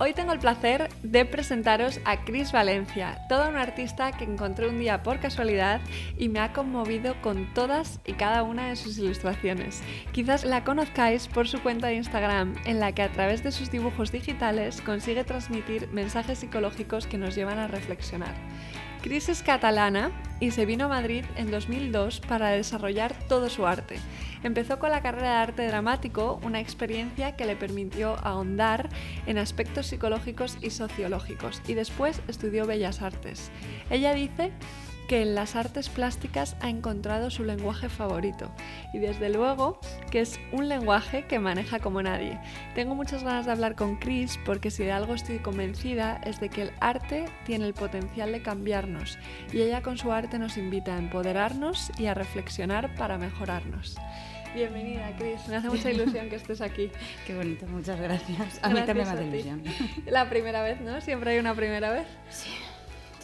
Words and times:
Hoy 0.00 0.12
tengo 0.12 0.32
el 0.32 0.38
placer 0.38 0.90
de 1.02 1.24
presentaros 1.24 1.98
a 2.04 2.24
Cris 2.24 2.52
Valencia, 2.52 3.18
toda 3.28 3.48
una 3.48 3.62
artista 3.62 4.12
que 4.12 4.22
encontré 4.22 4.68
un 4.68 4.78
día 4.78 5.02
por 5.02 5.18
casualidad 5.18 5.80
y 6.16 6.28
me 6.28 6.38
ha 6.38 6.52
conmovido 6.52 7.20
con 7.20 7.52
todas 7.52 7.98
y 8.06 8.12
cada 8.12 8.44
una 8.44 8.68
de 8.68 8.76
sus 8.76 8.96
ilustraciones. 8.98 9.82
Quizás 10.12 10.44
la 10.44 10.62
conozcáis 10.62 11.26
por 11.26 11.48
su 11.48 11.60
cuenta 11.60 11.88
de 11.88 11.96
Instagram, 11.96 12.54
en 12.64 12.78
la 12.78 12.92
que 12.92 13.02
a 13.02 13.10
través 13.10 13.42
de 13.42 13.50
sus 13.50 13.72
dibujos 13.72 14.12
digitales 14.12 14.80
consigue 14.82 15.24
transmitir 15.24 15.88
mensajes 15.88 16.38
psicológicos 16.38 17.08
que 17.08 17.18
nos 17.18 17.34
llevan 17.34 17.58
a 17.58 17.66
reflexionar. 17.66 18.36
Cris 19.08 19.30
es 19.30 19.42
catalana 19.42 20.12
y 20.38 20.50
se 20.50 20.66
vino 20.66 20.84
a 20.84 20.88
Madrid 20.88 21.24
en 21.36 21.50
2002 21.50 22.20
para 22.20 22.50
desarrollar 22.50 23.14
todo 23.26 23.48
su 23.48 23.66
arte. 23.66 23.98
Empezó 24.42 24.78
con 24.78 24.90
la 24.90 25.00
carrera 25.00 25.30
de 25.30 25.36
arte 25.36 25.66
dramático, 25.66 26.38
una 26.42 26.60
experiencia 26.60 27.34
que 27.34 27.46
le 27.46 27.56
permitió 27.56 28.16
ahondar 28.22 28.90
en 29.24 29.38
aspectos 29.38 29.86
psicológicos 29.86 30.58
y 30.60 30.68
sociológicos, 30.68 31.62
y 31.66 31.72
después 31.72 32.20
estudió 32.28 32.66
bellas 32.66 33.00
artes. 33.00 33.50
Ella 33.88 34.12
dice 34.12 34.52
que 35.08 35.22
en 35.22 35.34
las 35.34 35.56
artes 35.56 35.88
plásticas 35.88 36.54
ha 36.60 36.68
encontrado 36.68 37.30
su 37.30 37.42
lenguaje 37.42 37.88
favorito 37.88 38.52
y 38.92 38.98
desde 38.98 39.30
luego 39.30 39.80
que 40.10 40.20
es 40.20 40.38
un 40.52 40.68
lenguaje 40.68 41.24
que 41.26 41.38
maneja 41.38 41.80
como 41.80 42.02
nadie. 42.02 42.38
Tengo 42.74 42.94
muchas 42.94 43.24
ganas 43.24 43.46
de 43.46 43.52
hablar 43.52 43.74
con 43.74 43.96
Chris 43.96 44.38
porque 44.44 44.70
si 44.70 44.84
de 44.84 44.92
algo 44.92 45.14
estoy 45.14 45.38
convencida 45.38 46.20
es 46.24 46.38
de 46.40 46.50
que 46.50 46.62
el 46.62 46.72
arte 46.80 47.24
tiene 47.46 47.66
el 47.66 47.74
potencial 47.74 48.30
de 48.32 48.42
cambiarnos 48.42 49.18
y 49.50 49.62
ella 49.62 49.82
con 49.82 49.96
su 49.96 50.12
arte 50.12 50.38
nos 50.38 50.58
invita 50.58 50.94
a 50.94 50.98
empoderarnos 50.98 51.90
y 51.98 52.06
a 52.06 52.14
reflexionar 52.14 52.94
para 52.94 53.16
mejorarnos. 53.16 53.96
Bienvenida, 54.54 55.14
Cris. 55.18 55.46
Me 55.48 55.56
hace 55.56 55.68
mucha 55.68 55.90
ilusión 55.90 56.28
que 56.28 56.36
estés 56.36 56.60
aquí. 56.60 56.90
Qué 57.26 57.34
bonito, 57.34 57.66
muchas 57.66 58.00
gracias. 58.00 58.60
A 58.62 58.68
mí 58.68 58.80
también 58.82 59.06
me 59.06 59.12
hace 59.14 59.24
ilusión. 59.24 59.62
La 60.06 60.28
primera 60.28 60.62
vez, 60.62 60.80
¿no? 60.80 61.00
Siempre 61.00 61.32
hay 61.32 61.38
una 61.38 61.54
primera 61.54 61.90
vez. 61.90 62.06
Sí 62.28 62.50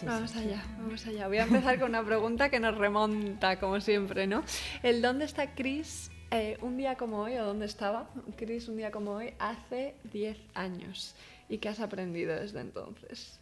vamos 0.03 0.35
allá, 0.37 0.63
vamos 0.79 1.07
allá. 1.07 1.29
Voy 1.29 1.39
a 1.39 1.45
empezar 1.45 1.79
con 1.79 1.91
una 1.91 2.05
pregunta 2.05 2.49
que 2.49 2.61
nos 2.61 2.77
remonta, 2.77 3.59
como 3.61 3.81
siempre, 3.81 4.27
¿no? 4.27 4.43
El 4.83 5.01
dónde 5.03 5.25
está 5.25 5.55
Chris 5.55 6.11
eh, 6.31 6.59
un 6.63 6.77
día 6.77 6.97
como 6.97 7.21
hoy, 7.21 7.37
o 7.37 7.45
dónde 7.45 7.67
estaba 7.67 8.11
Chris 8.37 8.69
un 8.69 8.77
día 8.77 8.91
como 8.91 9.13
hoy, 9.13 9.35
hace 9.39 9.95
10 10.13 10.37
años. 10.55 11.15
¿Y 11.49 11.59
qué 11.59 11.69
has 11.69 11.81
aprendido 11.81 12.35
desde 12.35 12.61
entonces? 12.61 13.39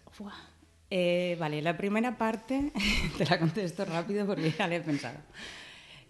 Eh, 0.90 1.36
vale, 1.40 1.62
la 1.62 1.76
primera 1.76 2.18
parte 2.18 2.72
te 3.18 3.24
la 3.24 3.38
contesto 3.38 3.84
rápido 3.84 4.26
porque 4.26 4.50
ya 4.50 4.68
la 4.68 4.76
he 4.76 4.80
pensado. 4.80 5.18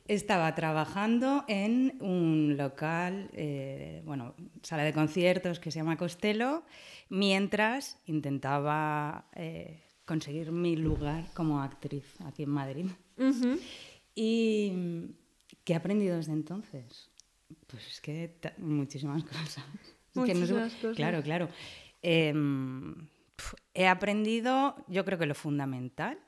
Estaba 0.09 0.53
trabajando 0.57 1.45
en 1.47 1.97
un 2.01 2.57
local, 2.57 3.31
eh, 3.35 4.03
bueno, 4.05 4.35
sala 4.63 4.83
de 4.83 4.93
conciertos 4.93 5.61
que 5.61 5.71
se 5.71 5.79
llama 5.79 5.97
Costello, 5.97 6.65
mientras 7.09 7.99
intentaba 8.07 9.27
conseguir 10.05 10.53
mi 10.53 10.77
lugar 10.77 11.33
como 11.35 11.61
actriz 11.61 12.05
aquí 12.25 12.43
en 12.43 12.51
Madrid. 12.51 12.87
¿Y 14.15 14.73
qué 15.65 15.73
he 15.73 15.77
aprendido 15.77 16.17
desde 16.17 16.33
entonces? 16.33 17.11
Pues 17.67 17.87
es 17.87 18.01
que 18.01 18.39
muchísimas 18.59 19.25
cosas. 19.25 19.65
Muchísimas 20.15 20.75
cosas. 20.75 20.97
Claro, 20.97 21.23
claro. 21.23 21.49
Em, 22.03 23.09
he 23.75 23.87
aprendido, 23.87 24.77
yo 24.89 25.05
creo 25.05 25.19
que 25.19 25.27
lo 25.27 25.35
fundamental 25.35 26.19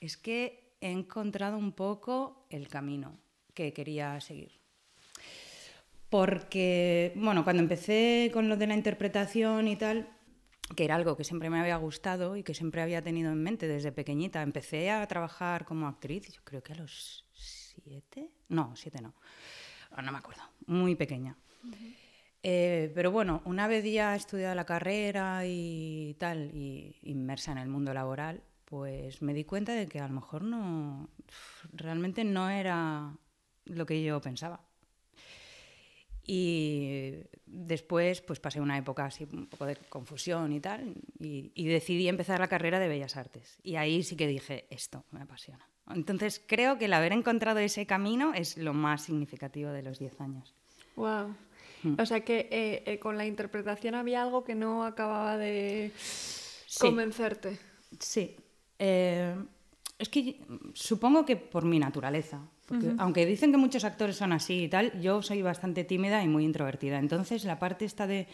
es 0.00 0.16
que 0.16 0.74
he 0.80 0.90
encontrado 0.90 1.56
un 1.58 1.72
poco 1.72 2.46
el 2.50 2.68
camino 2.68 3.12
que 3.54 3.72
quería 3.72 4.20
seguir. 4.20 4.52
Porque, 6.08 7.12
bueno, 7.16 7.42
cuando 7.44 7.62
empecé 7.62 8.30
con 8.32 8.48
lo 8.48 8.56
de 8.56 8.66
la 8.66 8.74
interpretación 8.74 9.66
y 9.68 9.76
tal, 9.76 10.08
que 10.74 10.84
era 10.84 10.96
algo 10.96 11.16
que 11.16 11.24
siempre 11.24 11.50
me 11.50 11.60
había 11.60 11.76
gustado 11.76 12.36
y 12.36 12.42
que 12.42 12.54
siempre 12.54 12.82
había 12.82 13.02
tenido 13.02 13.30
en 13.30 13.42
mente 13.42 13.68
desde 13.68 13.92
pequeñita. 13.92 14.42
Empecé 14.42 14.90
a 14.90 15.06
trabajar 15.06 15.64
como 15.64 15.86
actriz, 15.86 16.32
yo 16.32 16.40
creo 16.44 16.62
que 16.62 16.72
a 16.72 16.76
los 16.76 17.24
siete, 17.32 18.30
no, 18.48 18.74
siete 18.74 19.00
no, 19.00 19.14
ah, 19.92 20.02
no 20.02 20.10
me 20.12 20.18
acuerdo, 20.18 20.42
muy 20.66 20.96
pequeña. 20.96 21.36
Eh, 22.42 22.92
pero 22.94 23.10
bueno, 23.10 23.42
una 23.44 23.66
vez 23.66 23.84
ya 23.84 24.14
estudiado 24.14 24.54
la 24.54 24.66
carrera 24.66 25.42
y 25.44 26.14
tal, 26.18 26.50
y 26.54 26.96
inmersa 27.02 27.52
en 27.52 27.58
el 27.58 27.68
mundo 27.68 27.92
laboral, 27.92 28.42
pues 28.64 29.22
me 29.22 29.34
di 29.34 29.44
cuenta 29.44 29.72
de 29.72 29.86
que 29.86 30.00
a 30.00 30.08
lo 30.08 30.14
mejor 30.14 30.42
no, 30.42 31.08
realmente 31.72 32.24
no 32.24 32.48
era 32.48 33.16
lo 33.64 33.86
que 33.86 34.02
yo 34.02 34.20
pensaba. 34.20 34.65
Y 36.26 37.14
después 37.46 38.20
pues 38.20 38.40
pasé 38.40 38.60
una 38.60 38.76
época 38.76 39.04
así 39.04 39.26
un 39.32 39.46
poco 39.46 39.64
de 39.64 39.76
confusión 39.88 40.52
y 40.52 40.60
tal, 40.60 40.94
y, 41.20 41.66
decidí 41.66 42.08
empezar 42.08 42.40
la 42.40 42.48
carrera 42.48 42.80
de 42.80 42.88
Bellas 42.88 43.16
Artes. 43.16 43.58
Y 43.62 43.76
ahí 43.76 44.02
sí 44.02 44.16
que 44.16 44.26
dije, 44.26 44.66
esto 44.70 45.04
me 45.12 45.22
apasiona. 45.22 45.68
Entonces 45.88 46.42
creo 46.44 46.78
que 46.78 46.86
el 46.86 46.92
haber 46.92 47.12
encontrado 47.12 47.60
ese 47.60 47.86
camino 47.86 48.34
es 48.34 48.56
lo 48.56 48.74
más 48.74 49.02
significativo 49.02 49.70
de 49.70 49.82
los 49.82 50.00
10 50.00 50.20
años. 50.20 50.54
¡Wow! 50.96 51.34
Mm. 51.82 52.00
O 52.00 52.06
sea 52.06 52.20
que 52.20 52.48
eh, 52.50 52.82
eh, 52.86 52.98
con 52.98 53.16
la 53.16 53.26
interpretación 53.26 53.94
había 53.94 54.22
algo 54.22 54.42
que 54.42 54.54
no 54.54 54.84
acababa 54.84 55.36
de 55.36 55.92
convencerte. 56.80 57.58
Sí. 58.00 58.34
Eh, 58.78 59.36
es 59.98 60.08
que 60.08 60.40
supongo 60.74 61.24
que 61.24 61.36
por 61.36 61.64
mi 61.64 61.78
naturaleza, 61.78 62.40
aunque 62.98 63.26
dicen 63.26 63.52
que 63.52 63.58
muchos 63.58 63.84
actores 63.84 64.16
son 64.16 64.32
así 64.32 64.64
y 64.64 64.68
tal, 64.68 65.00
yo 65.00 65.22
soy 65.22 65.42
bastante 65.42 65.84
tímida 65.84 66.22
y 66.22 66.28
muy 66.28 66.44
introvertida. 66.44 66.98
Entonces, 66.98 67.44
la 67.44 67.58
parte 67.58 67.84
esta 67.84 68.06
de 68.06 68.26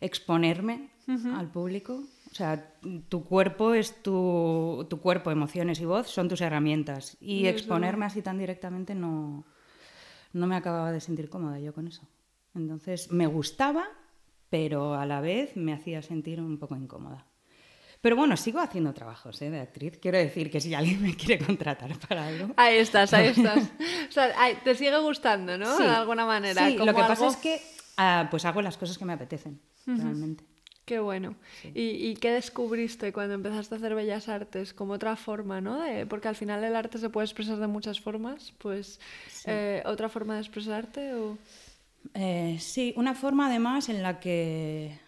exponerme 0.00 0.90
al 1.34 1.50
público, 1.50 2.04
o 2.30 2.34
sea, 2.34 2.74
tu 3.08 3.24
cuerpo 3.24 3.74
es 3.74 4.02
tu, 4.02 4.86
tu, 4.90 5.00
cuerpo, 5.00 5.30
emociones 5.30 5.80
y 5.80 5.84
voz 5.84 6.08
son 6.08 6.28
tus 6.28 6.40
herramientas. 6.40 7.16
Y 7.20 7.46
exponerme 7.46 8.06
así 8.06 8.22
tan 8.22 8.38
directamente 8.38 8.94
no, 8.94 9.44
no 10.32 10.46
me 10.46 10.56
acababa 10.56 10.92
de 10.92 11.00
sentir 11.00 11.28
cómoda 11.28 11.58
yo 11.58 11.72
con 11.72 11.88
eso. 11.88 12.02
Entonces, 12.54 13.10
me 13.12 13.26
gustaba, 13.26 13.84
pero 14.50 14.94
a 14.94 15.06
la 15.06 15.20
vez 15.20 15.56
me 15.56 15.72
hacía 15.72 16.02
sentir 16.02 16.40
un 16.40 16.58
poco 16.58 16.76
incómoda. 16.76 17.27
Pero 18.00 18.16
bueno, 18.16 18.36
sigo 18.36 18.60
haciendo 18.60 18.92
trabajos 18.94 19.40
¿eh? 19.42 19.50
de 19.50 19.60
actriz. 19.60 19.98
Quiero 20.00 20.18
decir 20.18 20.50
que 20.50 20.60
si 20.60 20.74
alguien 20.74 21.02
me 21.02 21.16
quiere 21.16 21.44
contratar 21.44 21.98
para 21.98 22.28
algo. 22.28 22.54
Ahí 22.56 22.76
estás, 22.76 23.12
ahí 23.12 23.26
estás. 23.36 23.64
o 24.08 24.12
sea, 24.12 24.32
te 24.62 24.74
sigue 24.74 24.98
gustando, 24.98 25.58
¿no? 25.58 25.78
De 25.78 25.88
alguna 25.88 26.24
manera. 26.24 26.68
Sí, 26.68 26.76
lo 26.76 26.86
que 26.86 27.02
pasa 27.02 27.26
es 27.26 27.36
que 27.36 27.60
ah, 27.96 28.28
pues 28.30 28.44
hago 28.44 28.62
las 28.62 28.76
cosas 28.76 28.98
que 28.98 29.04
me 29.04 29.12
apetecen, 29.12 29.60
realmente. 29.86 30.44
Qué 30.84 31.00
bueno. 31.00 31.34
¿Y, 31.74 32.14
qué 32.14 32.30
descubriste 32.30 33.12
cuando 33.12 33.34
empezaste 33.34 33.74
a 33.74 33.78
hacer 33.78 33.94
bellas 33.94 34.26
artes? 34.30 34.72
Como 34.72 34.94
otra 34.94 35.16
forma, 35.16 35.60
¿no? 35.60 35.82
porque 36.08 36.28
al 36.28 36.34
final 36.34 36.64
el 36.64 36.74
arte 36.74 36.96
se 36.96 37.10
puede 37.10 37.26
expresar 37.26 37.58
de 37.58 37.66
muchas 37.66 38.00
formas. 38.00 38.54
Pues, 38.56 38.98
eh, 39.44 39.82
¿otra 39.84 40.08
forma 40.08 40.36
de 40.36 40.40
expresarte? 40.40 41.12
O... 41.12 41.36
Eh, 42.14 42.56
sí, 42.58 42.94
una 42.96 43.14
forma 43.14 43.48
además 43.48 43.90
en 43.90 44.02
la 44.02 44.18
que 44.18 44.98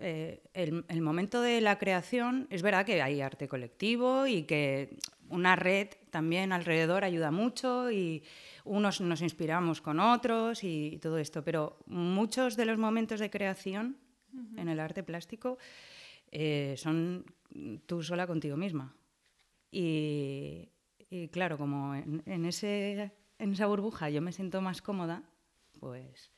eh, 0.00 0.42
el, 0.54 1.02
momento 1.02 1.40
de 1.40 1.60
la 1.60 1.78
creación, 1.78 2.46
es 2.50 2.62
verdad 2.62 2.86
que 2.86 3.02
hay 3.02 3.20
arte 3.20 3.48
colectivo 3.48 4.26
y 4.26 4.44
que 4.44 4.96
una 5.28 5.56
red 5.56 5.88
también 6.10 6.52
alrededor 6.52 7.04
ayuda 7.04 7.30
mucho 7.30 7.90
y 7.90 8.22
unos 8.64 9.00
nos 9.00 9.22
inspiramos 9.22 9.80
con 9.80 10.00
otros 10.00 10.62
y 10.64 10.98
todo 11.02 11.18
esto, 11.18 11.42
pero 11.42 11.78
muchos 11.86 12.56
de 12.56 12.66
los 12.66 12.78
momentos 12.78 13.20
de 13.20 13.30
creación 13.30 13.96
en 14.56 14.68
el 14.68 14.80
arte 14.80 15.02
plástico 15.02 15.58
eh, 16.30 16.74
son 16.76 17.24
tú 17.86 18.02
sola 18.02 18.26
contigo 18.26 18.56
misma. 18.56 18.94
Y, 19.70 20.68
claro, 21.30 21.56
como 21.56 21.94
en, 21.94 22.44
ese, 22.44 23.12
en 23.38 23.52
esa 23.52 23.66
burbuja 23.66 24.10
yo 24.10 24.20
me 24.20 24.32
siento 24.32 24.60
más 24.60 24.82
cómoda, 24.82 25.22
pues 25.80 26.30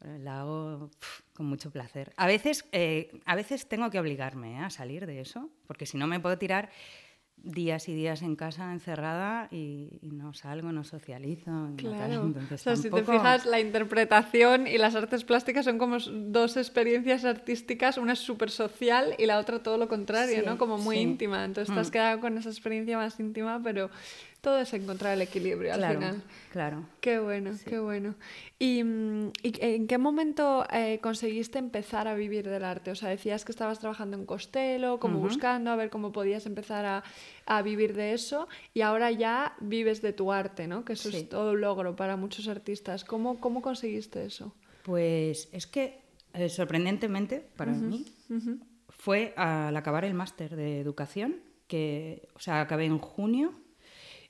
la 0.00 0.40
hago 0.40 0.90
con 1.34 1.46
mucho 1.46 1.70
placer. 1.70 2.12
A 2.16 2.26
veces, 2.26 2.64
eh, 2.72 3.20
a 3.26 3.34
veces 3.34 3.68
tengo 3.68 3.90
que 3.90 3.98
obligarme 3.98 4.54
¿eh? 4.54 4.58
a 4.58 4.70
salir 4.70 5.06
de 5.06 5.20
eso, 5.20 5.50
porque 5.66 5.86
si 5.86 5.98
no 5.98 6.06
me 6.06 6.20
puedo 6.20 6.38
tirar 6.38 6.70
días 7.36 7.88
y 7.88 7.94
días 7.94 8.22
en 8.22 8.36
casa 8.36 8.72
encerrada 8.72 9.48
y, 9.50 9.98
no 10.02 10.32
salgo, 10.32 10.72
no 10.72 10.84
socializo. 10.84 11.70
Claro. 11.76 12.32
o 12.50 12.56
sea, 12.56 12.76
si 12.76 12.90
te 12.90 13.04
fijas, 13.04 13.44
la 13.44 13.60
interpretación 13.60 14.66
y 14.66 14.78
las 14.78 14.94
artes 14.94 15.24
plásticas 15.24 15.64
son 15.66 15.78
como 15.78 15.98
dos 15.98 16.56
experiencias 16.56 17.24
artísticas, 17.24 17.98
una 17.98 18.14
es 18.14 18.20
súper 18.20 18.50
social 18.50 19.14
y 19.18 19.26
la 19.26 19.38
otra 19.38 19.62
todo 19.62 19.76
lo 19.76 19.88
contrario, 19.88 20.42
¿no? 20.46 20.56
Como 20.56 20.78
muy 20.78 20.98
íntima. 20.98 21.44
Entonces 21.44 21.74
te 21.74 21.80
has 21.80 21.88
mm. 21.88 21.92
quedado 21.92 22.20
con 22.20 22.38
esa 22.38 22.48
experiencia 22.48 22.96
más 22.96 23.20
íntima, 23.20 23.60
pero 23.62 23.90
todo 24.44 24.60
es 24.60 24.74
encontrar 24.74 25.14
el 25.14 25.22
equilibrio 25.22 25.72
al 25.72 25.94
final. 25.94 26.22
Claro. 26.52 26.84
Qué 27.00 27.18
bueno, 27.18 27.52
qué 27.64 27.78
bueno. 27.78 28.14
¿Y, 28.58 28.80
en 28.80 29.86
qué 29.88 29.96
momento 29.96 30.66
eh, 30.70 31.00
conseguiste 31.02 31.58
empezar 31.58 32.06
a 32.06 32.14
vivir 32.14 32.48
del 32.48 32.62
arte? 32.62 32.90
O 32.90 32.94
sea, 32.94 33.08
decías 33.08 33.46
que 33.46 33.52
estabas 33.52 33.80
trabajando 33.80 34.18
en 34.18 34.26
Costello, 34.26 35.00
como 35.00 35.18
buscando 35.18 35.70
a 35.70 35.76
ver 35.76 35.88
cómo 35.88 36.12
podías 36.12 36.44
empezar 36.44 36.84
a, 36.84 37.02
a, 37.46 37.62
vivir 37.62 37.94
de 37.94 38.12
eso, 38.12 38.46
y 38.74 38.82
ahora 38.82 39.10
ya 39.10 39.56
vives 39.60 40.02
de 40.02 40.12
tu 40.12 40.30
arte, 40.30 40.68
¿no? 40.68 40.84
Que 40.84 40.92
eso 40.92 41.08
es 41.08 41.26
todo 41.26 41.52
un 41.52 41.62
logro 41.62 41.96
para 41.96 42.16
muchos 42.16 42.46
artistas. 42.46 43.02
¿Cómo, 43.02 43.40
cómo 43.40 43.62
conseguiste 43.62 44.26
eso? 44.26 44.54
Pues 44.82 45.48
es 45.52 45.66
que, 45.66 46.02
eh, 46.34 46.50
sorprendentemente, 46.50 47.40
para 47.56 47.72
mí, 47.72 48.04
fue 48.90 49.32
al 49.38 49.74
acabar 49.74 50.04
el 50.04 50.12
máster 50.12 50.54
de 50.54 50.80
educación, 50.80 51.36
que, 51.66 52.28
o 52.34 52.40
sea, 52.40 52.60
acabé 52.60 52.84
en 52.84 52.98
junio 52.98 53.63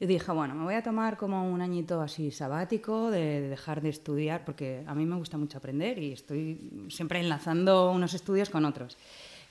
y 0.05 0.07
dije, 0.07 0.33
bueno, 0.33 0.55
me 0.55 0.65
voy 0.65 0.75
a 0.75 0.83
tomar 0.83 1.17
como 1.17 1.51
un 1.51 1.63
añito 1.63 2.03
así 2.03 2.31
sabático 2.31 3.11
de, 3.11 3.41
dejar 3.49 3.81
de 3.81 3.89
estudiar, 3.89 4.45
porque 4.45 4.85
a 4.87 4.95
mí 4.95 5.07
me 5.07 5.17
gusta 5.17 5.39
mucho 5.39 5.57
aprender 5.57 5.99
y 5.99 6.13
estoy 6.13 6.87
siempre 6.91 7.21
enlazando 7.21 7.91
unos 7.91 8.13
estudios 8.13 8.51
con 8.51 8.67
otros. 8.67 8.99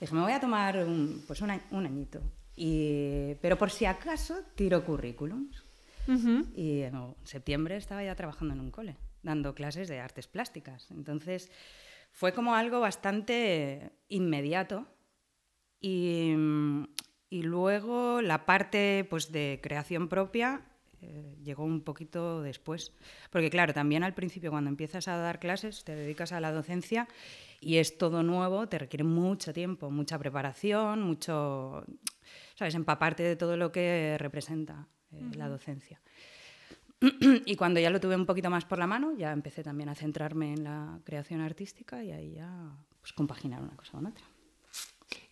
Dije, 0.00 0.14
me 0.14 0.20
voy 0.20 0.30
a 0.30 0.38
tomar 0.38 0.78
un, 0.78 1.24
pues 1.26 1.40
un, 1.40 1.50
añito. 1.50 2.20
Y, 2.54 3.34
pero 3.42 3.58
por 3.58 3.72
si 3.72 3.84
acaso 3.84 4.36
tiro 4.54 4.84
currículums. 4.84 5.64
Y 6.54 6.82
en 6.82 7.14
septiembre 7.24 7.76
estaba 7.76 8.04
ya 8.04 8.14
trabajando 8.14 8.54
en 8.54 8.60
un 8.60 8.70
cole, 8.70 8.96
dando 9.24 9.56
clases 9.56 9.88
de 9.88 9.98
artes 9.98 10.28
plásticas. 10.28 10.88
Entonces 10.92 11.50
fue 12.12 12.32
como 12.32 12.54
algo 12.54 12.78
bastante 12.78 13.90
inmediato. 14.06 14.86
Y, 15.80 16.32
y 17.34 17.42
luego 17.42 18.22
la 18.22 18.46
parte 18.46 19.04
pues, 19.10 19.32
de 19.32 19.58
creación 19.60 20.06
propia 20.06 20.60
eh, 21.02 21.36
llegó 21.42 21.64
un 21.64 21.80
poquito 21.80 22.42
después. 22.42 22.92
Porque 23.30 23.50
claro, 23.50 23.74
también 23.74 24.04
al 24.04 24.14
principio 24.14 24.52
cuando 24.52 24.70
empiezas 24.70 25.08
a 25.08 25.16
dar 25.16 25.40
clases, 25.40 25.82
te 25.82 25.96
dedicas 25.96 26.30
a 26.30 26.38
la 26.38 26.52
docencia 26.52 27.08
y 27.60 27.78
es 27.78 27.98
todo 27.98 28.22
nuevo, 28.22 28.68
te 28.68 28.78
requiere 28.78 29.02
mucho 29.02 29.52
tiempo, 29.52 29.90
mucha 29.90 30.16
preparación, 30.16 31.02
mucho, 31.02 31.84
¿sabes?, 32.54 32.76
empaparte 32.76 33.24
de 33.24 33.34
todo 33.34 33.56
lo 33.56 33.72
que 33.72 34.14
representa 34.16 34.86
eh, 35.10 35.20
la 35.36 35.48
docencia. 35.48 36.00
y 37.00 37.56
cuando 37.56 37.80
ya 37.80 37.90
lo 37.90 37.98
tuve 37.98 38.14
un 38.14 38.26
poquito 38.26 38.48
más 38.48 38.64
por 38.64 38.78
la 38.78 38.86
mano, 38.86 39.12
ya 39.16 39.32
empecé 39.32 39.64
también 39.64 39.88
a 39.88 39.96
centrarme 39.96 40.52
en 40.52 40.62
la 40.62 41.00
creación 41.02 41.40
artística 41.40 42.04
y 42.04 42.12
ahí 42.12 42.34
ya 42.34 42.76
pues, 43.00 43.12
compaginar 43.12 43.60
una 43.60 43.74
cosa 43.74 43.90
con 43.90 44.06
otra 44.06 44.24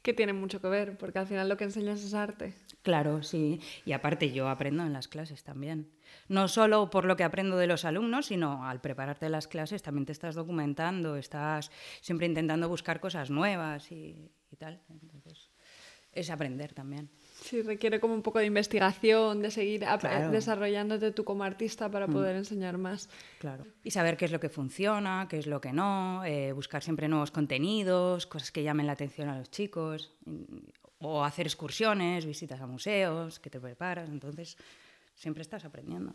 que 0.02 0.12
tiene 0.12 0.32
mucho 0.32 0.60
que 0.60 0.69
ver, 0.69 0.99
porque 0.99 1.20
al 1.20 1.26
final 1.26 1.49
lo 1.49 1.56
que 1.56 1.64
enseñas 1.64 2.02
es 2.02 2.14
arte. 2.14 2.54
Claro, 2.82 3.22
sí. 3.22 3.60
Y 3.84 3.93
aparte 3.93 4.32
yo 4.32 4.49
aprendo 4.49 4.84
en 4.84 4.93
las 4.93 5.08
clases 5.08 5.44
también. 5.44 5.90
No 6.28 6.49
solo 6.49 6.90
por 6.90 7.04
lo 7.04 7.16
que 7.16 7.25
aprendo 7.25 7.56
de 7.56 7.69
los 7.69 7.84
alumnos, 7.84 8.26
sino 8.26 8.66
al 8.66 8.81
prepararte 8.81 9.28
las 9.28 9.46
clases 9.46 9.82
también 9.82 10.04
te 10.04 10.12
estás 10.12 10.34
documentando, 10.34 11.16
estás 11.16 11.70
siempre 12.00 12.26
intentando 12.26 12.69
buscar 12.69 13.00
cosas 13.00 13.31
nuevas 13.31 13.93
y, 13.93 14.31
y 14.50 14.56
tal. 14.56 14.82
Entonces, 14.90 15.50
es 16.12 16.31
aprender 16.31 16.75
también. 16.75 17.10
Sí, 17.43 17.62
requiere 17.62 18.00
como 18.00 18.15
un 18.15 18.23
poco 18.23 18.39
de 18.39 18.47
investigación, 18.47 19.43
de 19.43 19.50
seguir 19.50 19.85
desarrollándote 20.31 21.12
tú 21.12 21.25
como 21.25 21.44
artista 21.44 21.91
para 21.91 22.06
mm. 22.06 22.12
poder 22.12 22.37
enseñar 22.37 22.79
más. 22.79 23.09
Claro. 23.39 23.67
Y 23.83 23.91
saber 23.91 24.17
qué 24.17 24.27
es 24.27 24.33
lo 24.33 24.41
que 24.41 24.49
funciona, 24.49 25.27
qué 25.29 25.39
es 25.39 25.47
lo 25.47 25.61
que 25.61 25.73
no, 25.73 26.25
eh, 26.25 26.53
buscar 26.53 26.83
siempre 26.83 27.09
nuevos 27.09 27.31
contenidos, 27.31 28.27
cosas 28.27 28.53
que 28.53 28.62
llamen 28.62 28.87
la 28.87 28.93
atención 28.93 29.29
a 29.29 29.39
los 29.39 29.50
chicos, 29.50 30.12
o 30.99 31.25
hacer 31.25 31.47
excursiones, 31.47 32.25
visitas 32.25 32.61
a 32.61 32.67
museos, 32.67 33.41
que 33.41 33.50
te 33.50 33.61
preparas. 33.61 34.09
Entonces, 34.09 34.56
siempre 35.15 35.43
estás 35.43 35.65
aprendiendo. 35.65 36.15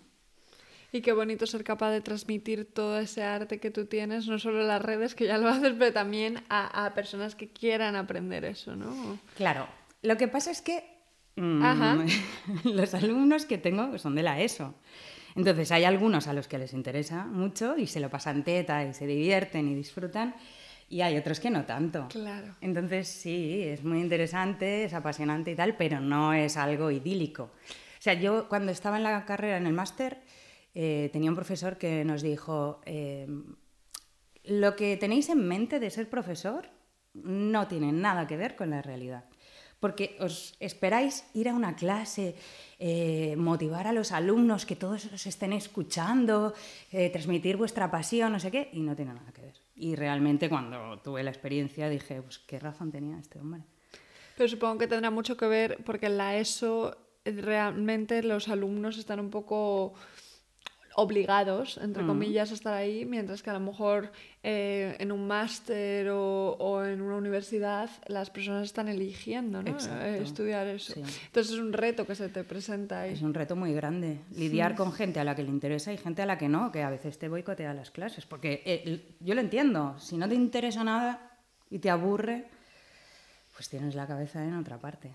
Y 0.94 1.02
qué 1.02 1.12
bonito 1.12 1.46
ser 1.46 1.66
capaz 1.66 1.92
de 1.92 2.00
transmitir 2.00 2.74
todo 2.74 2.98
ese 2.98 3.22
arte 3.22 3.60
que 3.60 3.72
tú 3.72 3.88
tienes, 3.88 4.28
no 4.28 4.40
solo 4.40 4.62
en 4.62 4.70
las 4.70 4.82
redes, 4.82 5.16
que 5.16 5.26
ya 5.26 5.38
lo 5.38 5.50
haces, 5.50 5.74
pero 5.78 5.92
también 5.92 6.44
a, 6.48 6.86
a 6.86 6.94
personas 6.94 7.36
que 7.36 7.50
quieran 7.50 7.98
aprender 7.98 8.46
eso, 8.46 8.76
¿no? 8.78 9.20
Claro. 9.36 9.68
Lo 10.02 10.16
que 10.16 10.30
pasa 10.30 10.52
es 10.52 10.62
que 10.62 10.97
Mm, 11.38 12.08
los 12.66 12.94
alumnos 12.94 13.46
que 13.46 13.58
tengo 13.58 13.98
son 13.98 14.16
de 14.16 14.24
la 14.24 14.42
ESO. 14.42 14.74
Entonces 15.36 15.72
hay 15.72 15.84
algunos 15.84 16.28
a 16.28 16.34
los 16.34 16.48
que 16.48 16.58
les 16.58 16.74
interesa 16.74 17.26
mucho 17.26 17.78
y 17.78 17.86
se 17.86 18.00
lo 18.00 18.10
pasan 18.10 18.44
teta 18.44 18.84
y 18.84 18.94
se 18.94 19.06
divierten 19.06 19.68
y 19.70 19.76
disfrutan 19.76 20.36
y 20.90 21.02
hay 21.02 21.16
otros 21.16 21.40
que 21.40 21.52
no 21.52 21.66
tanto. 21.66 22.08
Claro. 22.10 22.56
Entonces 22.60 23.08
sí, 23.08 23.62
es 23.64 23.84
muy 23.84 24.00
interesante, 24.00 24.86
es 24.86 24.94
apasionante 24.94 25.52
y 25.52 25.56
tal, 25.56 25.78
pero 25.78 26.00
no 26.00 26.34
es 26.34 26.58
algo 26.58 26.90
idílico. 26.90 27.44
O 27.44 28.02
sea, 28.02 28.16
yo 28.16 28.50
cuando 28.50 28.72
estaba 28.72 28.98
en 28.98 29.04
la 29.04 29.26
carrera, 29.26 29.58
en 29.58 29.68
el 29.68 29.74
máster, 29.74 30.22
eh, 30.74 31.10
tenía 31.14 31.30
un 31.30 31.36
profesor 31.36 31.78
que 31.78 32.04
nos 32.04 32.24
dijo, 32.24 32.82
em, 32.86 33.56
lo 34.44 34.76
que 34.76 34.98
tenéis 34.98 35.30
en 35.30 35.48
mente 35.48 35.80
de 35.80 35.92
ser 35.92 36.10
profesor 36.10 36.70
no 37.14 37.68
tiene 37.68 37.92
nada 37.92 38.26
que 38.26 38.38
ver 38.38 38.56
con 38.56 38.72
la 38.72 38.82
realidad 38.82 39.26
porque 39.80 40.18
os 40.20 40.56
esperáis 40.60 41.26
ir 41.34 41.50
a 41.50 41.54
una 41.54 41.76
clase, 41.76 42.36
eh, 42.80 43.36
motivar 43.38 43.88
a 43.88 43.94
los 43.94 44.12
alumnos, 44.12 44.66
que 44.66 44.76
todos 44.76 45.06
os 45.06 45.26
estén 45.26 45.54
escuchando, 45.54 46.54
eh, 46.92 47.10
transmitir 47.10 47.58
vuestra 47.58 47.92
pasión, 47.92 48.32
no 48.34 48.40
sé 48.40 48.50
qué, 48.50 48.70
y 48.74 48.82
no 48.82 48.96
tiene 48.96 49.14
nada 49.14 49.32
que 49.32 49.42
ver. 49.42 49.56
Y 49.76 49.96
realmente 49.96 50.50
cuando 50.50 51.00
tuve 51.00 51.24
la 51.24 51.30
experiencia 51.30 51.90
dije, 51.90 52.22
pues 52.22 52.40
qué 52.40 52.60
razón 52.60 52.92
tenía 52.92 53.20
este 53.20 53.40
hombre. 53.40 53.62
Pero 54.36 54.50
supongo 54.50 54.80
que 54.80 54.88
tendrá 54.88 55.10
mucho 55.10 55.38
que 55.38 55.48
ver 55.48 55.84
porque 55.84 56.08
en 56.08 56.18
la 56.18 56.38
ESO 56.38 56.98
realmente 57.26 58.24
los 58.24 58.48
alumnos 58.48 58.98
están 58.98 59.20
un 59.20 59.30
poco 59.30 59.94
obligados, 61.00 61.78
entre 61.78 62.02
mm. 62.02 62.08
comillas, 62.08 62.50
a 62.50 62.56
estar 62.56 62.74
ahí, 62.74 63.06
mientras 63.06 63.44
que 63.44 63.52
a 63.52 63.54
lo 63.54 63.60
mejor 63.60 64.12
eh, 64.42 64.96
en 64.98 65.12
un 65.12 65.28
máster 65.28 66.10
o, 66.10 66.84
en 66.84 67.02
una 67.02 67.18
universidad 67.18 67.88
las 68.08 68.32
personas 68.32 68.64
están 68.64 68.88
eligiendo 68.88 69.62
¿no? 69.62 69.78
Eh, 69.78 70.22
estudiar 70.24 70.66
eso. 70.66 70.94
Entonces 70.96 71.54
es 71.54 71.60
un 71.60 71.72
reto 71.72 72.08
que 72.08 72.16
se 72.16 72.30
te 72.30 72.44
presenta 72.44 73.02
ahí. 73.02 73.14
Es 73.14 73.22
un 73.22 73.36
reto 73.36 73.56
muy 73.56 73.74
grande, 73.74 74.22
lidiar 74.36 74.76
con 74.76 74.92
gente 74.92 75.20
a 75.20 75.24
la 75.24 75.36
que 75.36 75.44
le 75.44 75.50
interesa 75.50 75.94
y 75.94 75.98
gente 75.98 76.24
a 76.24 76.26
la 76.26 76.40
que 76.40 76.50
no, 76.50 76.72
que 76.72 76.82
a 76.82 76.90
veces 76.90 77.20
te 77.20 77.30
boicotea 77.30 77.76
las 77.76 77.92
clases, 77.92 78.26
porque 78.26 78.64
eh, 78.66 79.16
yo 79.20 79.36
lo 79.36 79.42
entiendo, 79.42 80.00
si 80.00 80.18
no 80.18 80.28
te 80.28 80.34
interesa 80.34 80.84
nada 80.84 81.38
y 81.70 81.78
te 81.78 81.92
aburre, 81.92 82.46
pues 83.54 83.70
tienes 83.70 83.94
la 83.94 84.08
cabeza 84.08 84.44
en 84.44 84.56
otra 84.56 84.80
parte. 84.80 85.12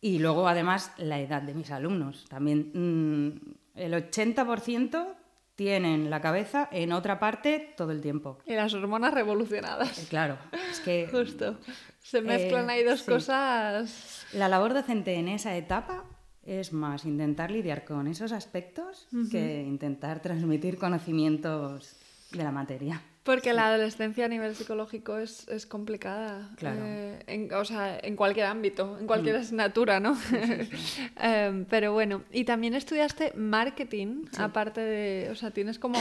Y 0.00 0.20
luego, 0.20 0.46
además, 0.46 0.92
la 0.98 1.18
edad 1.18 1.42
de 1.42 1.54
mis 1.54 1.72
alumnos. 1.72 2.26
También 2.28 2.70
mm, 2.72 3.80
el 3.80 3.94
80% 3.94 5.23
tienen 5.56 6.10
la 6.10 6.20
cabeza 6.20 6.68
en 6.72 6.92
otra 6.92 7.18
parte 7.18 7.74
todo 7.76 7.92
el 7.92 8.00
tiempo. 8.00 8.38
Y 8.46 8.54
las 8.54 8.74
hormonas 8.74 9.14
revolucionadas. 9.14 9.98
Eh, 9.98 10.06
claro, 10.08 10.38
es 10.70 10.80
que... 10.80 11.08
Justo. 11.12 11.58
Se 12.00 12.20
mezclan 12.20 12.68
ahí 12.70 12.84
dos 12.84 13.02
cosas. 13.02 14.26
La 14.32 14.48
labor 14.48 14.74
docente 14.74 15.14
en 15.14 15.28
esa 15.28 15.56
etapa 15.56 16.04
es 16.42 16.72
más 16.72 17.04
intentar 17.06 17.50
lidiar 17.50 17.84
con 17.84 18.06
esos 18.06 18.32
aspectos 18.32 19.08
que 19.30 19.62
intentar 19.62 20.20
transmitir 20.20 20.76
conocimientos 20.76 21.96
de 22.32 22.44
la 22.44 22.52
materia. 22.52 23.00
Porque 23.24 23.54
la 23.54 23.68
adolescencia 23.68 24.26
a 24.26 24.28
nivel 24.28 24.54
psicológico 24.54 25.16
es, 25.16 25.48
es 25.48 25.64
complicada. 25.64 26.50
Claro. 26.56 26.82
Eh, 26.84 27.18
en, 27.26 27.52
o 27.54 27.64
sea, 27.64 27.98
en 28.02 28.16
cualquier 28.16 28.44
ámbito, 28.44 28.98
en 29.00 29.06
cualquier 29.06 29.36
mm. 29.36 29.40
asignatura, 29.40 29.98
¿no? 29.98 30.16
Em, 31.16 31.64
pero 31.64 31.94
bueno, 31.94 32.22
y 32.32 32.44
también 32.44 32.74
estudiaste 32.74 33.32
marketing, 33.34 34.26
aparte 34.36 34.82
de, 34.82 35.30
o 35.30 35.34
sea, 35.34 35.50
tienes 35.52 35.78
como 35.78 35.98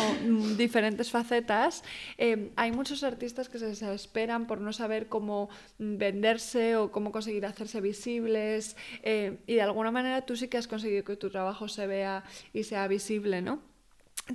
diferentes 0.58 1.12
facetas. 1.12 1.84
Em, 2.18 2.50
hay 2.58 2.74
muchos 2.74 3.04
artistas 3.04 3.48
que 3.48 3.58
se 3.58 3.68
desesperan 3.68 4.46
por 4.46 4.60
no 4.60 4.74
saber 4.74 5.08
cómo 5.08 5.50
venderse 5.80 6.76
o 6.76 6.92
cómo 6.92 7.14
conseguir 7.14 7.46
hacerse 7.46 7.80
visibles. 7.80 8.76
Eh, 9.02 9.38
y 9.48 9.54
de 9.56 9.62
alguna 9.62 9.92
manera 9.92 10.26
tú 10.26 10.36
sí 10.36 10.50
que 10.50 10.58
has 10.58 10.68
conseguido 10.68 11.06
que 11.06 11.16
tu 11.16 11.30
trabajo 11.30 11.70
se 11.70 11.88
vea 11.88 12.26
y 12.52 12.64
sea 12.64 12.86
visible, 12.90 13.42
¿no? 13.42 13.73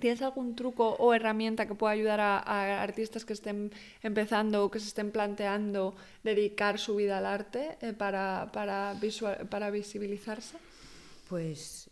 ¿Tienes 0.01 0.21
algún 0.21 0.55
truco 0.55 0.97
o 0.99 1.15
herramienta 1.15 1.67
que 1.67 1.75
pueda 1.75 1.93
ayudar 1.93 2.21
a, 2.21 2.83
artistas 2.83 3.25
que 3.25 3.33
estén 3.33 3.73
empezando 4.03 4.65
o 4.65 4.71
que 4.71 4.81
se 4.81 4.89
estén 4.89 5.11
planteando 5.11 5.97
dedicar 6.23 6.79
su 6.79 6.97
vida 6.97 7.17
al 7.19 7.25
arte 7.25 7.79
eh, 7.81 7.95
para, 7.95 8.51
para, 8.53 8.95
para, 9.49 9.71
visibilizarse? 9.71 10.59
Pues 11.29 11.89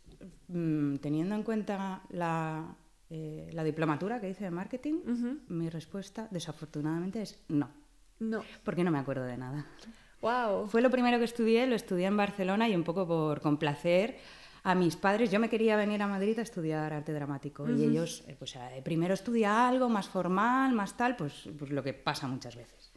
mm, 0.49 0.97
teniendo 0.97 1.35
en 1.35 1.43
cuenta 1.43 2.03
la, 2.11 2.77
eh, 3.09 3.49
la, 3.53 3.65
diplomatura 3.65 4.21
que 4.21 4.29
hice 4.29 4.45
de 4.45 4.51
marketing, 4.51 5.01
mi 5.49 5.71
respuesta 5.71 6.29
desafortunadamente 6.31 7.23
es 7.23 7.41
no. 7.49 7.71
No. 8.19 8.43
Porque 8.63 8.85
no 8.85 8.91
me 8.91 8.99
acuerdo 8.99 9.25
de 9.25 9.39
nada. 9.39 9.67
Wow. 10.21 10.69
Fue 10.69 10.83
lo 10.83 10.91
primero 10.91 11.19
que 11.19 11.25
estudié, 11.25 11.67
lo 11.67 11.75
estudié 11.77 12.07
en 12.07 12.17
Barcelona 12.17 12.69
y 12.69 12.75
un 12.75 12.85
poco 12.85 13.07
por 13.07 13.41
complacer 13.41 14.19
a 14.67 14.75
mis 14.75 14.97
padres. 14.97 15.31
Yo 15.31 15.39
me 15.39 15.49
quería 15.49 15.77
venir 15.77 16.03
a 16.03 16.09
Madrid 16.09 16.37
a 16.41 16.43
estudiar 16.43 16.93
arte 16.93 17.13
dramático 17.13 17.71
y 17.71 17.85
ellos, 17.85 18.25
eh, 18.27 18.35
pues 18.37 18.57
eh, 18.57 18.83
primero 18.83 19.15
estudia 19.15 19.69
algo 19.69 19.89
más 19.89 20.09
formal, 20.09 20.73
más 20.73 20.97
tal, 20.97 21.15
pues, 21.15 21.49
pues 21.57 21.71
lo 21.71 21.85
que 21.85 21.95
pasa 21.95 22.27
muchas 22.27 22.57
veces. 22.57 22.91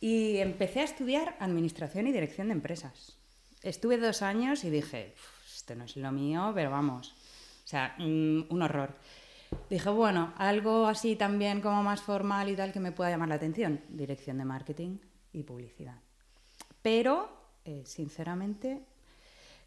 Y 0.00 0.36
empecé 0.36 0.80
a 0.80 0.84
estudiar 0.84 1.36
administración 1.40 2.06
y 2.06 2.12
dirección 2.12 2.46
de 2.46 2.52
empresas. 2.52 3.18
Estuve 3.64 3.98
dos 3.98 4.22
años 4.22 4.62
y 4.62 4.70
dije, 4.70 5.12
esto 5.52 5.74
no 5.74 5.86
es 5.86 5.96
lo 5.96 6.12
mío, 6.12 6.52
pero 6.54 6.70
vamos, 6.70 7.16
o 7.64 7.66
sea, 7.66 7.96
un 7.98 8.62
horror. 8.62 8.94
Dije, 9.68 9.90
bueno, 9.90 10.34
algo 10.36 10.86
así 10.86 11.16
también 11.16 11.60
como 11.62 11.82
más 11.82 12.00
formal 12.00 12.48
y 12.48 12.54
tal 12.54 12.72
que 12.72 12.78
me 12.78 12.92
pueda 12.92 13.10
llamar 13.10 13.30
la 13.30 13.34
atención. 13.34 13.80
Dirección 13.88 14.38
de 14.38 14.44
marketing 14.44 14.98
y 15.32 15.42
publicidad. 15.42 15.96
Pero, 16.80 17.28
eh, 17.64 17.82
sinceramente, 17.84 18.82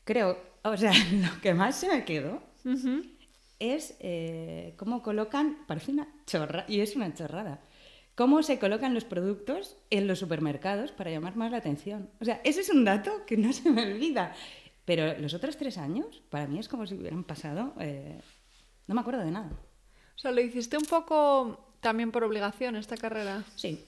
creo, 0.10 0.40
o 0.64 0.76
sea, 0.76 0.92
lo 1.14 1.40
que 1.40 1.54
más 1.54 1.76
se 1.76 1.88
me 1.88 2.04
quedó 2.04 2.42
es 3.60 3.96
eh, 4.00 4.74
cómo 4.76 5.04
colocan, 5.04 5.60
parece 5.68 5.92
una 5.92 6.08
chorra, 6.26 6.66
y 6.68 6.80
es 6.80 6.96
una 6.96 7.14
chorrada, 7.14 7.62
cómo 8.16 8.42
se 8.42 8.58
colocan 8.58 8.96
los 8.96 9.06
productos 9.06 9.78
en 9.92 10.08
los 10.08 10.18
supermercados 10.18 10.92
para 10.92 11.12
llamar 11.12 11.36
más 11.36 11.52
la 11.52 11.58
atención. 11.58 12.10
O 12.20 12.26
sea, 12.26 12.42
ese 12.44 12.62
es 12.62 12.72
un 12.72 12.86
dato 12.86 13.24
que 13.28 13.38
no 13.38 13.54
se 13.54 13.70
me 13.70 13.84
olvida. 13.84 14.34
Pero 14.84 15.16
los 15.20 15.36
otros 15.36 15.58
tres 15.58 15.78
años, 15.78 16.24
para 16.32 16.48
mí 16.48 16.58
es 16.58 16.68
como 16.68 16.88
si 16.88 16.96
hubieran 16.96 17.24
pasado, 17.24 17.76
eh, 17.80 18.20
no 18.88 18.96
me 18.96 19.02
acuerdo 19.02 19.24
de 19.24 19.30
nada. 19.30 19.52
O 20.16 20.18
sea, 20.18 20.32
lo 20.32 20.42
hiciste 20.42 20.76
un 20.76 20.86
poco 20.86 21.76
también 21.82 22.12
por 22.12 22.24
obligación 22.24 22.76
esta 22.76 22.98
carrera. 22.98 23.44
Sí, 23.56 23.86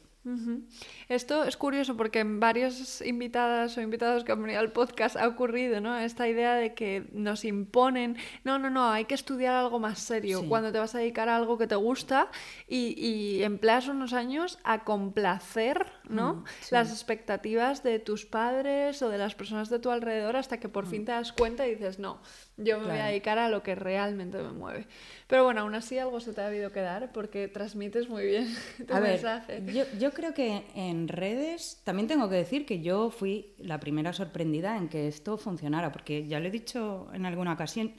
esto 1.10 1.44
es 1.46 1.58
curioso 1.58 1.98
porque 1.98 2.20
en 2.20 2.40
varias 2.40 3.02
invitadas 3.02 3.76
o 3.78 3.82
invitados 3.82 4.24
que 4.24 4.32
han 4.32 4.42
venido 4.42 4.60
al 4.60 4.72
podcast 4.72 5.16
ha 5.16 5.28
ocurrido, 5.28 5.82
¿no? 5.82 5.98
Esta 5.98 6.28
idea 6.28 6.54
de 6.56 6.76
que 6.76 7.08
nos 7.12 7.44
imponen, 7.44 8.18
no, 8.44 8.60
no, 8.60 8.70
no, 8.70 8.92
hay 8.92 9.06
que 9.06 9.16
estudiar 9.16 9.56
algo 9.56 9.80
más 9.80 9.98
serio 9.98 10.48
cuando 10.48 10.72
te 10.72 10.78
vas 10.78 10.94
a 10.94 11.00
dedicar 11.00 11.28
a 11.28 11.36
algo 11.36 11.58
que 11.58 11.66
te 11.66 11.76
gusta 11.76 12.30
y, 12.68 12.94
y 13.00 13.44
empleas 13.44 13.88
unos 13.88 14.14
años 14.14 14.60
a 14.64 14.84
complacer, 14.84 15.88
¿no? 16.12 16.34
Mm, 16.34 16.44
las 16.72 16.92
expectativas 16.92 17.84
de 17.84 18.00
tus 18.00 18.26
padres 18.26 19.02
o 19.02 19.10
de 19.10 19.18
las 19.18 19.36
personas 19.36 19.70
de 19.70 19.80
tu 19.80 19.90
alrededor 19.90 20.36
hasta 20.36 20.60
que 20.60 20.70
por 20.70 20.86
mm. 20.86 20.90
fin 20.90 21.06
te 21.06 21.12
das 21.12 21.32
cuenta 21.34 21.68
y 21.68 21.76
dices, 21.76 22.00
no, 22.00 22.22
yo 22.58 22.80
me 22.80 22.88
voy 22.88 22.98
a 22.98 23.06
dedicar 23.06 23.40
a 23.40 23.50
lo 23.50 23.64
que 23.64 23.76
realmente 23.76 24.38
me 24.38 24.52
mueve. 24.52 24.88
Pero 25.28 25.44
bueno, 25.44 25.62
aún 25.62 25.76
así 25.76 25.98
algo 25.98 26.20
se 26.20 26.34
te 26.34 26.42
ha 26.42 26.48
habido 26.48 26.72
que 26.72 26.82
dar 26.82 27.12
porque 27.12 27.48
transmites 27.48 28.10
muy 28.10 28.26
bien 28.26 28.54
tu 28.88 28.94
mensaje. 28.96 29.64
yo, 29.98 30.12
creo 30.12 30.34
que 30.34 30.64
en 30.76 31.08
redes 31.08 31.82
también 31.84 32.08
tengo 32.08 32.30
que 32.30 32.36
decir 32.36 32.66
que 32.66 32.82
yo 32.82 33.10
fui 33.10 33.54
la 33.58 33.80
primera 33.80 34.14
sorprendida 34.14 34.78
en 34.78 34.90
que 34.90 35.08
esto 35.08 35.38
funcionara, 35.38 35.92
porque 35.92 36.28
ya 36.28 36.40
lo 36.40 36.48
he 36.48 36.52
dicho 36.52 37.10
en 37.14 37.26
alguna 37.26 37.54
ocasión, 37.54 37.94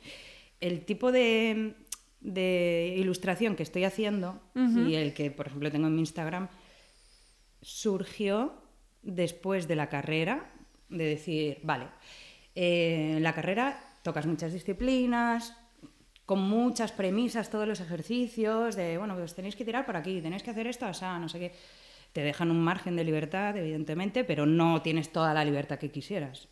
el 0.61 0.85
tipo 0.85 1.11
de, 1.11 1.75
ilustración 2.97 3.57
que 3.57 3.62
estoy 3.62 3.85
haciendo 3.85 4.40
y 4.54 4.95
el 4.95 5.12
que, 5.12 5.31
por 5.31 5.49
ejemplo, 5.49 5.71
tengo 5.71 5.88
en 5.88 5.95
mi 5.95 6.00
Instagram, 6.00 6.49
surgió 7.62 8.54
después 9.02 9.69
de 9.69 9.76
la 9.76 9.88
carrera, 9.88 10.52
de 10.88 11.04
decir, 11.04 11.61
vale, 11.62 11.87
eh, 12.54 13.19
la 13.21 13.35
carrera 13.35 13.81
tocas 14.02 14.26
muchas 14.26 14.52
disciplinas, 14.52 15.57
con 16.26 16.40
muchas 16.40 16.92
premisas, 16.92 17.50
todos 17.50 17.66
los 17.66 17.81
ejercicios, 17.81 18.76
de, 18.76 18.99
bueno, 18.99 19.16
pues 19.16 19.35
tenéis 19.35 19.57
que 19.57 19.64
tirar 19.64 19.87
por 19.87 19.97
aquí, 19.97 20.21
tenéis 20.21 20.42
que 20.42 20.50
hacer 20.50 20.66
esto, 20.66 20.87
o 20.87 20.95
sea, 20.95 21.19
no 21.19 21.28
sé 21.28 21.38
qué. 21.38 21.52
Te 22.12 22.23
dejan 22.23 22.50
un 22.50 22.61
margen 22.61 22.95
de 22.97 23.04
libertad, 23.04 23.57
evidentemente, 23.57 24.23
pero 24.25 24.45
no 24.45 24.83
tienes 24.83 25.11
toda 25.12 25.33
la 25.33 25.45
libertad 25.45 25.78
que 25.78 25.90
quisieras. 25.90 26.49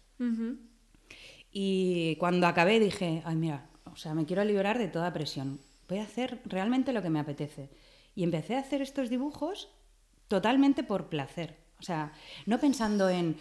Y 1.52 2.17
cuando 2.17 2.47
acabé 2.47 2.81
dije, 2.81 3.23
ay, 3.25 3.37
mira, 3.37 3.67
o 3.85 3.97
sea, 3.97 4.14
me 4.14 4.25
quiero 4.25 4.45
liberar 4.45 4.79
de 4.79 4.88
toda 4.88 5.12
presión. 5.12 5.61
Voy 5.88 5.99
a 5.99 6.05
hacer 6.05 6.40
realmente 6.45 6.93
lo 6.93 7.02
que 7.02 7.11
me 7.11 7.21
apetece. 7.21 7.69
Y 8.14 8.23
empecé 8.23 8.57
a 8.57 8.61
hacer 8.61 8.81
estos 8.81 9.11
dibujos 9.11 9.69
totalmente 10.31 10.85
por 10.85 11.09
placer. 11.09 11.57
O 11.81 11.83
sea, 11.83 12.13
no 12.47 12.61
pensando 12.61 13.09
en, 13.09 13.37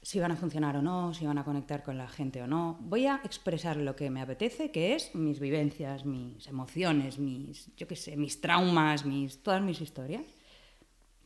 si 0.00 0.20
van 0.20 0.30
a 0.30 0.36
funcionar 0.36 0.76
o 0.76 0.82
no, 0.82 1.12
si 1.12 1.26
van 1.26 1.38
a 1.38 1.44
conectar 1.44 1.82
con 1.82 1.98
la 1.98 2.06
gente 2.06 2.40
o 2.40 2.46
no. 2.46 2.78
Voy 2.82 3.06
a 3.06 3.20
expresar 3.24 3.76
lo 3.76 3.96
que 3.96 4.10
me 4.10 4.20
apetece, 4.20 4.70
que 4.70 4.94
es 4.94 5.12
mis 5.16 5.40
vivencias, 5.40 6.04
mis 6.04 6.46
emociones, 6.46 7.18
mis, 7.18 7.74
yo 7.74 7.88
qué 7.88 7.96
sé, 7.96 8.16
mis 8.16 8.40
traumas, 8.40 9.04
mis, 9.04 9.42
todas 9.42 9.60
mis 9.60 9.80
historias, 9.80 10.22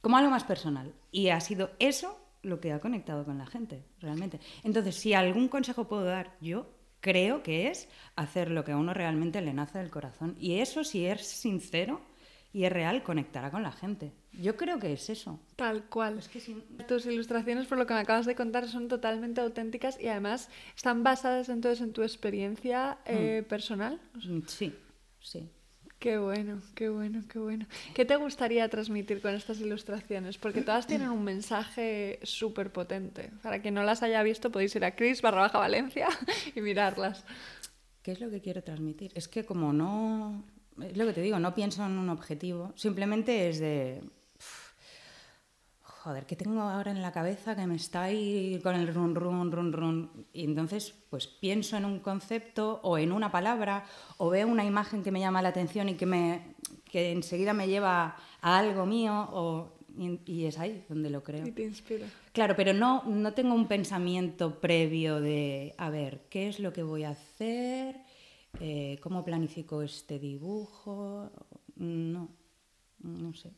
como 0.00 0.16
algo 0.16 0.30
más 0.30 0.44
personal. 0.44 0.94
Y 1.12 1.28
ha 1.28 1.40
sido 1.40 1.70
eso 1.78 2.18
lo 2.42 2.58
que 2.58 2.72
ha 2.72 2.80
conectado 2.80 3.26
con 3.26 3.36
la 3.36 3.46
gente, 3.46 3.84
realmente. 4.00 4.40
Entonces, 4.64 4.94
si 4.94 5.12
algún 5.12 5.48
consejo 5.48 5.86
puedo 5.86 6.04
dar, 6.04 6.34
yo 6.40 6.70
creo 7.00 7.42
que 7.42 7.68
es 7.68 7.90
hacer 8.16 8.50
lo 8.50 8.64
que 8.64 8.72
a 8.72 8.78
uno 8.78 8.94
realmente 8.94 9.42
le 9.42 9.52
nace 9.52 9.76
del 9.76 9.90
corazón. 9.90 10.34
Y 10.40 10.60
eso, 10.60 10.82
si 10.82 11.04
es 11.04 11.26
sincero, 11.26 12.00
y 12.52 12.64
es 12.64 12.72
real, 12.72 13.02
conectará 13.02 13.50
con 13.50 13.62
la 13.62 13.72
gente. 13.72 14.12
Yo 14.32 14.56
creo 14.56 14.78
que 14.78 14.92
es 14.92 15.10
eso. 15.10 15.40
Tal 15.56 15.84
cual. 15.84 16.18
Es 16.18 16.28
que 16.28 16.40
Tus 16.86 17.06
ilustraciones, 17.06 17.66
por 17.66 17.78
lo 17.78 17.86
que 17.86 17.94
me 17.94 18.00
acabas 18.00 18.26
de 18.26 18.34
contar, 18.34 18.68
son 18.68 18.88
totalmente 18.88 19.40
auténticas 19.40 20.00
y 20.00 20.08
además 20.08 20.48
están 20.76 21.02
basadas 21.02 21.48
entonces 21.48 21.80
en 21.82 21.92
tu 21.92 22.02
experiencia 22.02 22.98
eh, 23.04 23.42
mm. 23.44 23.48
personal. 23.48 24.00
Mm, 24.14 24.40
sí, 24.46 24.74
sí. 25.20 25.50
Qué 25.98 26.16
bueno, 26.16 26.62
qué 26.76 26.88
bueno, 26.88 27.24
qué 27.28 27.40
bueno. 27.40 27.66
¿Qué 27.92 28.04
te 28.04 28.14
gustaría 28.14 28.68
transmitir 28.68 29.20
con 29.20 29.34
estas 29.34 29.60
ilustraciones? 29.60 30.38
Porque 30.38 30.62
todas 30.62 30.86
tienen 30.86 31.08
un 31.08 31.24
mensaje 31.24 32.20
súper 32.22 32.72
potente. 32.72 33.32
Para 33.42 33.60
quien 33.60 33.74
no 33.74 33.82
las 33.82 34.04
haya 34.04 34.22
visto, 34.22 34.52
podéis 34.52 34.76
ir 34.76 34.84
a 34.84 34.94
Cris 34.94 35.22
barra 35.22 35.40
baja 35.40 35.58
Valencia 35.58 36.06
y 36.54 36.60
mirarlas. 36.60 37.24
¿Qué 38.02 38.12
es 38.12 38.20
lo 38.20 38.30
que 38.30 38.40
quiero 38.40 38.62
transmitir? 38.62 39.10
Es 39.16 39.26
que 39.26 39.44
como 39.44 39.72
no, 39.72 40.44
es 40.82 40.96
lo 40.96 41.06
que 41.06 41.12
te 41.12 41.22
digo, 41.22 41.38
no 41.38 41.54
pienso 41.54 41.84
en 41.84 41.98
un 41.98 42.08
objetivo, 42.08 42.72
simplemente 42.76 43.48
es 43.48 43.58
de, 43.58 44.02
joder, 46.08 46.24
¿qué 46.26 46.36
tengo 46.36 46.62
ahora 46.62 46.90
en 46.90 47.02
la 47.02 47.12
cabeza 47.12 47.54
que 47.54 47.66
me 47.66 47.76
está 47.76 48.04
ahí 48.04 48.58
con 48.62 48.74
el 48.74 48.92
run, 48.94 49.14
run, 49.14 49.52
run, 49.52 49.72
run? 49.72 50.26
Y 50.32 50.44
entonces, 50.44 50.94
pues 51.10 51.26
pienso 51.26 51.76
en 51.76 51.84
un 51.84 51.98
concepto 51.98 52.80
o 52.82 52.96
en 52.96 53.12
una 53.12 53.30
palabra 53.30 53.84
o 54.16 54.30
veo 54.30 54.48
una 54.48 54.64
imagen 54.64 55.02
que 55.02 55.10
me 55.10 55.20
llama 55.20 55.42
la 55.42 55.50
atención 55.50 55.88
y 55.90 55.94
que, 55.94 56.06
me, 56.06 56.54
que 56.90 57.12
enseguida 57.12 57.52
me 57.52 57.68
lleva 57.68 58.16
a 58.40 58.58
algo 58.58 58.86
mío 58.86 59.28
o, 59.32 59.72
y, 60.24 60.44
es 60.46 60.58
ahí 60.58 60.84
donde 60.88 61.10
lo 61.10 61.22
creo. 61.22 61.46
Y 61.46 61.50
te 61.50 61.64
inspira. 61.64 62.06
Claro, 62.32 62.54
pero 62.56 62.72
no, 62.72 63.02
no 63.04 63.34
tengo 63.34 63.54
un 63.54 63.68
pensamiento 63.68 64.60
previo 64.60 65.20
de, 65.20 65.74
a 65.76 65.90
ver, 65.90 66.22
¿qué 66.30 66.48
es 66.48 66.58
lo 66.58 66.72
que 66.72 66.82
voy 66.82 67.04
a 67.04 67.10
hacer? 67.10 67.96
Eh, 68.60 68.98
¿Cómo 69.02 69.24
planifico 69.24 69.82
este 69.82 70.18
dibujo? 70.18 71.30
No, 71.76 72.28
no 73.00 73.34
sé. 73.34 73.52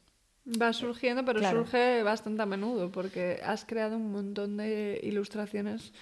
Va 0.61 0.73
surgiendo, 0.73 1.25
pero 1.25 1.43
surge 1.49 2.03
bastante 2.03 2.43
a 2.43 2.47
menudo 2.47 2.91
porque 2.91 3.41
has 3.45 3.65
creado 3.65 3.97
un 3.97 4.11
montón 4.11 4.57
de 4.57 5.01
ilustraciones 5.03 5.93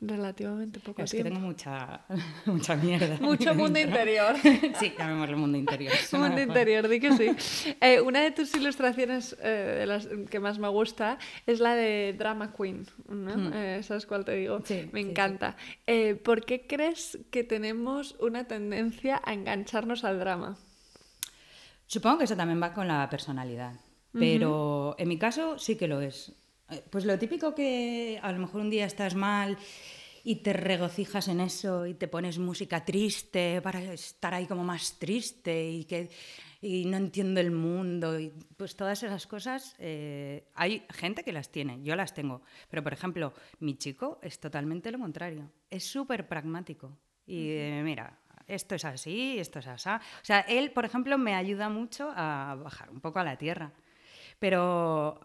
relativamente 0.00 0.80
poco 0.80 1.02
es 1.02 1.10
tiempo. 1.10 1.30
que 1.30 1.34
tengo 1.34 1.46
mucha, 1.46 2.00
mucha 2.46 2.76
mierda. 2.76 3.16
Mucho 3.20 3.54
mundo 3.54 3.78
interior. 3.78 4.36
sí, 4.78 4.92
llamémoslo 4.96 5.38
mundo 5.38 5.58
interior. 5.58 5.92
mundo 6.12 6.40
interior, 6.40 6.88
di 6.88 7.00
que 7.00 7.12
sí. 7.16 7.74
Eh, 7.80 8.00
una 8.00 8.20
de 8.20 8.30
tus 8.30 8.54
ilustraciones 8.54 9.36
eh, 9.40 9.76
de 9.78 9.86
las 9.86 10.08
que 10.30 10.40
más 10.40 10.58
me 10.58 10.68
gusta 10.68 11.18
es 11.46 11.60
la 11.60 11.74
de 11.74 12.14
Drama 12.18 12.52
Queen. 12.52 12.86
¿no? 13.08 13.36
Mm. 13.36 13.52
Eh, 13.54 13.82
¿Sabes 13.82 14.06
cuál 14.06 14.24
te 14.24 14.32
digo? 14.36 14.60
Sí, 14.64 14.88
me 14.92 15.00
encanta. 15.00 15.56
¿Por 16.24 16.44
qué 16.44 16.66
crees 16.66 17.18
que 17.30 17.44
tenemos 17.44 18.16
una 18.20 18.44
tendencia 18.44 19.20
a 19.24 19.32
engancharnos 19.32 20.04
al 20.04 20.18
drama? 20.18 20.56
Supongo 21.86 22.18
que 22.18 22.24
eso 22.24 22.36
también 22.36 22.60
va 22.62 22.72
con 22.72 22.88
la 22.88 23.08
personalidad. 23.08 23.74
Pero 24.12 24.96
en 24.98 25.08
mi 25.08 25.18
caso 25.18 25.58
sí 25.58 25.76
que 25.76 25.88
lo 25.88 26.00
es. 26.00 26.32
Eh, 26.70 26.82
pues 26.90 27.04
lo 27.04 27.18
típico 27.18 27.54
que 27.54 28.18
a 28.22 28.32
lo 28.32 28.38
mejor 28.38 28.60
un 28.60 28.70
día 28.70 28.86
estás 28.86 29.14
mal 29.14 29.56
y 30.24 30.36
te 30.36 30.52
regocijas 30.52 31.28
en 31.28 31.40
eso 31.40 31.86
y 31.86 31.94
te 31.94 32.08
pones 32.08 32.38
música 32.38 32.84
triste 32.84 33.60
para 33.62 33.80
estar 33.92 34.34
ahí 34.34 34.46
como 34.46 34.64
más 34.64 34.98
triste 34.98 35.70
y 35.70 35.84
que 35.84 36.10
y 36.60 36.86
no 36.86 36.96
entiendo 36.96 37.40
el 37.40 37.52
mundo 37.52 38.18
y 38.18 38.32
pues 38.56 38.74
todas 38.74 39.00
esas 39.04 39.28
cosas 39.28 39.76
eh, 39.78 40.48
hay 40.54 40.84
gente 40.90 41.22
que 41.22 41.32
las 41.32 41.52
tiene 41.52 41.80
yo 41.84 41.94
las 41.94 42.12
tengo. 42.12 42.42
Pero 42.68 42.82
por 42.82 42.92
ejemplo 42.92 43.32
mi 43.60 43.76
chico 43.76 44.18
es 44.20 44.40
totalmente 44.40 44.90
lo 44.90 44.98
contrario 44.98 45.48
es 45.70 45.84
súper 45.84 46.26
pragmático 46.26 46.98
y 47.24 47.50
eh, 47.50 47.80
mira 47.84 48.18
esto 48.48 48.74
es 48.74 48.84
así 48.84 49.38
esto 49.38 49.60
es 49.60 49.68
así 49.68 49.88
o 49.88 50.24
sea 50.24 50.40
él 50.40 50.72
por 50.72 50.84
ejemplo 50.84 51.16
me 51.18 51.36
ayuda 51.36 51.68
mucho 51.68 52.12
a 52.16 52.56
bajar 52.60 52.90
un 52.90 53.00
poco 53.00 53.20
a 53.20 53.24
la 53.24 53.38
tierra 53.38 53.72
pero 54.40 55.20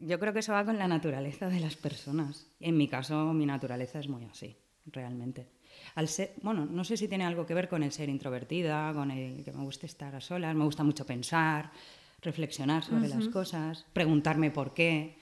yo 0.00 0.18
creo 0.18 0.32
que 0.32 0.38
eso 0.40 0.52
va 0.52 0.64
con 0.64 0.78
la 0.78 0.88
naturaleza 0.88 1.48
de 1.48 1.60
las 1.60 1.76
personas. 1.76 2.46
En 2.60 2.76
mi 2.76 2.88
caso, 2.88 3.32
mi 3.32 3.46
naturaleza 3.46 3.98
es 3.98 4.08
muy 4.08 4.24
así, 4.24 4.56
realmente. 4.86 5.48
Al 5.94 6.08
ser, 6.08 6.34
bueno, 6.42 6.66
no 6.66 6.84
sé 6.84 6.96
si 6.96 7.08
tiene 7.08 7.24
algo 7.24 7.46
que 7.46 7.54
ver 7.54 7.68
con 7.68 7.82
el 7.82 7.92
ser 7.92 8.08
introvertida, 8.08 8.92
con 8.92 9.10
el 9.10 9.44
que 9.44 9.52
me 9.52 9.62
gusta 9.62 9.86
estar 9.86 10.14
a 10.14 10.20
solas, 10.20 10.54
me 10.54 10.64
gusta 10.64 10.84
mucho 10.84 11.06
pensar, 11.06 11.70
reflexionar 12.20 12.84
sobre 12.84 13.08
las 13.08 13.28
cosas, 13.28 13.86
preguntarme 13.92 14.50
por 14.50 14.74
qué. 14.74 15.18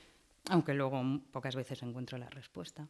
aunque 0.49 0.75
luego 0.75 1.03
pocas 1.31 1.55
veces 1.55 1.83
encuentro 1.83 2.19
la 2.19 2.31
respuesta. 2.31 2.89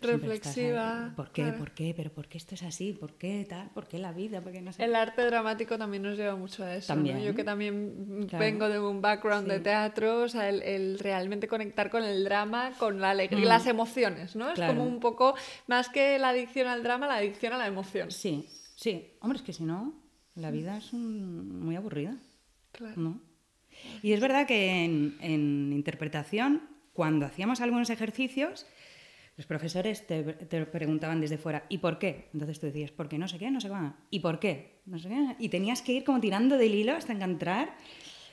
Reflexiva. 0.00 1.12
¿Por 1.16 1.30
qué? 1.30 1.52
¿Por 1.52 1.72
qué? 1.72 1.92
¿Pero 1.96 2.10
por 2.10 2.28
qué 2.28 2.38
esto 2.38 2.54
es 2.54 2.62
así? 2.62 2.92
¿Por 2.92 3.14
qué 3.14 3.46
tal? 3.48 3.70
¿Por 3.70 3.86
qué 3.86 3.98
la 3.98 4.12
vida? 4.12 4.40
¿Por 4.40 4.52
qué 4.52 4.62
no 4.62 4.72
sé? 4.72 4.84
El 4.84 4.94
arte 4.94 5.24
dramático 5.24 5.76
también 5.78 6.02
nos 6.02 6.16
lleva 6.16 6.36
mucho 6.36 6.64
a 6.64 6.74
eso. 6.74 6.88
También. 6.88 7.20
Yo 7.22 7.34
que 7.34 7.44
también 7.44 8.26
vengo 8.38 8.68
de 8.68 8.78
un 8.78 9.00
background 9.00 9.48
de 9.48 9.60
teatro, 9.60 10.22
o 10.22 10.28
sea, 10.28 10.48
el, 10.48 10.98
realmente 10.98 11.48
conectar 11.48 11.90
con 11.90 12.02
el 12.02 12.24
drama, 12.24 12.72
con 12.78 13.00
la 13.00 13.10
alegría, 13.10 13.40
y 13.40 13.44
las 13.44 13.66
mm. 13.66 13.70
emociones, 13.70 14.36
¿no? 14.36 14.50
Es 14.50 14.60
como 14.60 14.84
un 14.84 15.00
poco, 15.00 15.34
más 15.66 15.88
que 15.88 16.18
la 16.18 16.30
adicción 16.30 16.66
al 16.68 16.82
drama, 16.82 17.06
la 17.06 17.16
adicción 17.16 17.52
a 17.52 17.58
la 17.58 17.66
emoción. 17.66 18.10
Sí, 18.10 18.46
sí. 18.76 19.14
Hombre, 19.20 19.38
es 19.38 19.44
que 19.44 19.52
si 19.52 19.64
no, 19.64 19.94
la 20.34 20.50
vida 20.50 20.78
es 20.78 20.92
muy 20.92 21.76
aburrida. 21.76 22.16
Claro. 22.72 23.20
Y 24.02 24.12
es 24.12 24.20
verdad 24.20 24.46
que 24.46 24.84
en, 24.84 25.72
interpretación, 25.72 26.62
cuando 26.92 27.26
hacíamos 27.26 27.60
algunos 27.60 27.90
ejercicios, 27.90 28.66
los 29.40 29.46
profesores 29.46 30.06
te, 30.06 30.22
preguntaban 30.66 31.18
desde 31.18 31.38
fuera, 31.38 31.64
¿y 31.70 31.78
por 31.78 31.98
qué? 31.98 32.28
Entonces 32.34 32.60
tú 32.60 32.66
decías, 32.66 32.90
¿por 32.90 33.08
qué 33.08 33.16
no 33.16 33.26
sé 33.26 33.38
qué? 33.38 33.50
No 33.50 33.58
sé 33.58 33.70
qué. 33.70 33.74
¿Y 34.10 34.20
por 34.20 34.38
qué? 34.38 34.82
No 34.84 34.98
sé 34.98 35.08
qué. 35.08 35.36
Y 35.38 35.48
tenías 35.48 35.80
que 35.80 35.92
ir 35.92 36.04
como 36.04 36.20
tirando 36.20 36.58
del 36.58 36.74
hilo 36.74 36.92
hasta 36.92 37.14
encontrar 37.14 37.74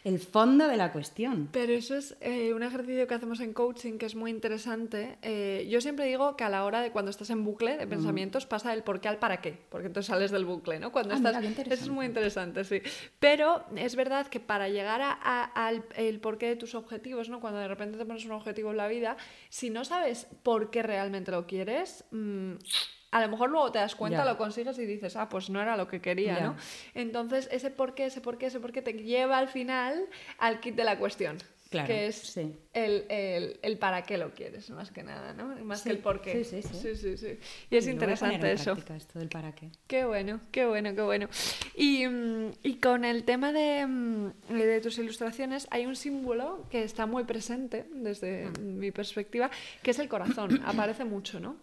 el 0.07 0.19
fondo 0.19 0.67
de 0.67 0.77
la 0.77 0.93
cuestión. 0.93 1.49
Pero 1.51 1.73
eso 1.73 1.93
es 1.93 2.15
eh, 2.21 2.53
un 2.53 2.63
ejercicio 2.63 3.05
que 3.07 3.13
hacemos 3.13 3.41
en 3.41 3.51
coaching 3.51 3.97
que 3.97 4.05
es 4.05 4.15
muy 4.15 4.31
interesante. 4.31 5.17
Eh, 5.21 5.67
yo 5.69 5.81
siempre 5.81 6.05
digo 6.05 6.37
que 6.37 6.45
a 6.45 6.49
la 6.49 6.63
hora 6.63 6.79
de 6.79 6.91
cuando 6.91 7.11
estás 7.11 7.29
en 7.29 7.43
bucle 7.43 7.77
de 7.77 7.87
pensamientos 7.87 8.45
pasa 8.45 8.73
el 8.73 8.83
por 8.83 9.01
qué 9.01 9.09
al 9.09 9.17
para 9.17 9.41
qué, 9.41 9.59
porque 9.69 9.87
entonces 9.87 10.07
sales 10.07 10.31
del 10.31 10.45
bucle, 10.45 10.79
¿no? 10.79 10.93
Cuando 10.93 11.13
ah, 11.13 11.17
estás... 11.17 11.43
eso 11.43 11.83
es 11.83 11.89
muy 11.89 12.05
interesante, 12.05 12.63
sí. 12.63 12.81
Pero 13.19 13.65
es 13.75 13.97
verdad 13.97 14.27
que 14.27 14.39
para 14.39 14.69
llegar 14.69 15.01
al 15.21 15.83
el 15.97 16.21
porqué 16.21 16.47
de 16.47 16.55
tus 16.55 16.73
objetivos, 16.73 17.27
¿no? 17.27 17.41
Cuando 17.41 17.59
de 17.59 17.67
repente 17.67 17.97
te 17.97 18.05
pones 18.05 18.23
un 18.23 18.31
objetivo 18.31 18.71
en 18.71 18.77
la 18.77 18.87
vida, 18.87 19.17
si 19.49 19.69
no 19.69 19.83
sabes 19.83 20.27
por 20.41 20.69
qué 20.69 20.83
realmente 20.83 21.31
lo 21.31 21.45
quieres... 21.47 22.05
Mmm, 22.11 22.53
a 23.11 23.21
lo 23.21 23.29
mejor 23.29 23.49
luego 23.49 23.71
te 23.71 23.79
das 23.79 23.95
cuenta, 23.95 24.25
lo 24.25 24.37
consigues 24.37 24.77
y 24.79 24.85
dices, 24.85 25.15
ah, 25.15 25.29
pues 25.29 25.49
no 25.49 25.61
era 25.61 25.77
lo 25.77 25.87
que 25.87 26.01
quería, 26.01 26.39
¿no? 26.41 26.55
Entonces, 26.93 27.47
ese 27.51 27.69
por 27.69 27.93
qué, 27.93 28.05
ese 28.05 28.21
por 28.21 28.37
qué, 28.37 28.47
ese 28.47 28.59
por 28.59 28.71
qué 28.71 28.81
te 28.81 28.93
lleva 28.93 29.37
al 29.37 29.47
final 29.47 30.05
al 30.37 30.59
kit 30.59 30.75
de 30.75 30.83
la 30.83 30.97
cuestión. 30.97 31.37
Claro, 31.69 31.87
que 31.87 32.07
es 32.07 32.37
el, 32.37 32.55
el, 33.09 33.59
el, 33.61 33.77
para 33.77 34.03
qué 34.03 34.17
lo 34.17 34.33
quieres, 34.33 34.69
más 34.69 34.89
que 34.89 35.03
nada, 35.03 35.33
¿no? 35.33 35.53
Más 35.65 35.81
que 35.81 35.89
el 35.89 35.97
por 35.97 36.21
qué. 36.21 36.45
Sí, 36.45 36.61
sí, 36.61 36.95
sí. 36.95 37.17
sí, 37.17 37.39
Y 37.69 37.75
es 37.75 37.87
interesante 37.87 38.53
eso. 38.53 38.77
esto 38.95 39.19
del 39.19 39.27
para 39.27 39.53
qué. 39.53 39.69
Qué 39.85 40.05
bueno, 40.05 40.39
qué 40.51 40.65
bueno, 40.65 40.95
qué 40.95 41.01
bueno. 41.01 41.27
Y, 41.75 42.07
mm, 42.07 42.51
y 42.63 42.75
con 42.75 43.03
el 43.03 43.25
tema 43.25 43.51
de, 43.51 43.85
mm, 43.85 44.31
de, 44.49 44.79
tus 44.79 44.97
ilustraciones, 44.97 45.67
hay 45.69 45.85
un 45.85 45.97
símbolo 45.97 46.65
que 46.69 46.83
está 46.83 47.05
muy 47.05 47.25
presente 47.25 47.85
desde 47.91 48.45
ah. 48.45 48.59
mi 48.61 48.91
perspectiva, 48.91 49.51
que 49.83 49.91
es 49.91 49.99
el 49.99 50.07
corazón. 50.07 50.61
Aparece 50.65 51.03
mucho, 51.03 51.41
¿no? 51.41 51.57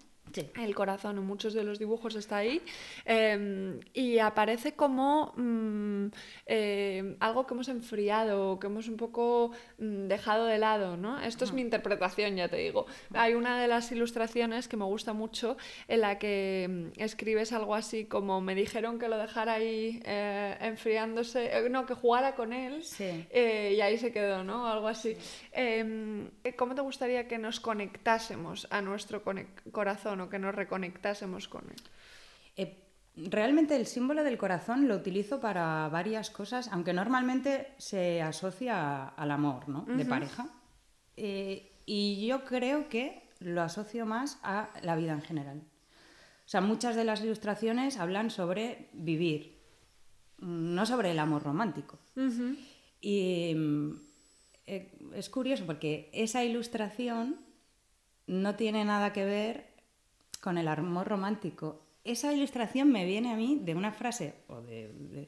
El 0.57 0.75
corazón 0.75 1.19
en 1.19 1.25
muchos 1.25 1.55
de 1.55 1.65
los 1.65 1.79
dibujos 1.79 2.15
está 2.17 2.39
ahí 2.39 2.61
em, 3.05 3.81
y 3.93 4.19
aparece 4.19 4.75
como 4.75 5.33
mm, 5.37 6.07
em, 6.47 7.17
algo 7.21 7.47
que 7.47 7.55
hemos 7.55 7.69
enfriado, 7.69 8.59
que 8.59 8.67
hemos 8.67 8.89
un 8.89 8.97
poco 8.97 9.53
mm, 9.79 10.09
dejado 10.09 10.47
de 10.47 10.59
lado, 10.59 10.97
¿no? 10.97 11.21
Esto 11.21 11.45
es 11.45 11.53
mi 11.53 11.61
interpretación, 11.61 12.37
ya 12.37 12.49
te 12.49 12.57
digo. 12.57 12.87
Hay 13.13 13.35
una 13.35 13.61
de 13.61 13.69
las 13.69 13.91
ilustraciones 13.93 14.69
que 14.69 14.77
me 14.77 14.85
gusta 14.85 15.13
mucho 15.13 15.57
en 15.89 16.01
la 16.01 16.19
que 16.19 16.67
mm, 16.69 17.01
escribes 17.01 17.53
algo 17.53 17.75
así 17.75 18.07
como 18.07 18.41
me 18.41 18.55
dijeron 18.55 18.99
que 18.99 19.09
lo 19.09 19.19
dejara 19.19 19.55
ahí 19.55 20.01
eh, 20.05 20.57
enfriándose, 20.61 21.57
eh, 21.57 21.69
no, 21.71 21.87
que 21.87 21.95
jugara 21.95 22.35
con 22.35 22.53
él 22.53 22.83
eh, 22.99 23.75
y 23.77 23.81
ahí 23.81 23.99
se 23.99 24.13
quedó, 24.13 24.45
¿no? 24.45 24.67
Algo 24.67 24.89
así. 24.89 25.17
Em, 25.53 26.29
¿Cómo 26.57 26.75
te 26.75 26.81
gustaría 26.83 27.29
que 27.29 27.39
nos 27.39 27.61
conectásemos 27.61 28.67
a 28.71 28.81
nuestro 28.81 29.23
corazón? 29.73 30.24
Que 30.29 30.39
nos 30.39 30.55
reconectásemos 30.55 31.49
con 31.49 31.65
él. 31.71 31.77
Eh, 32.57 32.85
realmente 33.17 33.77
el 33.77 33.87
símbolo 33.87 34.25
del 34.25 34.39
corazón 34.39 34.89
lo 34.89 34.97
utilizo 34.97 35.41
para 35.41 35.89
varias 35.89 36.31
cosas, 36.31 36.69
aunque 36.69 36.93
normalmente 36.93 37.73
se 37.79 38.23
asocia 38.23 39.09
al 39.09 39.31
amor 39.31 39.69
¿no? 39.69 39.85
de 39.87 40.05
pareja. 40.05 40.49
Eh, 41.17 41.73
y 41.87 42.27
yo 42.27 42.45
creo 42.45 42.89
que 42.89 43.29
lo 43.41 43.63
asocio 43.63 44.07
más 44.07 44.39
a 44.43 44.71
la 44.83 44.97
vida 44.97 45.13
en 45.13 45.23
general. 45.23 45.59
O 45.59 46.49
sea, 46.49 46.61
muchas 46.61 46.97
de 46.97 47.05
las 47.05 47.23
ilustraciones 47.23 47.99
hablan 47.99 48.31
sobre 48.31 48.89
vivir, 48.93 49.59
no 50.39 50.85
sobre 50.85 51.13
el 51.13 51.19
amor 51.19 51.43
romántico. 51.43 51.99
Y 53.01 53.55
eh, 54.67 54.91
es 55.15 55.31
curioso 55.31 55.65
porque 55.67 56.11
esa 56.13 56.45
ilustración 56.45 57.37
no 58.27 58.55
tiene 58.57 58.85
nada 58.85 59.13
que 59.13 59.25
ver 59.25 59.74
con 60.45 60.59
el 60.59 60.69
amor 60.69 61.09
romántico. 61.09 61.81
Esa 62.05 62.31
ilustración 62.31 62.93
me 62.93 63.07
viene 63.07 63.33
a 63.33 63.37
mí 63.37 63.61
de 63.63 63.75
una 63.75 63.93
frase 63.93 64.35
o 64.49 64.61
de, 64.61 65.27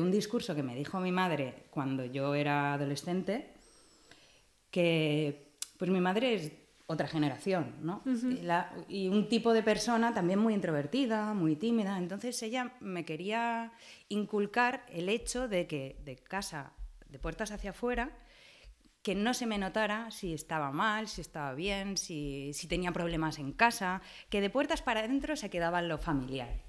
un 0.00 0.10
discurso 0.10 0.54
que 0.54 0.62
me 0.62 0.74
dijo 0.74 0.98
mi 0.98 1.12
madre 1.12 1.64
cuando 1.68 2.06
yo 2.06 2.34
era 2.34 2.72
adolescente, 2.72 3.52
que 4.70 5.52
pues 5.76 5.90
mi 5.90 6.00
madre 6.00 6.34
es 6.34 6.52
otra 6.86 7.06
generación, 7.06 7.74
¿no? 7.82 8.02
y, 8.88 9.08
un 9.08 9.28
tipo 9.28 9.52
de 9.52 9.62
persona 9.62 10.14
también 10.14 10.38
muy 10.38 10.54
introvertida, 10.54 11.34
muy 11.34 11.56
tímida. 11.56 11.98
Entonces 11.98 12.42
ella 12.42 12.72
me 12.80 13.04
quería 13.04 13.72
inculcar 14.08 14.86
el 14.88 15.10
hecho 15.10 15.48
de 15.48 15.66
que 15.66 16.00
de 16.02 16.16
casa, 16.16 16.72
de 17.10 17.18
puertas 17.18 17.50
hacia 17.50 17.70
afuera, 17.72 18.10
que 19.06 19.14
no 19.14 19.34
se 19.34 19.46
me 19.46 19.56
notara 19.56 20.10
si 20.10 20.34
estaba 20.34 20.72
mal, 20.72 21.06
si 21.06 21.20
estaba 21.20 21.54
bien, 21.54 21.96
si, 21.96 22.52
tenía 22.68 22.90
problemas 22.90 23.38
en 23.38 23.52
casa, 23.52 24.02
que 24.28 24.40
de 24.40 24.50
puertas 24.50 24.82
para 24.82 24.98
adentro 24.98 25.36
se 25.36 25.48
quedaba 25.48 25.80
lo 25.80 25.96
familiar. 25.96 26.64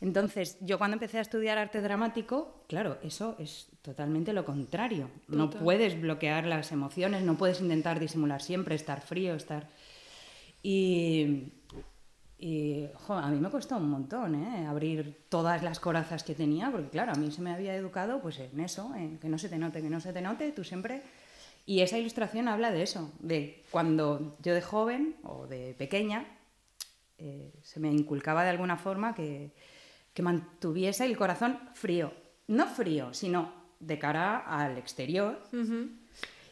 Entonces, 0.00 0.56
yo 0.60 0.78
cuando 0.78 0.94
empecé 0.94 1.18
a 1.18 1.22
estudiar 1.22 1.58
arte 1.58 1.80
dramático, 1.80 2.62
claro, 2.68 2.98
eso 3.02 3.34
es 3.40 3.66
totalmente 3.82 4.32
lo 4.32 4.44
contrario. 4.44 5.10
No 5.26 5.50
puedes 5.50 6.00
bloquear 6.00 6.46
las 6.46 6.70
emociones, 6.70 7.24
no 7.24 7.36
puedes 7.36 7.60
intentar 7.60 7.98
disimular 7.98 8.40
siempre, 8.40 8.76
estar 8.76 9.00
frío, 9.00 9.34
estar... 9.34 9.68
Y, 10.62 11.54
y 12.38 12.86
a 13.08 13.30
mí 13.30 13.40
me 13.40 13.50
costó 13.50 13.78
un 13.78 13.90
montón 13.90 14.36
¿eh? 14.36 14.66
abrir 14.68 15.24
todas 15.28 15.64
las 15.64 15.80
corazas 15.80 16.22
que 16.22 16.36
tenía, 16.36 16.70
porque 16.70 16.90
claro, 16.90 17.10
a 17.10 17.16
mí 17.16 17.32
se 17.32 17.42
me 17.42 17.50
había 17.50 17.74
educado 17.74 18.20
pues 18.20 18.38
en 18.38 18.60
eso, 18.60 18.94
en 18.94 19.18
que 19.18 19.28
no 19.28 19.38
se 19.38 19.48
te 19.48 19.58
note, 19.58 19.82
que 19.82 19.90
no 19.90 19.98
se 19.98 20.12
te 20.12 20.20
note, 20.20 20.52
tú 20.52 20.62
siempre 20.62 21.02
y 21.66 21.80
esa 21.80 21.98
ilustración 21.98 22.46
habla 22.46 22.70
de 22.70 22.84
eso, 22.84 23.12
de 23.18 23.64
cuando 23.72 24.36
yo 24.40 24.54
de 24.54 24.62
joven 24.62 25.16
o 25.24 25.48
de 25.48 25.74
pequeña 25.74 26.24
eh, 27.18 27.52
se 27.62 27.80
me 27.80 27.90
inculcaba 27.90 28.44
de 28.44 28.50
alguna 28.50 28.76
forma 28.76 29.14
que, 29.14 29.50
mantuviese 30.22 31.04
el 31.04 31.16
corazón 31.16 31.58
frío. 31.74 32.12
No 32.46 32.66
frío, 32.68 33.12
sino 33.12 33.52
de 33.80 33.98
cara 33.98 34.38
al 34.38 34.78
exterior. 34.78 35.42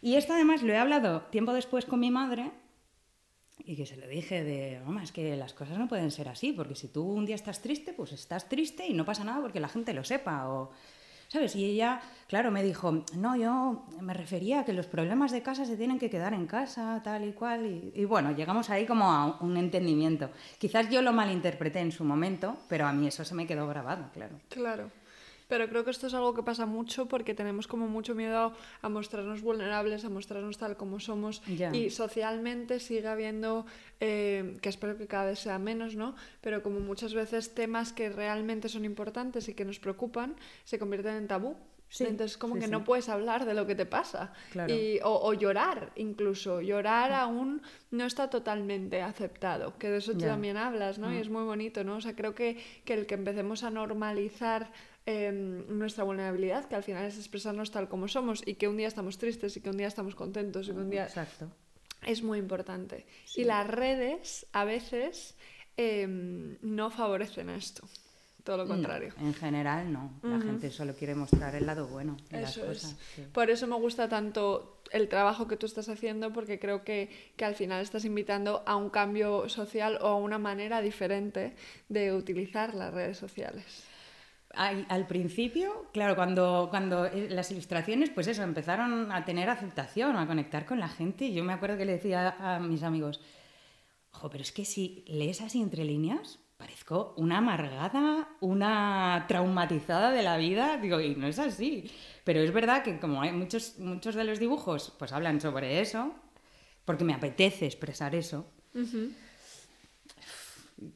Y 0.02 0.16
esto 0.16 0.34
además 0.34 0.62
lo 0.62 0.72
he 0.72 0.76
hablado 0.76 1.22
tiempo 1.30 1.54
después 1.54 1.86
con 1.86 2.00
mi 2.00 2.10
madre 2.10 2.50
y 3.64 3.76
que 3.76 3.86
se 3.86 3.96
lo 3.96 4.06
dije 4.06 4.44
de, 4.44 4.80
mamá, 4.84 5.02
es 5.02 5.12
que 5.12 5.36
las 5.36 5.54
cosas 5.54 5.78
no 5.78 5.88
pueden 5.88 6.10
ser 6.10 6.28
así, 6.28 6.52
porque 6.52 6.74
si 6.74 6.88
tú 6.88 7.04
un 7.04 7.24
día 7.24 7.36
estás 7.36 7.62
triste, 7.62 7.94
pues 7.94 8.12
estás 8.12 8.48
triste 8.48 8.86
y 8.86 8.92
no 8.92 9.06
pasa 9.06 9.24
nada 9.24 9.40
porque 9.40 9.60
la 9.60 9.68
gente 9.68 9.94
lo 9.94 10.04
sepa. 10.04 10.50
O 10.50 10.70
¿sabes? 11.34 11.56
Y 11.56 11.64
ella, 11.64 12.00
claro, 12.28 12.52
me 12.52 12.62
dijo, 12.62 13.04
no, 13.16 13.36
yo 13.36 13.84
me 14.00 14.14
refería 14.14 14.60
a 14.60 14.64
que 14.64 14.72
los 14.72 14.86
problemas 14.86 15.32
de 15.32 15.42
casa 15.42 15.64
se 15.64 15.76
tienen 15.76 15.98
que 15.98 16.08
quedar 16.08 16.32
en 16.32 16.46
casa, 16.46 17.00
tal 17.02 17.28
y 17.28 17.32
cual. 17.32 17.90
Y, 17.92 18.04
bueno, 18.04 18.30
llegamos 18.30 18.70
ahí 18.70 18.86
como 18.86 19.10
a 19.10 19.38
un 19.40 19.56
entendimiento. 19.56 20.30
Quizás 20.58 20.88
yo 20.90 21.02
lo 21.02 21.12
malinterpreté 21.12 21.80
en 21.80 21.90
su 21.90 22.04
momento, 22.04 22.56
pero 22.68 22.86
a 22.86 22.92
mí 22.92 23.08
eso 23.08 23.24
se 23.24 23.34
me 23.34 23.48
quedó 23.48 23.66
grabado, 23.66 24.10
claro. 24.12 24.36
Claro. 24.48 24.90
Pero 25.48 25.68
creo 25.68 25.84
que 25.84 25.90
esto 25.90 26.06
es 26.06 26.14
algo 26.14 26.34
que 26.34 26.42
pasa 26.42 26.66
mucho 26.66 27.06
porque 27.06 27.34
tenemos 27.34 27.66
como 27.66 27.86
mucho 27.86 28.14
miedo 28.14 28.54
a 28.82 28.88
mostrarnos 28.88 29.42
vulnerables, 29.42 30.04
a 30.04 30.10
mostrarnos 30.10 30.58
tal 30.58 30.76
como 30.76 31.00
somos. 31.00 31.42
Y 31.72 31.90
socialmente 31.90 32.80
sigue 32.80 33.08
habiendo, 33.08 33.66
eh, 34.00 34.58
que 34.62 34.68
espero 34.68 34.96
que 34.96 35.06
cada 35.06 35.26
vez 35.26 35.38
sea 35.38 35.58
menos, 35.58 35.96
¿no? 35.96 36.14
Pero 36.40 36.62
como 36.62 36.80
muchas 36.80 37.14
veces 37.14 37.54
temas 37.54 37.92
que 37.92 38.08
realmente 38.10 38.68
son 38.68 38.84
importantes 38.84 39.48
y 39.48 39.54
que 39.54 39.64
nos 39.64 39.78
preocupan 39.78 40.36
se 40.64 40.78
convierten 40.78 41.16
en 41.16 41.28
tabú. 41.28 41.56
Sí, 41.94 42.04
Entonces, 42.04 42.36
como 42.36 42.56
que 42.56 42.66
no 42.66 42.82
puedes 42.82 43.08
hablar 43.08 43.44
de 43.44 43.54
lo 43.54 43.68
que 43.68 43.76
te 43.76 43.86
pasa. 43.86 44.32
Y, 44.66 44.98
o, 45.04 45.32
llorar, 45.32 45.92
incluso. 45.94 46.60
Llorar 46.60 47.12
aún 47.12 47.62
no 47.92 48.04
está 48.04 48.28
totalmente 48.28 49.00
aceptado, 49.00 49.78
que 49.78 49.90
de 49.90 49.98
eso 49.98 50.12
tú 50.12 50.24
también 50.24 50.56
hablas, 50.56 50.98
¿no? 50.98 51.12
Y 51.12 51.18
mm. 51.18 51.20
es 51.20 51.28
muy 51.30 51.44
bonito, 51.44 51.84
¿no? 51.84 51.96
O 51.96 52.00
sea, 52.00 52.16
creo 52.16 52.34
que, 52.34 52.60
que 52.84 52.94
el 52.94 53.06
que 53.06 53.14
empecemos 53.14 53.62
a 53.62 53.70
normalizar 53.70 54.72
Em, 55.06 55.66
nuestra 55.68 56.02
vulnerabilidad, 56.02 56.64
que 56.64 56.76
al 56.76 56.82
final 56.82 57.04
es 57.04 57.18
expresarnos 57.18 57.70
tal 57.70 57.88
como 57.88 58.08
somos 58.08 58.42
y 58.46 58.54
que 58.54 58.68
un 58.68 58.78
día 58.78 58.88
estamos 58.88 59.18
tristes 59.18 59.54
y 59.58 59.60
que 59.60 59.68
un 59.68 59.76
día 59.76 59.86
estamos 59.86 60.14
contentos 60.14 60.68
y 60.68 60.72
que 60.72 60.78
un 60.78 60.88
día... 60.88 61.04
Exacto. 61.04 61.50
Es 62.06 62.22
muy 62.22 62.38
importante. 62.38 63.04
Y 63.36 63.44
las 63.44 63.66
redes 63.66 64.46
a 64.52 64.64
veces 64.64 65.36
em, 65.76 66.56
no 66.62 66.90
favorecen 66.90 67.50
esto. 67.50 67.86
Todo 68.44 68.58
lo 68.58 68.66
contrario. 68.68 69.12
en 69.18 69.32
general 69.32 69.90
no, 69.90 70.12
la 70.22 70.38
gente 70.38 70.70
solo 70.70 70.94
quiere 70.94 71.14
mostrar 71.14 71.54
el 71.54 71.64
lado 71.64 71.88
bueno 71.88 72.16
de 72.30 72.42
las 72.42 72.56
cosas. 72.56 72.96
Por 73.32 73.50
eso 73.50 73.66
me 73.66 73.76
gusta 73.76 74.08
tanto 74.08 74.82
el 74.92 75.08
trabajo 75.08 75.48
que 75.48 75.56
tú 75.56 75.64
estás 75.64 75.88
haciendo, 75.88 76.32
porque 76.32 76.58
creo 76.58 76.84
que, 76.84 77.32
que, 77.36 77.44
al 77.46 77.54
final 77.54 77.80
estás 77.80 78.04
invitando 78.04 78.62
a 78.66 78.76
un 78.76 78.90
cambio 78.90 79.48
social 79.48 79.98
o 80.02 80.08
a 80.08 80.16
una 80.16 80.38
manera 80.38 80.82
diferente 80.82 81.56
de 81.88 82.12
utilizar 82.12 82.74
las 82.74 82.92
redes 82.92 83.16
sociales. 83.16 83.84
Al, 84.56 85.06
principio, 85.08 85.86
claro, 85.92 86.14
cuando, 86.14 86.68
cuando 86.70 87.06
eh, 87.06 87.28
las 87.28 87.50
ilustraciones, 87.50 88.10
pues 88.10 88.28
eso, 88.28 88.42
empezaron 88.42 89.10
a 89.10 89.24
tener 89.24 89.50
aceptación, 89.50 90.16
a 90.16 90.26
conectar 90.26 90.64
con 90.64 90.78
la 90.78 90.88
gente, 90.88 91.32
yo 91.32 91.42
me 91.42 91.52
acuerdo 91.52 91.76
que 91.76 91.86
le 91.86 91.92
decía 91.92 92.36
a 92.38 92.60
mis 92.60 92.84
amigos, 92.84 93.20
ojo, 94.12 94.30
pero 94.30 94.42
es 94.42 94.52
que 94.52 94.64
si 94.64 95.04
lees 95.08 95.40
así 95.40 95.60
entre 95.60 95.84
líneas, 95.84 96.38
parezco 96.64 97.12
una 97.18 97.38
amargada, 97.38 98.26
una 98.40 99.26
traumatizada 99.28 100.10
de 100.12 100.22
la 100.22 100.38
vida. 100.38 100.78
Digo, 100.78 100.98
y 100.98 101.14
no 101.14 101.26
es 101.26 101.38
así. 101.38 101.90
Pero 102.24 102.40
es 102.40 102.54
verdad 102.54 102.82
que 102.82 102.98
como 102.98 103.20
hay 103.20 103.32
muchos, 103.32 103.78
muchos 103.78 104.14
de 104.14 104.24
los 104.24 104.38
dibujos, 104.38 104.90
pues 104.98 105.12
hablan 105.12 105.42
sobre 105.42 105.82
eso, 105.82 106.14
porque 106.86 107.04
me 107.04 107.12
apetece 107.12 107.66
expresar 107.66 108.14
eso. 108.14 108.46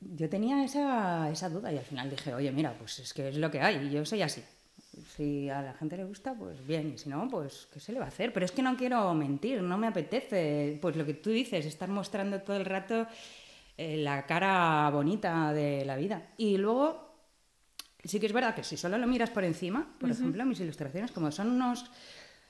Yo 0.01 0.31
tenía 0.31 0.65
esa, 0.65 1.31
esa, 1.31 1.51
duda 1.51 1.71
y 1.71 1.77
al 1.77 1.85
final 1.85 2.09
dije, 2.09 2.33
oye, 2.33 2.51
mira, 2.51 2.73
pues 2.79 2.99
es 3.01 3.13
que 3.13 3.29
es 3.29 3.37
lo 3.37 3.51
que 3.51 3.61
hay 3.61 3.89
y 3.89 3.91
yo 3.91 4.07
soy 4.07 4.23
así. 4.23 4.43
Si 5.17 5.51
a 5.51 5.61
la 5.61 5.75
gente 5.75 5.99
le 5.99 6.05
gusta, 6.05 6.33
pues 6.33 6.67
bien, 6.67 6.95
y 6.95 6.99
si 6.99 7.11
no, 7.11 7.29
pues 7.29 7.69
¿qué 7.73 7.79
se 7.79 7.93
le 7.93 7.99
va 7.99 8.07
a 8.07 8.09
hacer? 8.09 8.33
Pero 8.33 8.47
es 8.47 8.53
que 8.53 8.63
no 8.63 8.75
quiero 8.75 9.13
mentir, 9.13 9.61
no 9.61 9.77
me 9.77 9.87
apetece, 9.87 10.79
pues 10.81 10.97
lo 10.97 11.05
que 11.05 11.15
tú 11.15 11.29
dices, 11.29 11.67
estar 11.67 11.91
mostrando 11.91 12.41
todo 12.41 12.57
el 12.57 12.65
rato 12.65 13.07
eh, 13.81 13.97
la 13.97 14.27
cara 14.27 14.91
bonita 14.91 15.53
de 15.53 15.85
la 15.85 15.95
vida. 15.95 16.33
Y 16.37 16.57
luego, 16.57 17.15
sí 18.03 18.19
que 18.19 18.27
es 18.27 18.33
verdad 18.33 18.53
que 18.53 18.65
si 18.65 18.77
solo 18.77 18.99
lo 18.99 19.07
miras 19.07 19.31
por 19.31 19.45
encima, 19.45 19.95
por 20.01 20.11
ejemplo, 20.11 20.45
mis 20.45 20.59
ilustraciones, 20.59 21.13
como 21.13 21.31
son 21.31 21.49
unos, 21.51 21.89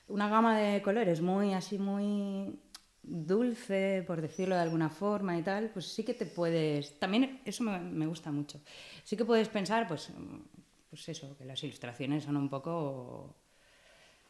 una 0.07 0.27
gama 0.27 0.57
de 0.57 0.81
colores 0.81 1.21
muy 1.21 1.53
así, 1.53 1.77
muy 1.77 2.59
dulce, 3.03 4.03
por 4.07 4.21
decirlo 4.21 4.55
de 4.55 4.61
alguna 4.61 4.89
forma 4.89 5.37
y 5.37 5.43
tal, 5.43 5.69
pues 5.69 5.85
sí 5.85 6.03
que 6.03 6.15
te 6.15 6.25
puedes, 6.25 6.97
también 6.97 7.41
eso 7.45 7.63
me, 7.63 8.07
gusta 8.07 8.31
mucho, 8.31 8.59
sí 9.03 9.15
que 9.15 9.23
puedes 9.23 9.49
pensar, 9.49 9.87
pues, 9.87 10.11
pues 10.89 11.09
eso, 11.09 11.37
que 11.37 11.45
las 11.45 11.63
ilustraciones 11.63 12.23
son 12.23 12.37
un 12.37 12.49
poco, 12.49 13.35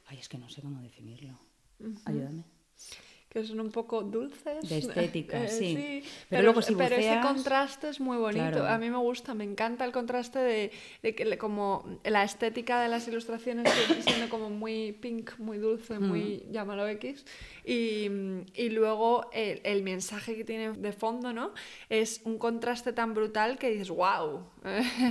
ay, 0.08 0.20
es 0.20 0.28
que 0.28 0.38
no 0.38 0.50
sé 0.50 0.62
cómo 0.62 0.82
definirlo, 0.82 1.40
ayúdame 2.04 2.44
que 3.30 3.44
son 3.44 3.60
un 3.60 3.70
poco 3.70 4.02
dulces. 4.02 4.68
De 4.68 4.80
estética, 4.80 5.44
eh, 5.44 5.48
sí. 5.48 6.04
Pero, 6.30 6.44
luego 6.44 6.62
si 6.62 6.76
pero 6.76 6.96
ese 6.96 7.20
contraste 7.22 7.90
es 7.90 8.00
muy 8.00 8.18
bonito. 8.18 8.66
A 8.66 8.78
mí 8.78 8.90
me 8.90 8.98
gusta, 8.98 9.34
me 9.36 9.44
encanta 9.44 9.86
el 9.86 9.92
contraste 9.92 10.40
de, 10.40 10.72
de, 11.04 11.16
que 11.16 11.38
como 11.38 12.00
la 12.04 12.24
estética 12.24 12.82
de 12.82 12.90
las 12.90 13.08
ilustraciones 13.08 13.72
siendo 14.02 14.30
como 14.30 14.50
muy 14.50 14.94
pink, 14.94 15.38
muy 15.38 15.60
dulce, 15.60 16.00
muy 16.00 16.44
llámalo 16.50 16.88
X. 16.88 17.24
Y, 17.64 18.10
y 18.56 18.70
luego 18.70 19.30
el, 19.32 19.62
el, 19.64 19.84
mensaje 19.84 20.36
que 20.36 20.44
tiene 20.44 20.72
de 20.72 20.92
fondo, 20.92 21.32
¿no? 21.32 21.54
Es 21.90 22.22
un 22.26 22.40
contraste 22.40 22.94
tan 22.94 23.14
brutal 23.14 23.60
que 23.60 23.70
dices, 23.70 23.90
wow. 23.90 24.44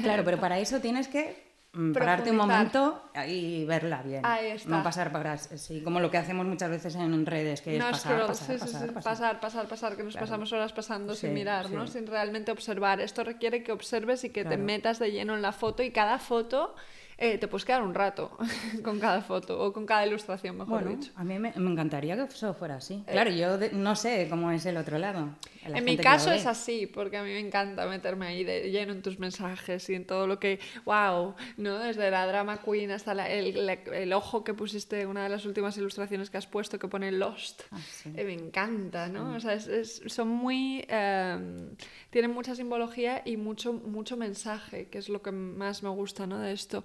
Claro, 0.02 0.24
pero 0.24 0.40
para 0.40 0.58
eso 0.58 0.80
tienes 0.80 1.06
que 1.06 1.47
Mm, 1.47 1.47
pararte 1.92 2.30
un 2.30 2.36
momento 2.36 3.10
y 3.26 3.64
verla 3.64 4.02
bien. 4.02 4.22
No 4.66 4.82
pasar 4.82 5.12
para 5.12 5.36
sí, 5.38 5.82
como 5.82 6.00
lo 6.00 6.10
que 6.10 6.18
hacemos 6.18 6.46
muchas 6.46 6.70
veces 6.70 6.94
en 6.94 7.26
redes, 7.26 7.60
que 7.60 7.76
es 7.76 7.84
pasar, 7.84 8.26
pasar, 8.26 8.58
pasar, 8.92 9.40
pasar, 9.40 9.68
pasar, 9.68 9.96
que 9.96 10.02
nos 10.02 10.16
pasamos 10.16 10.52
horas 10.52 10.72
pasando 10.72 11.14
sin 11.14 11.34
mirar, 11.34 11.70
¿no? 11.70 11.86
sin 11.86 12.06
realmente 12.06 12.52
observar. 12.52 13.00
Esto 13.00 13.24
requiere 13.24 13.62
que 13.62 13.72
observes 13.72 14.24
y 14.24 14.30
que 14.30 14.44
te 14.44 14.56
metas 14.56 14.98
de 14.98 15.12
lleno 15.12 15.34
en 15.34 15.42
la 15.42 15.52
foto 15.52 15.82
y 15.82 15.90
cada 15.90 16.18
foto 16.18 16.74
eh, 17.20 17.36
te 17.36 17.48
puedes 17.48 17.64
quedar 17.64 17.82
un 17.82 17.94
rato 17.94 18.30
con 18.84 19.00
cada 19.00 19.22
foto 19.22 19.60
o 19.60 19.72
con 19.72 19.84
cada 19.84 20.06
ilustración, 20.06 20.56
mejor 20.56 20.88
dicho. 20.88 21.10
A 21.16 21.24
mí 21.24 21.36
me, 21.40 21.48
encantaría 21.48 22.14
que 22.14 22.22
eso 22.22 22.54
fuera 22.54 22.76
así. 22.76 23.02
Eh, 23.08 23.12
claro, 23.12 23.30
yo 23.32 23.58
no 23.72 23.96
sé 23.96 24.28
cómo 24.30 24.52
es 24.52 24.64
el 24.66 24.76
otro 24.76 24.98
lado. 24.98 25.30
En 25.64 25.84
mi 25.84 25.96
caso 25.96 26.30
es 26.30 26.46
así, 26.46 26.86
porque 26.86 27.16
a 27.16 27.24
mí 27.24 27.30
me 27.30 27.40
encanta 27.40 27.86
meterme 27.86 28.28
ahí 28.28 28.44
de 28.44 28.70
lleno 28.70 28.92
en 28.92 29.02
tus 29.02 29.18
mensajes 29.18 29.90
y 29.90 29.96
en 29.96 30.06
todo 30.06 30.28
lo 30.28 30.38
que, 30.38 30.60
wow, 30.84 31.34
¿no? 31.56 31.78
Desde 31.80 32.10
la 32.10 32.26
drama 32.26 32.62
queen 32.62 32.92
hasta 32.92 33.12
el, 33.26 33.68
el, 33.68 34.12
ojo 34.12 34.44
que 34.44 34.54
pusiste, 34.54 35.04
una 35.04 35.24
de 35.24 35.28
las 35.28 35.44
últimas 35.44 35.76
ilustraciones 35.76 36.30
que 36.30 36.36
has 36.36 36.46
puesto 36.46 36.78
que 36.78 36.86
pone 36.86 37.10
Lost. 37.10 37.62
Ah, 37.72 37.78
eh, 38.14 38.24
me 38.24 38.32
encanta, 38.32 39.08
¿no? 39.08 39.34
O 39.34 39.40
sea, 39.40 39.54
es, 39.54 40.02
son 40.06 40.28
muy... 40.28 40.84
Em, 40.88 41.70
tienen 42.10 42.30
mucha 42.30 42.54
simbología 42.54 43.22
y 43.24 43.36
mucho, 43.36 43.72
mucho 43.72 44.16
mensaje, 44.16 44.86
que 44.88 44.98
es 44.98 45.08
lo 45.08 45.20
que 45.20 45.32
más 45.32 45.82
me 45.82 45.90
gusta, 45.90 46.26
¿no? 46.26 46.38
De 46.38 46.52
esto 46.52 46.84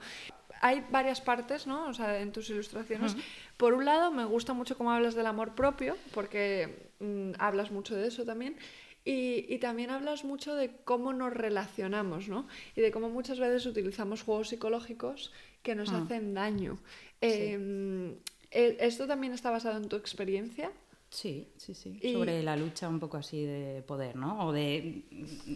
hay 0.63 0.81
varias 0.89 1.19
partes, 1.19 1.67
¿no? 1.67 1.89
O 1.89 1.93
sea, 1.93 2.21
en 2.21 2.31
tus 2.31 2.49
ilustraciones. 2.49 3.17
Por 3.57 3.73
un 3.73 3.83
lado, 3.83 4.11
me 4.11 4.23
gusta 4.23 4.53
mucho 4.53 4.77
cómo 4.77 4.91
hablas 4.91 5.13
del 5.13 5.25
amor 5.25 5.55
propio, 5.55 5.97
porque 6.13 6.89
mm, 6.99 7.31
hablas 7.37 7.69
mucho 7.69 7.95
de 7.95 8.07
eso 8.07 8.23
también. 8.23 8.55
Y, 9.03 9.45
y, 9.53 9.59
también 9.59 9.89
hablas 9.89 10.23
mucho 10.23 10.55
de 10.55 10.71
cómo 10.85 11.11
nos 11.11 11.33
relacionamos, 11.33 12.29
¿no? 12.29 12.47
Y 12.77 12.79
de 12.81 12.91
cómo 12.91 13.09
muchas 13.09 13.39
veces 13.39 13.65
utilizamos 13.65 14.23
juegos 14.23 14.47
psicológicos 14.47 15.33
que 15.61 15.75
nos 15.75 15.91
ah. 15.91 15.97
hacen 15.97 16.33
daño. 16.33 16.79
Em, 17.19 18.13
¿e-, 18.49 18.77
¿Esto 18.79 19.05
también 19.05 19.33
está 19.33 19.51
basado 19.51 19.75
en 19.75 19.89
tu 19.89 19.97
experiencia? 19.97 20.71
Sí, 21.09 21.51
sí, 21.57 21.75
sí. 21.75 21.99
Sobre 22.13 22.41
la 22.41 22.55
lucha 22.55 22.87
un 22.87 23.01
poco 23.01 23.17
así 23.17 23.45
de 23.45 23.83
poder, 23.85 24.15
¿no? 24.15 24.47
O 24.47 24.53
de, 24.53 25.03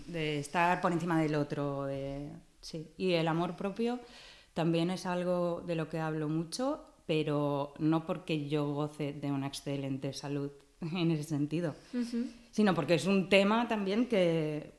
de 0.08 0.40
estar 0.40 0.82
por 0.82 0.92
encima 0.92 1.22
del 1.22 1.36
otro. 1.36 1.86
De... 1.86 2.30
Sí. 2.60 2.92
Y 2.98 3.14
el 3.14 3.30
amor 3.30 3.56
propio 3.56 4.02
también 4.58 4.90
es 4.90 5.06
algo 5.06 5.62
de 5.68 5.76
lo 5.76 5.88
que 5.88 6.00
hablo 6.00 6.28
mucho, 6.28 6.84
pero 7.06 7.76
no 7.78 8.08
porque 8.08 8.50
yo 8.50 8.74
goce 8.74 9.14
de 9.14 9.32
una 9.32 9.46
excelente 9.46 10.14
salud 10.14 10.52
en 10.82 11.12
ese 11.12 11.26
sentido, 11.26 11.76
sino 12.50 12.74
porque 12.74 12.96
es 12.96 13.06
un 13.06 13.30
tema 13.30 13.68
también 13.68 14.08
que 14.08 14.74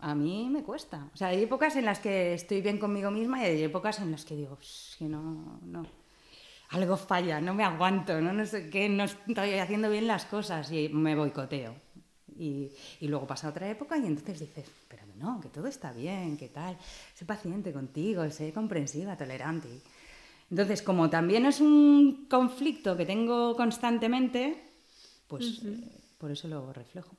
a 0.00 0.14
mí 0.14 0.50
me 0.50 0.62
cuesta. 0.62 1.08
O 1.14 1.16
sea, 1.16 1.28
hay 1.28 1.44
épocas 1.44 1.76
en 1.76 1.86
las 1.86 1.98
que 1.98 2.34
estoy 2.34 2.60
bien 2.60 2.76
conmigo 2.76 3.10
misma 3.10 3.40
y 3.40 3.46
hay 3.46 3.62
épocas 3.62 4.00
en 4.00 4.10
las 4.10 4.26
que 4.26 4.36
digo, 4.36 4.58
que 4.98 5.06
no, 5.06 5.58
no, 5.62 5.86
algo 6.68 6.98
falla, 6.98 7.40
no 7.40 7.54
me 7.54 7.64
aguanto, 7.64 8.20
no, 8.20 8.34
no 8.34 8.44
sé 8.44 8.68
qué, 8.68 8.90
no 8.90 9.04
estoy 9.04 9.54
haciendo 9.54 9.88
bien 9.88 10.06
las 10.06 10.26
cosas 10.26 10.70
y 10.70 10.90
me 10.90 11.16
boicoteo. 11.16 11.74
Y, 12.36 12.70
y 13.00 13.08
luego 13.08 13.26
pasa 13.26 13.48
otra 13.48 13.66
época 13.70 13.96
y 13.96 14.04
entonces 14.04 14.40
dices, 14.40 14.70
pero 14.88 15.07
no, 15.18 15.40
que 15.40 15.48
todo 15.48 15.66
está 15.66 15.92
bien, 15.92 16.36
que 16.36 16.48
tal, 16.48 16.76
sé 17.14 17.24
paciente 17.24 17.72
contigo, 17.72 18.28
sé 18.30 18.52
comprensiva, 18.52 19.16
tolerante. 19.16 19.68
Entonces, 20.50 20.82
como 20.82 21.10
también 21.10 21.44
es 21.46 21.60
un 21.60 22.26
conflicto 22.28 22.96
que 22.96 23.04
tengo 23.04 23.54
constantemente, 23.54 24.62
pues 25.26 25.62
eh, 25.64 25.78
por 26.16 26.30
eso 26.30 26.48
lo 26.48 26.72
reflejo. 26.72 27.16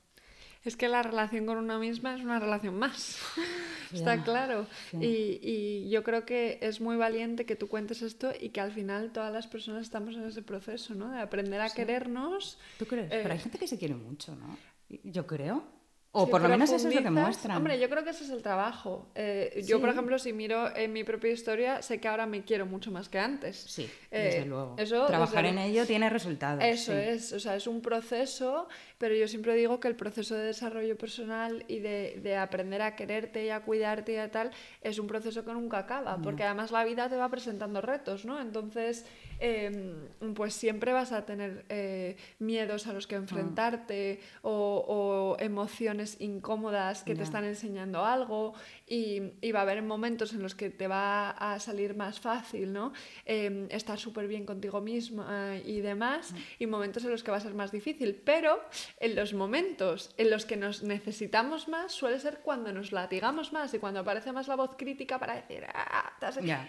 Es 0.66 0.76
que 0.76 0.90
la 0.90 1.04
relación 1.04 1.46
con 1.46 1.58
una 1.58 1.80
misma 1.80 2.16
es 2.16 2.22
una 2.22 2.38
relación 2.40 2.78
más, 2.78 3.18
está 3.94 4.24
claro. 4.24 4.68
Y, 4.94 5.40
y, 5.42 5.90
yo 5.90 6.04
creo 6.04 6.26
que 6.26 6.60
es 6.62 6.82
muy 6.82 6.98
valiente 6.98 7.46
que 7.46 7.56
tú 7.56 7.70
cuentes 7.70 8.02
esto 8.02 8.32
y 8.38 8.50
que 8.50 8.60
al 8.60 8.74
final 8.74 9.12
todas 9.14 9.32
las 9.32 9.48
personas 9.48 9.84
estamos 9.84 10.16
en 10.16 10.26
ese 10.26 10.42
proceso, 10.42 10.96
¿no? 10.96 11.12
De 11.12 11.20
aprender 11.20 11.62
a 11.62 11.70
querernos. 11.70 12.58
¿Tú 12.78 12.86
crees? 12.86 13.10
Pero 13.10 13.32
hay 13.32 13.38
eh, 13.38 13.42
gente 13.42 13.58
que 13.58 13.68
se 13.68 13.78
quiere 13.78 13.96
mucho, 13.96 14.36
¿no? 14.36 14.58
Yo 15.04 15.26
creo. 15.26 15.79
O 16.12 16.28
por 16.28 16.42
lo 16.42 16.50
menos 16.50 16.72
eso 16.72 16.88
es 16.88 16.96
lo 16.96 17.04
que 17.04 17.10
muestran. 17.12 17.58
Hombre, 17.58 17.80
yo 17.80 17.88
creo 17.88 18.04
que 18.04 18.10
ese 18.10 18.24
es 18.24 18.32
el 18.32 18.42
trabajo. 18.42 19.12
Eh, 19.14 19.64
yo, 19.68 19.80
por 19.80 19.90
ejemplo, 19.90 20.18
si 20.18 20.34
miro 20.34 20.76
en 20.76 20.92
mi 20.92 21.04
propia 21.04 21.32
historia, 21.32 21.84
sé 21.84 22.00
que 22.00 22.08
ahora 22.08 22.26
me 22.26 22.44
quiero 22.44 22.66
mucho 22.66 22.90
más 22.90 23.10
que 23.10 23.20
antes. 23.20 23.58
Sí, 23.58 23.88
desde 24.10 24.40
eh, 24.40 24.46
luego. 24.46 24.76
Trabajar 25.06 25.46
en 25.46 25.60
ello 25.60 25.86
tiene 25.86 26.10
resultados. 26.10 26.64
Eso 26.64 26.94
es, 26.94 27.32
o 27.32 27.40
sea, 27.40 27.56
es 27.56 27.68
un 27.68 27.82
proceso, 27.82 28.68
pero 28.98 29.14
yo 29.14 29.28
siempre 29.28 29.54
digo 29.54 29.80
que 29.80 29.88
el 29.88 29.96
proceso 29.96 30.34
de 30.34 30.46
desarrollo 30.46 30.98
personal 30.98 31.64
y 31.68 31.80
de, 31.80 32.20
de 32.24 32.38
aprender 32.38 32.82
a 32.82 32.96
quererte 32.96 33.46
y 33.46 33.50
a 33.52 33.62
cuidarte 33.62 34.14
y 34.14 34.18
a 34.18 34.32
tal, 34.32 34.50
es 34.82 34.98
un 34.98 35.06
proceso 35.06 35.46
que 35.46 35.54
nunca 35.54 35.78
acaba, 35.78 36.18
porque 36.24 36.44
además 36.44 36.72
la 36.72 36.84
vida 36.86 37.08
te 37.08 37.18
va 37.18 37.30
presentando 37.30 37.82
retos, 37.82 38.26
¿no? 38.26 38.42
Entonces 38.42 39.06
Em, 39.42 40.10
pues 40.36 40.54
siempre 40.54 40.92
vas 40.92 41.14
a 41.14 41.26
tener 41.26 41.66
eh, 41.70 42.18
miedos 42.40 42.88
a 42.88 42.94
los 42.94 43.08
que 43.08 43.16
enfrentarte 43.16 44.20
o, 44.42 45.38
emociones 45.40 46.18
incómodas 46.20 47.04
que 47.04 47.16
te 47.16 47.24
están 47.24 47.46
enseñando 47.46 48.04
algo 48.06 48.54
y, 48.90 49.52
va 49.52 49.60
a 49.60 49.62
haber 49.62 49.82
momentos 49.82 50.34
en 50.34 50.42
los 50.42 50.56
que 50.56 50.70
te 50.70 50.88
va 50.88 51.32
a 51.32 51.60
salir 51.60 51.96
más 51.96 52.20
fácil, 52.20 52.74
¿no? 52.74 52.94
Em, 53.26 53.68
estar 53.70 54.00
súper 54.00 54.28
bien 54.28 54.46
contigo 54.46 54.82
misma 54.82 55.58
y 55.64 55.82
demás 55.82 56.34
y 56.58 56.66
momentos 56.68 57.04
en 57.06 57.12
los 57.12 57.24
que 57.24 57.32
va 57.32 57.38
a 57.38 57.42
ser 57.42 57.54
más 57.54 57.72
difícil, 57.72 58.16
pero 58.24 58.62
en 59.00 59.16
los 59.16 59.34
momentos 59.34 60.14
en 60.18 60.30
los 60.30 60.46
que 60.46 60.58
nos 60.58 60.84
necesitamos 60.84 61.68
más 61.68 61.92
suele 61.92 62.20
ser 62.20 62.40
cuando 62.40 62.74
nos 62.74 62.92
latigamos 62.92 63.54
más 63.54 63.74
y 63.74 63.80
cuando 63.80 64.00
aparece 64.02 64.32
más 64.32 64.48
la 64.48 64.56
voz 64.56 64.76
crítica 64.76 65.20
para 65.20 65.36
decir, 65.36 65.66
ah, 65.74 66.10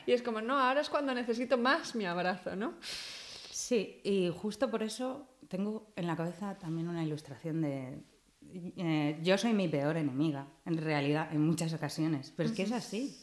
y 0.06 0.12
es 0.12 0.22
como, 0.22 0.40
no, 0.40 0.59
ahora 0.59 0.80
es 0.80 0.88
cuando 0.88 1.14
necesito 1.14 1.59
más 1.59 1.94
mi 1.94 2.06
abrazo, 2.06 2.56
¿no? 2.56 2.74
Sí, 3.50 4.00
y 4.04 4.30
justo 4.30 4.70
por 4.70 4.83
eso 4.83 5.28
tengo 5.48 5.92
en 5.96 6.06
la 6.06 6.16
cabeza 6.16 6.56
también 6.59 6.88
una 6.88 7.04
ilustración 7.04 7.61
de... 7.62 7.98
Eh, 8.52 9.18
yo 9.22 9.38
soy 9.38 9.52
mi 9.52 9.68
peor 9.68 9.96
enemiga, 9.96 10.46
en 10.64 10.76
realidad, 10.76 11.32
en 11.32 11.40
muchas 11.40 11.72
ocasiones, 11.72 12.32
pero 12.36 12.48
es 12.48 12.54
que 12.54 12.62
es 12.62 12.72
así. 12.72 13.16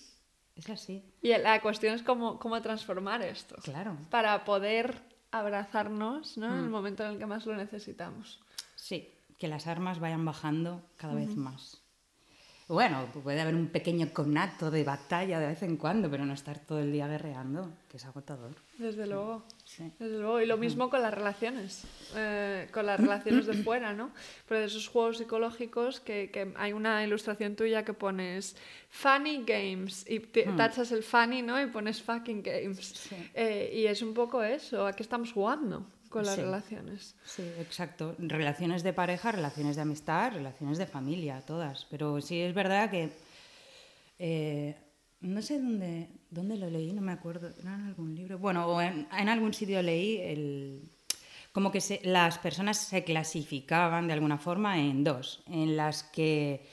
Es 0.56 0.70
así. 0.70 1.04
Y 1.22 1.30
la 1.30 1.62
cuestión 1.62 1.94
es 1.94 2.02
cómo, 2.02 2.40
cómo 2.40 2.62
transformar 2.62 3.22
esto. 3.22 3.56
Claro. 3.64 3.98
Para 4.10 4.44
poder 4.44 5.02
abrazarnos 5.32 6.38
¿no? 6.38 6.48
en 6.48 6.64
el 6.64 6.70
momento 6.70 7.04
en 7.06 7.12
el 7.12 7.20
que 7.20 7.26
más 7.26 7.46
lo 7.46 7.56
necesitamos. 7.56 8.42
Sí, 8.76 9.14
que 9.38 9.48
las 9.48 9.68
armas 9.68 10.00
vayan 10.00 10.26
bajando 10.26 10.82
cada 10.98 11.14
vez 11.14 11.36
más. 11.36 11.82
Bueno, 12.68 13.06
puede 13.24 13.40
haber 13.40 13.56
un 13.56 13.68
pequeño 13.68 14.10
conato 14.14 14.70
de 14.70 14.84
batalla 14.84 15.40
de 15.40 15.48
vez 15.48 15.64
en 15.64 15.78
cuando, 15.78 16.10
pero 16.12 16.26
no 16.26 16.34
estar 16.34 16.60
todo 16.60 16.80
el 16.80 16.92
día 16.92 17.08
guerreando, 17.08 17.72
que 17.90 17.96
es 17.96 18.04
agotador. 18.06 18.52
Desde 18.78 19.08
luego. 19.08 19.44
Sí. 19.64 19.90
Desde 19.98 20.18
luego. 20.20 20.42
Y 20.42 20.46
lo 20.48 20.58
mismo 20.58 20.90
con 20.90 21.02
las 21.02 21.14
relaciones, 21.14 21.86
eh, 22.16 22.68
con 22.74 22.86
las 22.86 23.00
relaciones 23.00 23.46
de 23.46 23.54
fuera, 23.64 23.94
¿no? 23.94 24.12
Pero 24.50 24.60
de 24.60 24.66
esos 24.66 24.90
juegos 24.90 25.18
psicológicos 25.18 26.02
que, 26.02 26.30
que 26.30 26.54
hay 26.58 26.74
una 26.74 27.02
ilustración 27.06 27.56
tuya 27.56 27.86
que 27.86 27.94
pones 27.94 28.58
funny 28.90 29.44
games 29.46 30.06
y 30.10 30.20
te- 30.20 30.44
tachas 30.58 30.92
el 30.92 31.04
funny, 31.04 31.42
¿no? 31.42 31.62
Y 31.62 31.68
pones 31.68 32.02
fucking 32.02 32.44
games. 32.44 32.80
Sí. 32.86 33.16
Eh, 33.34 33.72
y 33.76 33.86
es 33.86 34.02
un 34.02 34.14
poco 34.14 34.44
eso, 34.44 34.86
¿a 34.86 34.92
qué 34.94 35.04
estamos 35.04 35.32
jugando 35.32 35.86
con 36.10 36.26
las 36.26 36.36
Sí. 36.36 36.42
relaciones? 36.42 37.16
Sí, 37.26 37.44
exacto. 37.60 38.16
Relaciones 38.18 38.84
de 38.84 38.94
pareja, 38.94 39.32
relaciones 39.32 39.76
de 39.76 39.82
amistad, 39.84 40.32
relaciones 40.34 40.78
de 40.78 40.88
familia, 40.88 41.42
todas. 41.46 41.86
Pero 41.90 42.20
sí 42.22 42.40
es 42.42 42.54
verdad 42.54 42.90
que 42.90 43.12
eh, 44.20 44.76
no 45.22 45.42
sé 45.42 45.60
dónde, 45.60 46.10
dónde 46.30 46.58
lo 46.58 46.70
leí, 46.70 46.92
no 46.94 47.02
me 47.02 47.12
acuerdo, 47.12 47.50
era 47.60 47.76
en 47.76 47.82
algún 47.88 48.16
libro. 48.16 48.38
Bueno, 48.40 48.68
o 48.68 48.82
en, 48.82 49.08
en 49.18 49.30
algún 49.30 49.54
sitio 49.54 49.82
leí 49.82 50.18
el, 50.18 50.90
como 51.52 51.72
que 51.72 51.82
se- 51.82 52.02
las 52.04 52.38
personas 52.38 52.78
se 52.78 53.04
clasificaban 53.04 54.08
de 54.08 54.14
alguna 54.14 54.38
forma 54.38 54.80
en 54.80 55.04
dos, 55.04 55.44
en 55.48 55.76
las 55.78 56.04
que 56.04 56.68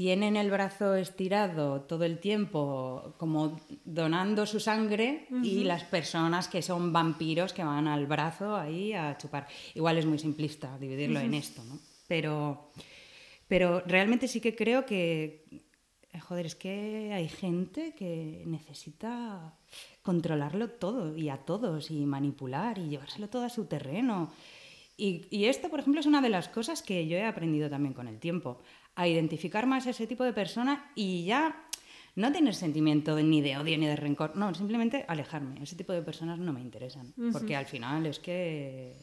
tienen 0.00 0.36
el 0.36 0.50
brazo 0.50 0.94
estirado 0.94 1.82
todo 1.82 2.04
el 2.04 2.20
tiempo, 2.20 3.12
como 3.18 3.60
donando 3.84 4.46
su 4.46 4.58
sangre, 4.58 5.26
y 5.42 5.64
las 5.64 5.84
personas 5.84 6.48
que 6.48 6.62
son 6.62 6.90
vampiros 6.90 7.52
que 7.52 7.62
van 7.62 7.86
al 7.86 8.06
brazo 8.06 8.56
ahí 8.56 8.94
a 8.94 9.18
chupar. 9.18 9.46
Igual 9.74 9.98
es 9.98 10.06
muy 10.06 10.18
simplista 10.18 10.78
dividirlo 10.78 11.20
en 11.20 11.34
esto, 11.34 11.62
¿no? 11.64 11.78
Pero, 12.08 12.70
pero 13.46 13.80
realmente 13.80 14.26
sí 14.26 14.40
que 14.40 14.56
creo 14.56 14.86
que, 14.86 15.44
joder, 16.18 16.46
es 16.46 16.54
que 16.54 17.12
hay 17.12 17.28
gente 17.28 17.94
que 17.94 18.42
necesita 18.46 19.58
controlarlo 20.00 20.70
todo 20.70 21.14
y 21.14 21.28
a 21.28 21.36
todos 21.36 21.90
y 21.90 22.06
manipular 22.06 22.78
y 22.78 22.88
llevárselo 22.88 23.28
todo 23.28 23.44
a 23.44 23.50
su 23.50 23.66
terreno. 23.66 24.32
Y, 24.96 25.26
y 25.30 25.44
esto, 25.44 25.68
por 25.68 25.80
ejemplo, 25.80 26.00
es 26.00 26.06
una 26.06 26.22
de 26.22 26.30
las 26.30 26.48
cosas 26.48 26.82
que 26.82 27.06
yo 27.06 27.18
he 27.18 27.24
aprendido 27.26 27.68
también 27.68 27.92
con 27.92 28.08
el 28.08 28.18
tiempo, 28.18 28.62
a 28.94 29.08
identificar 29.08 29.66
más 29.66 29.86
a 29.86 29.90
ese 29.90 30.06
tipo 30.06 30.24
de 30.24 30.32
persona 30.32 30.90
y 30.94 31.24
ya 31.24 31.66
no 32.16 32.32
tener 32.32 32.54
sentimiento 32.54 33.16
ni 33.20 33.40
de 33.40 33.56
odio 33.56 33.78
ni 33.78 33.86
de 33.86 33.96
rencor, 33.96 34.36
no, 34.36 34.52
simplemente 34.54 35.04
alejarme. 35.08 35.62
Ese 35.62 35.76
tipo 35.76 35.92
de 35.92 36.02
personas 36.02 36.38
no 36.38 36.52
me 36.52 36.60
interesan, 36.60 37.12
porque 37.32 37.56
al 37.56 37.66
final 37.66 38.06
es 38.06 38.18
que 38.18 38.96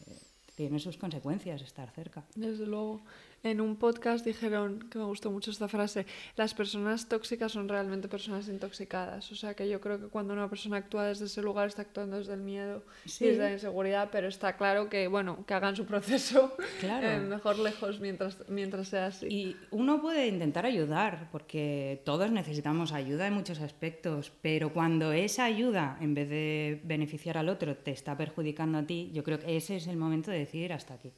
tiene 0.56 0.80
sus 0.80 0.98
consecuencias 0.98 1.62
estar 1.62 1.90
cerca. 1.92 2.26
Desde 2.36 2.66
luego. 2.66 3.02
En 3.50 3.62
un 3.62 3.76
podcast 3.78 4.26
dijeron, 4.26 4.80
que 4.90 4.98
me 5.00 5.06
gustó 5.06 5.32
mucho 5.32 5.52
esta 5.52 5.68
frase, 5.68 6.06
las 6.36 6.54
personas 6.54 7.08
tóxicas 7.08 7.52
son 7.52 7.70
realmente 7.70 8.08
personas 8.08 8.48
intoxicadas. 8.50 9.32
O 9.32 9.36
sea 9.36 9.54
que 9.54 9.70
yo 9.70 9.80
creo 9.80 10.00
que 10.00 10.08
cuando 10.08 10.34
una 10.34 10.50
persona 10.50 10.78
actúa 10.78 11.06
desde 11.06 11.26
ese 11.26 11.42
lugar 11.42 11.68
está 11.70 11.84
actuando 11.84 12.18
desde 12.18 12.34
el 12.34 12.42
miedo 12.42 12.84
Sí. 13.06 13.26
y 13.26 13.28
desde 13.30 13.44
la 13.44 13.52
inseguridad, 13.54 14.10
pero 14.12 14.28
está 14.28 14.58
claro 14.58 14.90
que, 14.90 15.08
bueno, 15.08 15.46
que 15.46 15.54
hagan 15.54 15.76
su 15.76 15.86
proceso 15.86 16.56
Claro. 16.82 17.08
eh, 17.08 17.20
mejor 17.20 17.58
lejos 17.60 18.00
mientras, 18.00 18.38
mientras 18.50 18.90
sea 18.90 19.08
así. 19.08 19.28
Y 19.30 19.56
uno 19.72 20.02
puede 20.02 20.28
intentar 20.28 20.66
ayudar, 20.66 21.30
porque 21.32 22.02
todos 22.06 22.30
necesitamos 22.32 22.92
ayuda 22.92 23.28
en 23.28 23.34
muchos 23.34 23.60
aspectos, 23.62 24.32
pero 24.42 24.74
cuando 24.74 25.12
esa 25.14 25.46
ayuda, 25.46 25.98
en 26.02 26.14
vez 26.14 26.30
de 26.30 26.82
beneficiar 26.84 27.38
al 27.38 27.50
otro, 27.50 27.76
te 27.78 27.92
está 27.92 28.18
perjudicando 28.18 28.78
a 28.78 28.84
ti, 28.84 29.10
yo 29.14 29.24
creo 29.24 29.40
que 29.40 29.56
ese 29.58 29.78
es 29.78 29.88
el 29.88 29.98
momento 29.98 30.32
de 30.32 30.40
decir 30.40 30.74
hasta 30.74 30.96
aquí. 30.96 31.12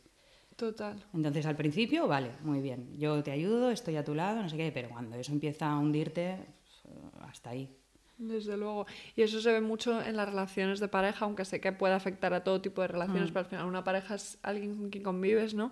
Total. 0.59 1.01
Entonces, 1.13 1.45
al 1.45 1.55
principio, 1.55 2.05
vale, 2.05 2.31
muy 2.43 2.59
bien, 2.59 2.97
yo 2.97 3.23
te 3.23 3.31
ayudo, 3.31 3.71
estoy 3.71 3.95
a 3.95 4.03
tu 4.03 4.13
lado, 4.13 4.41
no 4.41 4.49
sé 4.49 4.57
qué, 4.57 4.73
pero 4.73 4.89
cuando 4.89 5.15
eso 5.15 5.31
empieza 5.31 5.71
a 5.71 5.79
hundirte, 5.79 6.35
pues, 6.83 6.95
hasta 7.21 7.51
ahí. 7.51 7.73
Desde 8.17 8.57
luego. 8.57 8.85
Y 9.15 9.21
eso 9.21 9.39
se 9.39 9.53
ve 9.53 9.61
mucho 9.61 10.01
en 10.01 10.17
las 10.17 10.27
relaciones 10.27 10.81
de 10.81 10.89
pareja, 10.89 11.23
aunque 11.23 11.45
sé 11.45 11.61
que 11.61 11.71
puede 11.71 11.93
afectar 11.93 12.33
a 12.33 12.43
todo 12.43 12.59
tipo 12.59 12.81
de 12.81 12.89
relaciones, 12.89 13.29
pero 13.29 13.39
al 13.39 13.45
final 13.45 13.65
una 13.67 13.85
pareja 13.85 14.15
es 14.15 14.37
alguien 14.43 14.75
con 14.75 14.89
quien 14.89 15.01
convives, 15.05 15.53
¿no? 15.53 15.71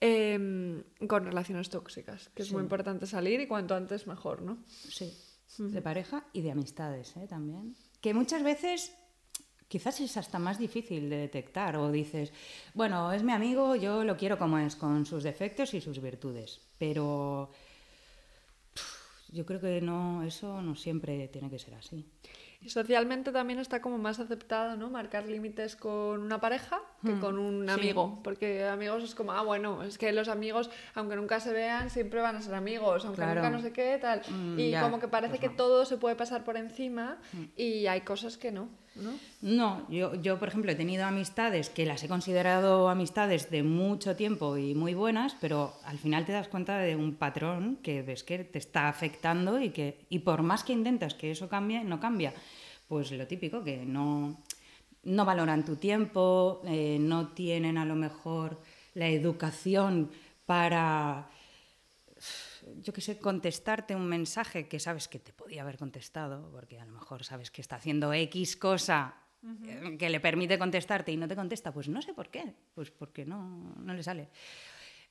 Em, 0.00 0.84
con 1.08 1.24
relaciones 1.24 1.68
tóxicas, 1.68 2.28
que 2.28 2.42
es 2.42 2.52
muy 2.52 2.62
importante 2.62 3.08
salir 3.08 3.40
y 3.40 3.48
cuanto 3.48 3.74
antes 3.74 4.06
mejor, 4.06 4.42
¿no? 4.42 4.58
Sí, 4.68 5.12
de 5.58 5.82
pareja 5.82 6.24
y 6.32 6.42
de 6.42 6.52
amistades 6.52 7.16
¿eh? 7.16 7.26
también. 7.26 7.74
Que 8.00 8.14
muchas 8.14 8.44
veces 8.44 8.96
quizás 9.68 10.00
es 10.00 10.16
hasta 10.16 10.38
más 10.38 10.58
difícil 10.58 11.08
de 11.10 11.16
detectar 11.18 11.76
o 11.76 11.90
dices, 11.92 12.32
bueno, 12.74 13.12
es 13.12 13.22
mi 13.22 13.32
amigo, 13.32 13.76
yo 13.76 14.02
lo 14.04 14.16
quiero 14.16 14.38
como 14.38 14.58
es, 14.58 14.74
con 14.76 15.04
sus 15.06 15.22
defectos 15.22 15.74
y 15.74 15.80
sus 15.80 16.00
virtudes, 16.00 16.60
pero 16.78 17.50
yo 19.30 19.44
creo 19.44 19.60
que 19.60 19.80
no, 19.80 20.22
eso 20.22 20.62
no 20.62 20.74
siempre 20.74 21.28
tiene 21.28 21.50
que 21.50 21.58
ser 21.58 21.74
así. 21.74 22.06
Y 22.60 22.70
socialmente 22.70 23.30
también 23.30 23.60
está 23.60 23.80
como 23.80 23.98
más 23.98 24.18
aceptado, 24.18 24.76
¿no? 24.76 24.90
Marcar 24.90 25.26
límites 25.28 25.76
con 25.76 26.20
una 26.20 26.40
pareja 26.40 26.80
que 27.04 27.16
con 27.20 27.38
un 27.38 27.66
sí. 27.66 27.70
amigo. 27.70 28.20
Porque 28.24 28.64
amigos 28.64 29.04
es 29.04 29.14
como, 29.14 29.30
ah, 29.30 29.42
bueno, 29.42 29.84
es 29.84 29.96
que 29.96 30.10
los 30.10 30.26
amigos, 30.26 30.68
aunque 30.96 31.14
nunca 31.14 31.38
se 31.38 31.52
vean, 31.52 31.88
siempre 31.88 32.20
van 32.20 32.34
a 32.34 32.42
ser 32.42 32.54
amigos, 32.54 33.04
aunque 33.04 33.22
Claro. 33.22 33.42
nunca 33.42 33.50
no 33.50 33.60
sé 33.60 33.72
qué, 33.72 33.96
tal. 34.00 34.22
Mm, 34.28 34.58
y 34.58 34.70
ya, 34.70 34.82
como 34.82 34.98
que 34.98 35.06
parece 35.06 35.34
pues 35.38 35.40
que 35.42 35.48
no. 35.50 35.54
todo 35.54 35.84
se 35.84 35.98
puede 35.98 36.16
pasar 36.16 36.42
por 36.42 36.56
encima 36.56 37.18
y 37.56 37.86
hay 37.86 38.00
cosas 38.00 38.36
que 38.36 38.50
no, 38.50 38.68
¿no? 39.40 39.86
Yo, 39.88 40.14
yo, 40.16 40.38
por 40.38 40.48
ejemplo, 40.48 40.72
he 40.72 40.74
tenido 40.74 41.04
amistades 41.04 41.70
que 41.70 41.86
las 41.86 42.02
he 42.02 42.08
considerado 42.08 42.88
amistades 42.88 43.50
de 43.50 43.62
mucho 43.62 44.16
tiempo 44.16 44.56
y 44.56 44.74
muy 44.74 44.94
buenas, 44.94 45.36
pero 45.40 45.74
al 45.84 45.98
final 45.98 46.24
te 46.24 46.32
das 46.32 46.48
cuenta 46.48 46.78
de 46.78 46.96
un 46.96 47.14
patrón 47.14 47.78
que 47.82 48.02
ves 48.02 48.22
que 48.22 48.44
te 48.44 48.58
está 48.58 48.88
afectando 48.88 49.60
y 49.60 49.70
que 49.70 50.06
y 50.08 50.20
por 50.20 50.42
más 50.42 50.64
que 50.64 50.72
intentas 50.72 51.14
que 51.14 51.30
eso 51.30 51.48
cambie, 51.48 51.84
no 51.84 52.00
cambia. 52.00 52.32
Pues 52.88 53.12
lo 53.12 53.26
típico, 53.26 53.62
que 53.62 53.84
no, 53.84 54.36
no 55.04 55.24
valoran 55.24 55.64
tu 55.64 55.76
tiempo, 55.76 56.62
eh, 56.66 56.98
no 57.00 57.28
tienen 57.28 57.78
a 57.78 57.84
lo 57.84 57.94
mejor 57.94 58.60
la 58.94 59.08
educación 59.08 60.10
para 60.46 61.28
yo 62.76 62.92
qué 62.92 63.00
sé, 63.00 63.18
contestarte 63.18 63.94
un 63.94 64.06
mensaje 64.06 64.68
que 64.68 64.78
sabes 64.78 65.08
que 65.08 65.18
te 65.18 65.32
podía 65.32 65.62
haber 65.62 65.78
contestado, 65.78 66.50
porque 66.50 66.78
a 66.78 66.84
lo 66.84 66.92
mejor 66.92 67.24
sabes 67.24 67.50
que 67.50 67.60
está 67.60 67.76
haciendo 67.76 68.12
X 68.12 68.56
cosa 68.56 69.14
eh, 69.66 69.96
que 69.96 70.10
le 70.10 70.18
permite 70.18 70.58
contestarte 70.58 71.12
y 71.12 71.16
no 71.16 71.28
te 71.28 71.36
contesta, 71.36 71.72
pues 71.72 71.88
no 71.88 72.02
sé 72.02 72.12
por 72.12 72.28
qué, 72.28 72.54
pues 72.74 72.90
porque 72.90 73.24
no, 73.24 73.74
no 73.76 73.94
le 73.94 74.02
sale. 74.02 74.28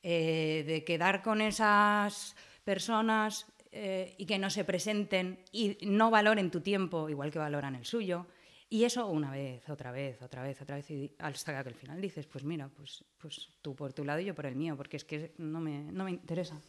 Eh, 0.04 0.64
de 0.68 0.84
quedar 0.84 1.22
con 1.22 1.42
esas 1.42 2.36
personas 2.64 3.48
eh, 3.72 4.16
y 4.18 4.26
que 4.26 4.38
no 4.38 4.50
se 4.50 4.64
presenten 4.64 5.40
y 5.52 5.78
no 5.82 6.12
valoren 6.12 6.52
tu 6.52 6.62
tiempo 6.62 7.10
igual 7.10 7.32
que 7.32 7.40
valoran 7.40 7.76
el 7.76 7.86
suyo. 7.86 8.28
Y 8.70 8.84
eso 8.84 9.08
una 9.08 9.32
vez, 9.32 9.70
otra 9.70 9.92
vez, 9.94 10.22
otra 10.22 10.44
vez, 10.44 10.62
otra 10.62 10.76
vez, 10.76 10.92
y 10.92 11.16
hasta 11.20 11.54
que 11.54 11.70
al 11.70 11.76
final 11.76 12.02
dices, 12.02 12.28
pues 12.28 12.44
mira, 12.44 12.68
pues, 12.68 13.06
pues 13.18 13.48
tú 13.62 13.74
por 13.74 13.94
tu 13.94 14.04
lado 14.04 14.20
y 14.20 14.26
yo 14.26 14.36
por 14.36 14.46
el 14.46 14.58
mío, 14.58 14.76
porque 14.76 14.98
es 14.98 15.06
que 15.06 15.34
no 15.38 15.62
me, 15.62 15.84
no 15.84 16.04
me 16.04 16.12
interesa 16.12 16.60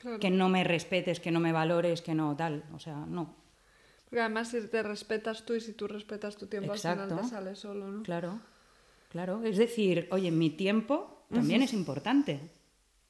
Claro. 0.00 0.18
que 0.20 0.30
no 0.30 0.48
me 0.48 0.62
respetes, 0.64 1.20
que 1.20 1.30
no 1.30 1.40
me 1.40 1.52
valores, 1.52 2.02
que 2.02 2.14
no 2.14 2.36
tal. 2.36 2.64
O 2.74 2.78
sea, 2.78 2.96
no. 3.06 3.34
Porque 4.04 4.20
además 4.20 4.48
si 4.48 4.60
te 4.68 4.82
respetas 4.82 5.44
tú 5.44 5.54
y 5.54 5.60
si 5.60 5.72
tú 5.72 5.88
respetas 5.88 6.36
tu 6.36 6.46
tiempo, 6.46 6.72
al 6.72 6.78
final 6.78 7.00
Exacto. 7.00 7.22
te 7.22 7.28
sale 7.28 7.56
solo, 7.56 7.88
¿no? 7.88 8.02
Claro, 8.02 8.40
claro. 9.10 9.42
Es 9.42 9.56
decir, 9.56 10.06
oye, 10.10 10.30
mi 10.30 10.50
tiempo 10.50 11.24
también 11.32 11.62
es 11.62 11.72
importante. 11.72 12.40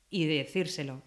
Y 0.09 0.27
decírselo. 0.27 1.03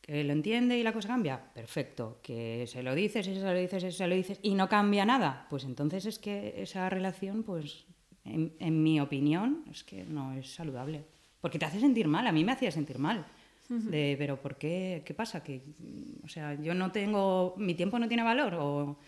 Que 0.00 0.22
lo 0.22 0.32
entiende 0.32 0.78
y 0.78 0.84
la 0.84 0.92
cosa 0.92 1.08
cambia, 1.08 1.52
perfecto. 1.52 2.20
Que 2.22 2.66
se 2.68 2.82
lo 2.82 2.94
dices, 2.94 3.26
y 3.26 3.34
se 3.34 3.40
lo 3.40 3.54
dices, 3.54 3.82
y 3.82 3.90
se 3.90 4.06
lo 4.06 4.14
dices, 4.14 4.38
y 4.42 4.54
no 4.54 4.68
cambia 4.68 5.04
nada, 5.04 5.46
pues 5.50 5.64
entonces 5.64 6.06
es 6.06 6.20
que 6.20 6.62
esa 6.62 6.88
relación, 6.88 7.42
pues, 7.42 7.86
en, 8.24 8.54
en 8.60 8.82
mi 8.84 9.00
opinión, 9.00 9.64
es 9.68 9.82
que 9.82 10.04
no 10.04 10.32
es 10.34 10.54
saludable. 10.54 11.06
Porque 11.40 11.58
te 11.58 11.64
hace 11.64 11.80
sentir 11.80 12.06
mal, 12.06 12.26
a 12.26 12.32
mí 12.32 12.44
me 12.44 12.52
hacía 12.52 12.70
sentir 12.70 12.98
mal. 12.98 13.26
De, 13.68 14.14
pero 14.18 14.40
¿por 14.40 14.56
qué? 14.56 15.02
¿Qué 15.04 15.14
pasa? 15.14 15.42
Que, 15.42 15.62
mm, 15.78 16.24
o 16.24 16.28
sea, 16.28 16.54
yo 16.54 16.74
no 16.74 16.92
tengo, 16.92 17.54
mi 17.56 17.74
tiempo 17.74 17.98
no 17.98 18.08
tiene 18.08 18.22
valor 18.22 18.54
o, 18.54 18.98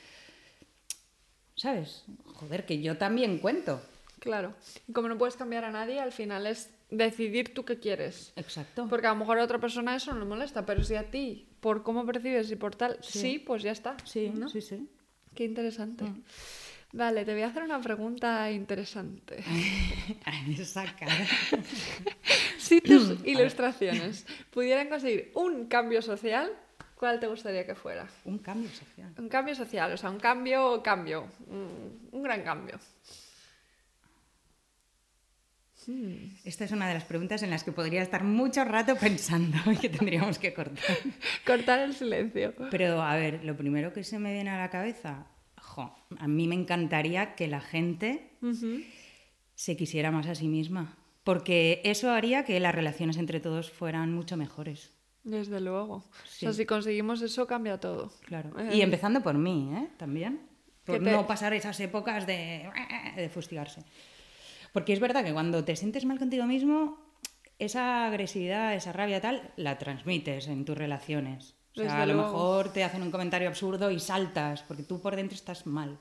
¿sabes? 1.55 2.05
Joder, 2.25 2.67
que 2.67 2.81
yo 2.81 2.97
también 2.97 3.39
cuento. 3.39 3.81
Claro. 4.19 4.55
Y 4.89 4.93
como 4.93 5.09
no 5.09 5.19
puedes 5.19 5.37
cambiar 5.37 5.65
a 5.65 5.71
nadie, 5.71 6.01
al 6.01 6.13
final 6.13 6.47
es 6.47 6.71
decidir 6.91 7.55
tú 7.55 7.65
qué 7.65 7.79
quieres. 7.79 8.33
Exacto. 8.37 8.87
Porque 8.89 9.07
a 9.07 9.11
lo 9.11 9.17
mejor 9.17 9.39
a 9.39 9.45
otra 9.45 9.59
persona 9.59 9.95
eso 9.95 10.13
no 10.13 10.21
le 10.21 10.27
molesta, 10.27 10.67
pero 10.67 10.83
si 10.83 10.95
a 10.95 11.11
ti, 11.11 11.49
por 11.61 11.83
cómo 11.83 12.05
percibes 12.07 12.51
y 12.51 12.57
por 12.57 12.75
tal, 12.75 12.99
sí, 13.03 13.39
pues 13.39 13.63
ya 13.63 13.73
está. 13.73 13.97
Sí, 14.05 14.31
¿no? 14.31 14.49
sí, 14.49 14.61
sí. 14.61 14.89
Qué 15.35 15.45
interesante. 15.45 16.05
Vale, 16.93 17.25
te 17.25 17.33
voy 17.33 17.43
a 17.43 17.49
hacer 17.49 17.63
una 17.63 17.81
pregunta 17.81 18.51
interesante. 18.51 19.45
Esa 20.59 20.85
cara. 20.97 21.15
Si 22.59 22.83
tus 22.83 23.25
ilustraciones 23.25 24.27
pudieran 24.51 24.89
conseguir 24.89 25.31
un 25.35 25.67
cambio 25.67 26.03
social, 26.03 26.53
¿Cuál 26.97 27.21
te 27.21 27.29
gustaría 27.29 27.65
que 27.65 27.77
fuera? 27.77 28.09
Un 28.25 28.39
cambio 28.39 28.69
social. 28.71 29.15
Un 29.17 29.29
cambio 29.29 29.55
social, 29.55 29.93
o 29.93 29.97
sea, 29.97 30.11
un 30.11 30.19
cambio, 30.19 30.83
cambio, 30.83 31.29
un, 31.47 32.09
un 32.11 32.23
gran 32.25 32.43
cambio. 32.43 32.77
Esta 36.45 36.65
es 36.65 36.73
una 36.73 36.87
de 36.87 36.95
las 36.95 37.05
preguntas 37.05 37.43
en 37.43 37.51
las 37.51 37.65
que 37.65 37.73
podría 37.73 38.03
estar 38.03 38.23
mucho 38.23 38.63
rato 38.65 38.95
pensando 38.97 39.57
y 39.73 39.77
que 39.77 39.89
tendríamos 39.89 40.39
que 40.39 40.53
cortar. 40.53 40.97
Cortar 41.47 41.81
el 41.81 41.95
silencio. 41.95 42.53
Pero 42.71 43.01
a 43.01 43.17
ver, 43.17 43.45
lo 43.45 43.57
primero 43.57 43.93
que 43.95 44.05
se 44.05 44.19
me 44.19 44.35
viene 44.35 44.51
a 44.51 44.59
la 44.59 44.69
cabeza, 44.69 45.27
jo, 45.79 45.95
a 46.19 46.27
mí 46.27 46.49
me 46.49 46.55
encantaría 46.57 47.35
que 47.37 47.47
la 47.47 47.61
gente 47.61 48.33
se 49.55 49.77
quisiera 49.77 50.11
más 50.11 50.27
a 50.27 50.35
sí 50.35 50.49
misma, 50.49 50.97
porque 51.25 51.81
eso 51.85 52.11
haría 52.11 52.45
que 52.45 52.59
las 52.61 52.75
relaciones 52.75 53.17
entre 53.17 53.39
todos 53.41 53.71
fueran 53.71 54.13
mucho 54.13 54.37
mejores. 54.37 54.91
Desde 55.25 55.61
luego. 55.61 55.95
O 55.97 56.05
sea, 56.27 56.53
si 56.53 56.65
conseguimos 56.65 57.21
eso, 57.23 57.47
cambia 57.47 57.79
todo. 57.79 58.11
Claro. 58.25 58.59
Eh, 58.59 58.77
Y 58.77 58.81
empezando 58.83 59.23
por 59.23 59.35
mí, 59.35 59.71
¿eh? 59.75 59.89
También. 59.99 60.41
Por 60.85 60.99
te- 61.03 61.11
no 61.11 61.27
pasar 61.27 61.53
esas 61.53 61.79
épocas 61.81 62.27
de, 62.27 62.71
de 63.17 63.29
fustigarse. 63.29 63.83
Porque 64.73 64.93
es 64.95 65.01
verdad 65.01 65.25
que 65.25 65.33
cuando 65.33 65.65
te 65.65 65.77
sientes 65.77 66.05
mal 66.07 66.19
contigo 66.19 66.47
mismo, 66.47 66.99
esa 67.59 68.07
agresividad, 68.07 68.75
esa 68.75 68.93
rabia 68.93 69.21
tal, 69.21 69.53
la 69.57 69.77
transmites 69.79 70.47
en 70.49 70.65
tus 70.65 70.79
relaciones. 70.79 71.55
O 71.79 71.89
sea, 71.89 72.03
a 72.03 72.07
lo 72.07 72.15
mejor 72.15 72.73
te 72.73 72.85
hacen 72.85 73.03
un 73.03 73.11
comentario 73.11 73.49
absurdo 73.49 73.91
y 73.91 74.01
saltas, 74.01 74.63
porque 74.63 74.83
tú 74.83 75.01
por 75.01 75.17
dentro 75.17 75.35
estás 75.35 75.67
mal. 75.67 75.99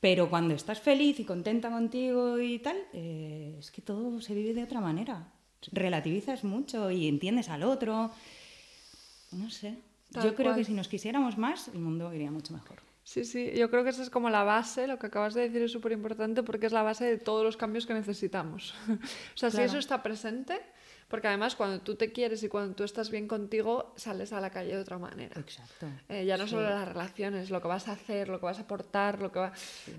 Pero 0.00 0.28
cuando 0.28 0.54
estás 0.54 0.80
feliz 0.80 1.18
y 1.20 1.24
contenta 1.24 1.70
contigo 1.70 2.38
y 2.38 2.58
tal, 2.58 2.76
eh, 2.92 3.56
es 3.58 3.70
que 3.70 3.82
todo 3.82 4.20
se 4.20 4.34
vive 4.34 4.54
de 4.54 4.64
otra 4.64 4.80
manera. 4.80 5.32
Relativizas 5.72 6.44
mucho 6.44 6.90
y 6.90 7.08
entiendes 7.08 7.48
al 7.48 7.62
otro. 7.62 8.10
No 9.32 9.50
sé. 9.50 9.78
Tal 10.12 10.22
Yo 10.24 10.34
creo 10.34 10.50
cual. 10.52 10.58
que 10.58 10.64
si 10.64 10.72
nos 10.72 10.88
quisiéramos 10.88 11.38
más, 11.38 11.68
el 11.68 11.80
mundo 11.80 12.12
iría 12.12 12.30
mucho 12.30 12.52
mejor. 12.52 12.85
Sí, 13.06 13.24
sí, 13.24 13.52
yo 13.54 13.70
creo 13.70 13.84
que 13.84 13.90
esa 13.90 14.02
es 14.02 14.10
como 14.10 14.30
la 14.30 14.42
base, 14.42 14.88
lo 14.88 14.98
que 14.98 15.06
acabas 15.06 15.32
de 15.32 15.42
decir 15.42 15.62
es 15.62 15.70
súper 15.70 15.92
importante 15.92 16.42
porque 16.42 16.66
es 16.66 16.72
la 16.72 16.82
base 16.82 17.04
de 17.04 17.18
todos 17.18 17.44
los 17.44 17.56
cambios 17.56 17.86
que 17.86 17.94
necesitamos. 17.94 18.74
o 18.88 19.36
sea, 19.38 19.48
si 19.48 19.62
eso 19.62 19.78
está 19.78 20.02
presente, 20.02 20.60
porque 21.06 21.28
además 21.28 21.54
cuando 21.54 21.78
tú 21.80 21.94
te 21.94 22.10
quieres 22.10 22.42
y 22.42 22.48
cuando 22.48 22.74
tú 22.74 22.82
estás 22.82 23.12
bien 23.12 23.28
contigo, 23.28 23.94
sales 23.94 24.32
a 24.32 24.40
la 24.40 24.50
calle 24.50 24.74
de 24.74 24.80
otra 24.80 24.98
manera. 24.98 25.40
Exacto. 25.40 25.86
Eh, 26.08 26.24
ya 26.26 26.36
no 26.36 26.46
Sí. 26.46 26.50
solo 26.50 26.68
las 26.68 26.88
relaciones, 26.88 27.48
lo 27.50 27.62
que 27.62 27.68
vas 27.68 27.86
a 27.86 27.92
hacer, 27.92 28.28
lo 28.28 28.40
que 28.40 28.46
vas 28.46 28.58
a 28.58 28.62
aportar, 28.62 29.20
lo 29.22 29.30
que 29.30 29.38
va... 29.38 29.52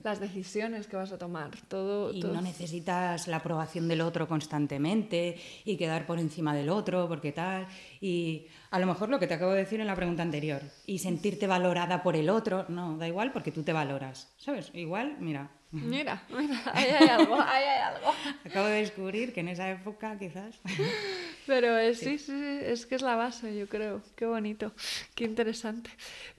las 0.04 0.20
decisiones 0.20 0.88
que 0.88 0.98
vas 0.98 1.14
a 1.14 1.18
tomar, 1.18 1.52
todo... 1.70 2.12
Y 2.12 2.20
todo. 2.20 2.34
no 2.34 2.42
necesitas 2.42 3.30
la 3.30 3.38
aprobación 3.38 3.88
del 3.88 4.02
otro 4.02 4.28
constantemente 4.28 5.40
y 5.64 5.78
quedar 5.78 6.06
por 6.06 6.20
encima 6.20 6.54
del 6.54 6.68
otro, 6.68 7.08
porque 7.08 7.32
tal. 7.32 7.68
Y 8.02 8.48
a 8.70 8.80
lo 8.80 8.88
mejor 8.88 9.10
lo 9.10 9.20
que 9.20 9.28
te 9.28 9.34
acabo 9.34 9.52
de 9.52 9.60
decir 9.60 9.80
en 9.80 9.88
la 9.88 9.96
pregunta 9.96 10.24
anterior, 10.24 10.62
y 10.86 11.00
sentirte 11.00 11.48
valorada 11.48 12.04
por 12.04 12.16
el 12.16 12.30
otro, 12.30 12.66
no, 12.70 12.98
da 12.98 13.08
igual 13.08 13.32
porque 13.32 13.52
tú 13.52 13.64
te 13.64 13.74
valoras. 13.74 14.34
¿Sabes? 14.38 14.72
Igual, 14.74 15.18
mira, 15.20 15.52
Mira, 15.72 16.24
mira, 16.30 16.62
ahí 16.74 16.90
hay 16.92 17.08
algo, 17.10 17.36
ahí 17.42 17.64
hay 17.66 17.82
algo. 17.96 18.14
acabo 18.46 18.68
de 18.68 18.80
descubrir 18.80 19.34
que 19.34 19.42
en 19.42 19.50
esa 19.50 19.70
época 19.70 20.18
quizás. 20.18 20.56
Pero 21.46 21.78
es, 21.78 22.00
sí, 22.00 22.18
sí, 22.20 22.26
sí, 22.26 22.60
es 22.62 22.86
que 22.86 22.96
es 22.96 23.02
la 23.02 23.16
base, 23.16 23.56
yo 23.58 23.68
creo. 23.68 24.02
Qué 24.16 24.26
bonito, 24.26 24.74
qué 25.16 25.24
interesante. 25.26 25.90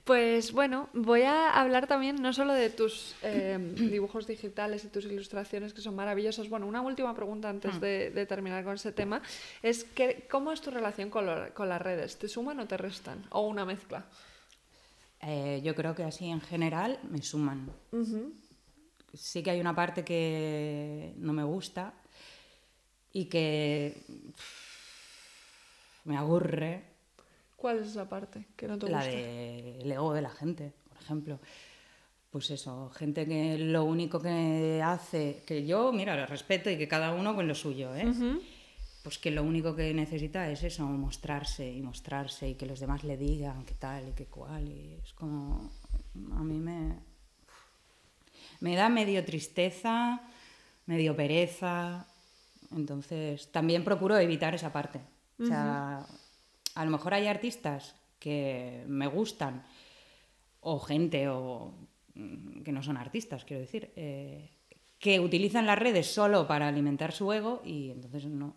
Pues 0.03 0.51
bueno, 0.51 0.89
voy 0.93 1.23
a 1.23 1.49
hablar 1.49 1.87
también 1.87 2.21
no 2.21 2.31
solo 2.33 2.53
de 2.53 2.69
tus 2.69 3.15
eh, 3.23 3.57
dibujos 3.75 4.27
digitales 4.27 4.83
y 4.83 4.87
tus 4.89 5.05
ilustraciones, 5.05 5.73
que 5.73 5.81
son 5.81 5.95
maravillosas. 5.95 6.47
Bueno, 6.49 6.67
una 6.67 6.81
última 6.81 7.15
pregunta 7.15 7.49
antes 7.49 7.79
de, 7.79 8.09
de 8.11 8.25
terminar 8.25 8.63
con 8.63 8.75
ese 8.75 8.91
tema. 8.91 9.21
Es 9.63 9.83
que, 9.83 10.27
¿cómo 10.29 10.51
es 10.51 10.61
tu 10.61 10.69
relación 10.71 11.09
con, 11.09 11.25
lo- 11.25 11.53
con 11.53 11.69
las 11.69 11.81
redes? 11.81 12.17
¿Te 12.17 12.27
suman 12.27 12.59
o 12.59 12.67
te 12.67 12.77
restan? 12.77 13.25
¿O 13.31 13.47
una 13.47 13.65
mezcla? 13.65 14.05
Eh, 15.21 15.61
yo 15.63 15.75
creo 15.75 15.95
que 15.95 16.03
así 16.03 16.29
en 16.29 16.41
general 16.41 16.99
me 17.09 17.21
suman. 17.21 17.69
Ujú. 17.91 18.31
Sí 19.13 19.43
que 19.43 19.51
hay 19.51 19.59
una 19.59 19.75
parte 19.75 20.03
que 20.03 21.13
no 21.17 21.33
me 21.33 21.43
gusta 21.43 21.93
y 23.11 23.25
que 23.25 24.03
me 26.05 26.17
aburre, 26.17 26.89
¿Cuál 27.59 27.79
es 27.79 27.87
esa 27.87 28.07
parte 28.07 28.45
que 28.55 28.67
no 28.67 28.79
te 28.79 28.89
la 28.89 28.99
gusta? 28.99 29.11
del 29.11 29.91
ego 29.91 30.13
de 30.13 30.21
la 30.21 30.29
gente, 30.29 30.71
por 30.87 30.97
ejemplo. 31.01 31.39
Pues 32.31 32.49
eso, 32.51 32.89
gente 32.91 33.27
que 33.27 33.57
lo 33.57 33.83
único 33.83 34.21
que 34.21 34.81
hace, 34.83 35.43
que 35.45 35.65
yo, 35.65 35.91
mira, 35.91 36.15
lo 36.15 36.25
respeto 36.25 36.69
y 36.69 36.77
que 36.77 36.87
cada 36.87 37.11
uno 37.11 37.35
con 37.35 37.47
lo 37.47 37.55
suyo, 37.55 37.93
¿eh? 37.95 38.05
Pues 39.03 39.17
que 39.17 39.31
lo 39.31 39.43
único 39.43 39.75
que 39.75 39.93
necesita 39.93 40.49
es 40.49 40.63
eso, 40.63 40.83
mostrarse 40.83 41.69
y 41.69 41.81
mostrarse 41.81 42.49
y 42.49 42.55
que 42.55 42.65
los 42.65 42.79
demás 42.79 43.03
le 43.03 43.17
digan 43.17 43.65
qué 43.65 43.73
tal 43.73 44.09
y 44.09 44.11
qué 44.11 44.25
cual. 44.25 44.67
Y 44.67 44.99
es 45.03 45.13
como, 45.13 45.71
a 46.33 46.43
mí 46.43 46.59
me, 46.59 46.99
me 48.59 48.75
da 48.75 48.89
medio 48.89 49.23
tristeza, 49.23 50.21
medio 50.85 51.15
pereza. 51.15 52.07
Entonces, 52.75 53.51
también 53.51 53.83
procuro 53.83 54.17
evitar 54.17 54.55
esa 54.55 54.71
parte. 54.71 55.01
O 55.41 55.45
sea, 55.45 56.05
a 56.75 56.85
lo 56.85 56.91
mejor 56.91 57.13
hay 57.13 57.27
artistas 57.27 57.95
que 58.19 58.83
me 58.87 59.07
gustan, 59.07 59.63
o 60.61 60.79
gente 60.79 61.29
o 61.29 61.73
mm, 62.15 62.61
que 62.61 62.71
no 62.71 62.83
son 62.83 62.97
artistas, 62.97 63.45
quiero 63.45 63.61
decir, 63.61 63.91
eh, 63.95 64.49
que 64.99 65.19
utilizan 65.19 65.65
las 65.65 65.79
redes 65.79 66.07
solo 66.13 66.45
para 66.45 66.67
alimentar 66.67 67.13
su 67.13 67.31
ego 67.31 67.61
y 67.63 67.91
entonces 67.91 68.25
no, 68.25 68.55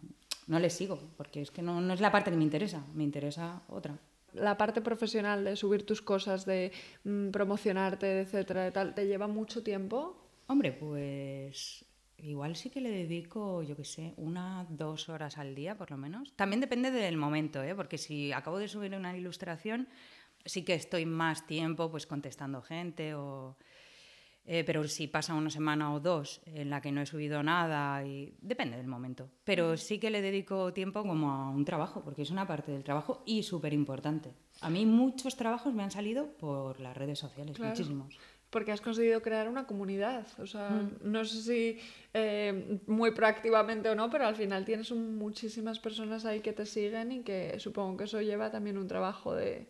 no 0.48 0.58
les 0.58 0.72
sigo, 0.72 0.98
porque 1.16 1.40
es 1.40 1.50
que 1.50 1.62
no, 1.62 1.80
no 1.80 1.94
es 1.94 2.00
la 2.00 2.10
parte 2.10 2.30
que 2.30 2.36
me 2.36 2.42
interesa, 2.42 2.84
me 2.94 3.04
interesa 3.04 3.62
otra. 3.68 3.96
La 4.32 4.56
parte 4.56 4.80
profesional 4.80 5.44
de 5.44 5.56
subir 5.56 5.84
tus 5.84 6.02
cosas, 6.02 6.44
de 6.46 6.72
mm, 7.04 7.30
promocionarte, 7.30 8.20
etcétera, 8.20 8.64
de 8.64 8.72
tal, 8.72 8.94
¿te 8.94 9.06
lleva 9.06 9.26
mucho 9.26 9.62
tiempo? 9.62 10.16
Hombre, 10.46 10.72
pues 10.72 11.84
igual 12.18 12.56
sí 12.56 12.70
que 12.70 12.80
le 12.80 12.90
dedico, 12.90 13.62
yo 13.62 13.76
qué 13.76 13.84
sé, 13.84 14.14
una, 14.16 14.66
dos 14.70 15.08
horas 15.08 15.38
al 15.38 15.54
día 15.54 15.76
por 15.76 15.90
lo 15.90 15.96
menos. 15.96 16.32
También 16.36 16.60
depende 16.60 16.90
del 16.90 17.16
momento, 17.16 17.62
¿eh? 17.62 17.74
porque 17.74 17.98
si 17.98 18.32
acabo 18.32 18.58
de 18.58 18.68
subir 18.68 18.94
una 18.94 19.16
ilustración, 19.16 19.88
sí 20.44 20.64
que 20.64 20.74
estoy 20.74 21.06
más 21.06 21.46
tiempo 21.46 21.90
pues 21.90 22.06
contestando 22.06 22.62
gente 22.62 23.14
o... 23.14 23.56
eh, 24.44 24.64
pero 24.64 24.86
si 24.88 25.06
pasa 25.06 25.34
una 25.34 25.50
semana 25.50 25.92
o 25.94 26.00
dos 26.00 26.40
en 26.46 26.68
la 26.70 26.80
que 26.80 26.90
no 26.92 27.00
he 27.00 27.06
subido 27.06 27.42
nada, 27.42 28.04
y 28.04 28.34
depende 28.40 28.76
del 28.76 28.86
momento. 28.88 29.28
Pero 29.44 29.76
sí 29.76 29.98
que 29.98 30.10
le 30.10 30.20
dedico 30.22 30.72
tiempo 30.72 31.02
como 31.02 31.30
a 31.30 31.48
un 31.50 31.64
trabajo, 31.64 32.02
porque 32.02 32.22
es 32.22 32.30
una 32.30 32.46
parte 32.46 32.72
del 32.72 32.82
trabajo 32.84 33.22
y 33.26 33.42
súper 33.44 33.72
importante. 33.72 34.34
A 34.60 34.68
mí 34.70 34.84
muchos 34.86 35.36
trabajos 35.36 35.72
me 35.72 35.82
han 35.82 35.90
salido 35.90 36.26
por 36.38 36.80
las 36.80 36.96
redes 36.96 37.18
sociales, 37.18 37.56
Claro. 37.56 37.70
muchísimos. 37.70 38.18
Porque 38.50 38.70
has 38.70 38.82
conseguido 38.82 39.22
crear 39.22 39.48
una 39.48 39.66
comunidad. 39.66 40.26
O 40.38 40.46
sea, 40.46 40.68
Mm. 40.70 41.10
no 41.10 41.24
sé 41.24 41.40
si 41.42 41.78
eh, 42.12 42.78
muy 42.86 43.12
proactivamente 43.12 43.88
o 43.88 43.94
no, 43.94 44.10
pero 44.10 44.26
al 44.26 44.36
final 44.36 44.66
tienes 44.66 44.90
un- 44.90 45.16
muchísimas 45.16 45.78
personas 45.78 46.26
ahí 46.26 46.40
que 46.40 46.52
te 46.52 46.66
siguen 46.66 47.12
y 47.12 47.22
que 47.22 47.58
supongo 47.58 47.96
que 47.96 48.04
eso 48.04 48.20
lleva 48.20 48.50
también 48.50 48.76
un 48.76 48.86
trabajo 48.88 49.34
de... 49.34 49.66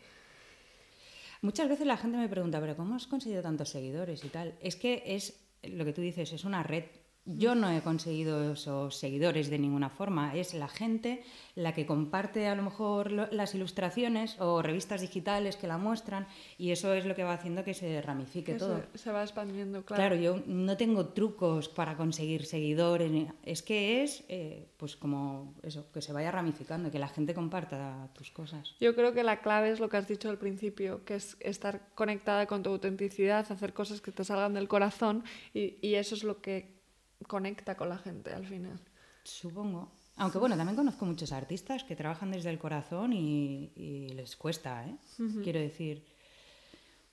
Muchas 1.43 1.69
veces 1.69 1.89
la 1.89 1.97
gente 1.97 2.19
me 2.19 2.29
pregunta, 2.29 2.61
pero 2.61 2.77
¿cómo 2.77 2.95
has 2.95 3.09
conseguido 3.09 3.43
tantos 3.43 3.69
seguidores 3.69 4.25
y 4.25 4.29
tal? 4.29 4.55
Es 4.61 4.77
que 4.77 5.03
es 5.05 5.45
lo 5.65 5.85
que 5.85 5.93
tú 5.93 6.01
dices, 6.01 6.33
es 6.33 6.45
una 6.45 6.63
red. 6.63 6.85
Yo 7.25 7.55
no 7.55 7.71
he 7.71 7.81
conseguido 7.83 8.53
esos 8.53 8.97
seguidores 8.97 9.49
de 9.49 9.59
ninguna 9.59 9.91
forma. 9.91 10.35
Es 10.35 10.55
la 10.55 10.67
gente 10.67 11.23
la 11.55 11.73
que 11.73 11.87
comparte 11.87 12.49
a 12.49 12.57
lo 12.57 12.65
mejor 12.65 13.13
lo- 13.13 13.31
las 13.31 13.55
ilustraciones 13.55 14.37
o 14.41 14.61
revistas 14.61 15.01
digitales 15.03 15.55
que 15.57 15.69
la 15.69 15.79
muestran 15.79 16.27
y 16.59 16.73
eso 16.73 16.93
es 16.95 17.07
lo 17.07 17.15
que 17.15 17.23
va 17.23 17.35
haciendo 17.35 17.63
que 17.63 17.75
se 17.75 18.03
ramifique 18.03 18.55
que 18.55 18.59
todo. 18.59 18.83
se, 18.95 19.13
va 19.13 19.23
expandiendo, 19.23 19.85
claro. 19.85 20.01
Claro, 20.01 20.17
yo 20.17 20.43
no 20.47 20.77
tengo 20.77 21.11
trucos 21.11 21.69
para 21.69 21.97
conseguir 21.97 22.45
seguidores. 22.45 23.13
Es 23.45 23.63
que 23.63 24.03
es, 24.03 24.25
eh, 24.29 24.67
pues 24.77 24.97
como 24.97 25.55
eso, 25.63 25.93
que 25.93 26.03
se 26.03 26.13
vaya 26.13 26.33
ramificando, 26.33 26.91
que 26.91 26.99
la 26.99 27.09
gente 27.09 27.35
comparta 27.35 28.09
tus 28.15 28.33
cosas. 28.33 28.75
Yo 28.81 28.97
creo 28.97 29.15
que 29.15 29.23
la 29.23 29.41
clave 29.43 29.71
es 29.71 29.79
lo 29.79 29.89
que 29.89 29.97
has 29.99 30.09
dicho 30.09 30.29
al 30.29 30.39
principio, 30.39 31.05
que 31.05 31.15
es 31.15 31.37
estar 31.39 31.89
conectada 31.95 32.47
con 32.47 32.65
tu 32.65 32.71
autenticidad, 32.71 33.47
hacer 33.53 33.73
cosas 33.75 34.01
que 34.01 34.11
te 34.11 34.25
salgan 34.25 34.55
del 34.55 34.67
corazón 34.67 35.23
y, 35.55 35.77
y 35.87 35.95
eso 35.95 36.17
es 36.17 36.25
lo 36.25 36.41
que 36.43 36.82
conecta 37.23 37.77
con 37.77 37.89
la 37.89 37.99
gente 37.99 38.33
al 38.33 38.47
final. 38.47 38.79
Supongo. 39.25 39.91
Aunque 40.17 40.39
bueno, 40.39 40.57
también 40.57 40.77
conozco 40.77 41.05
muchos 41.07 41.33
artistas 41.33 41.85
que 41.85 41.97
trabajan 41.97 42.31
desde 42.31 42.51
el 42.51 42.59
corazón 42.59 43.13
y, 43.13 43.73
y 43.77 44.09
les 44.11 44.37
cuesta, 44.37 44.87
¿eh? 44.87 44.97
Quiero 45.43 45.59
decir, 45.59 46.05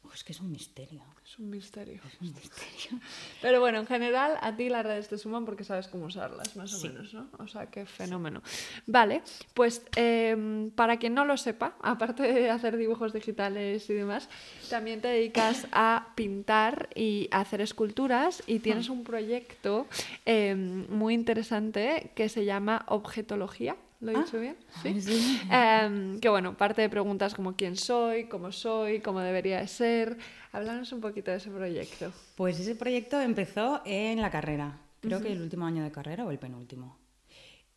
oh, 0.04 0.12
es 0.14 0.24
que 0.24 0.34
es 0.34 0.40
un 0.42 0.52
misterio. 0.52 1.02
Es 1.30 1.38
un 1.38 1.52
misterio. 1.52 2.02
Es 2.08 2.22
un 2.22 2.34
misterio. 2.34 3.00
Pero 3.42 3.60
bueno, 3.60 3.78
en 3.78 3.86
general 3.86 4.40
a 4.42 4.56
ti 4.56 4.68
las 4.68 4.84
redes 4.84 5.10
te 5.10 5.18
suman 5.20 5.46
porque 5.46 5.64
sabes 5.64 5.88
cómo 5.88 6.06
usarlas, 6.06 6.56
más 6.56 6.74
o 6.74 6.88
menos, 6.88 7.14
¿no? 7.14 7.30
O 7.38 7.48
sea, 7.48 7.68
qué 7.68 7.86
fenómeno. 7.86 8.42
Vale, 8.88 9.22
pues 9.54 9.84
em, 9.96 10.72
para 10.72 10.98
quien 10.98 11.14
no 11.14 11.26
lo 11.26 11.38
sepa, 11.38 11.76
aparte 11.84 12.24
de 12.24 12.50
hacer 12.50 12.78
dibujos 12.78 13.14
digitales 13.14 13.88
y 13.92 13.94
demás, 13.94 14.28
también 14.72 15.02
te 15.02 15.10
dedicas 15.10 15.68
a 15.72 16.14
pintar 16.16 16.90
y 16.96 17.30
a 17.30 17.42
hacer 17.42 17.62
esculturas 17.62 18.42
y 18.48 18.58
tienes 18.58 18.90
un 18.90 19.04
proyecto 19.04 19.86
em, 20.26 20.88
muy 20.90 21.14
interesante 21.14 22.12
que 22.16 22.28
se 22.30 22.44
llama 22.44 22.86
Objetología. 22.88 23.76
¿Lo 24.02 24.12
he 24.12 24.16
Ah, 24.16 24.24
dicho 24.24 24.40
bien? 24.40 24.56
Sí. 24.82 25.02
sí. 25.02 25.42
Em, 25.52 26.20
que 26.20 26.30
bueno, 26.30 26.56
parte 26.56 26.82
de 26.82 26.90
preguntas 26.90 27.34
como 27.36 27.56
quién 27.56 27.76
soy, 27.76 28.26
cómo 28.30 28.52
soy, 28.52 29.02
cómo 29.02 29.20
debería 29.20 29.60
de 29.60 29.68
ser. 29.68 30.18
Háblanos 30.54 30.92
un 30.94 31.02
poquito 31.02 31.32
de 31.32 31.38
ese 31.38 31.50
proyecto. 31.52 32.12
Pues 32.36 32.60
ese 32.60 32.76
proyecto 32.76 33.20
empezó 33.20 33.82
en 33.86 34.22
la 34.22 34.32
carrera, 34.32 34.80
creo 35.02 35.22
que 35.22 35.32
el 35.34 35.42
último 35.42 35.66
año 35.66 35.84
de 35.84 35.92
carrera 35.92 36.26
o 36.26 36.32
el 36.32 36.40
penúltimo. 36.40 36.98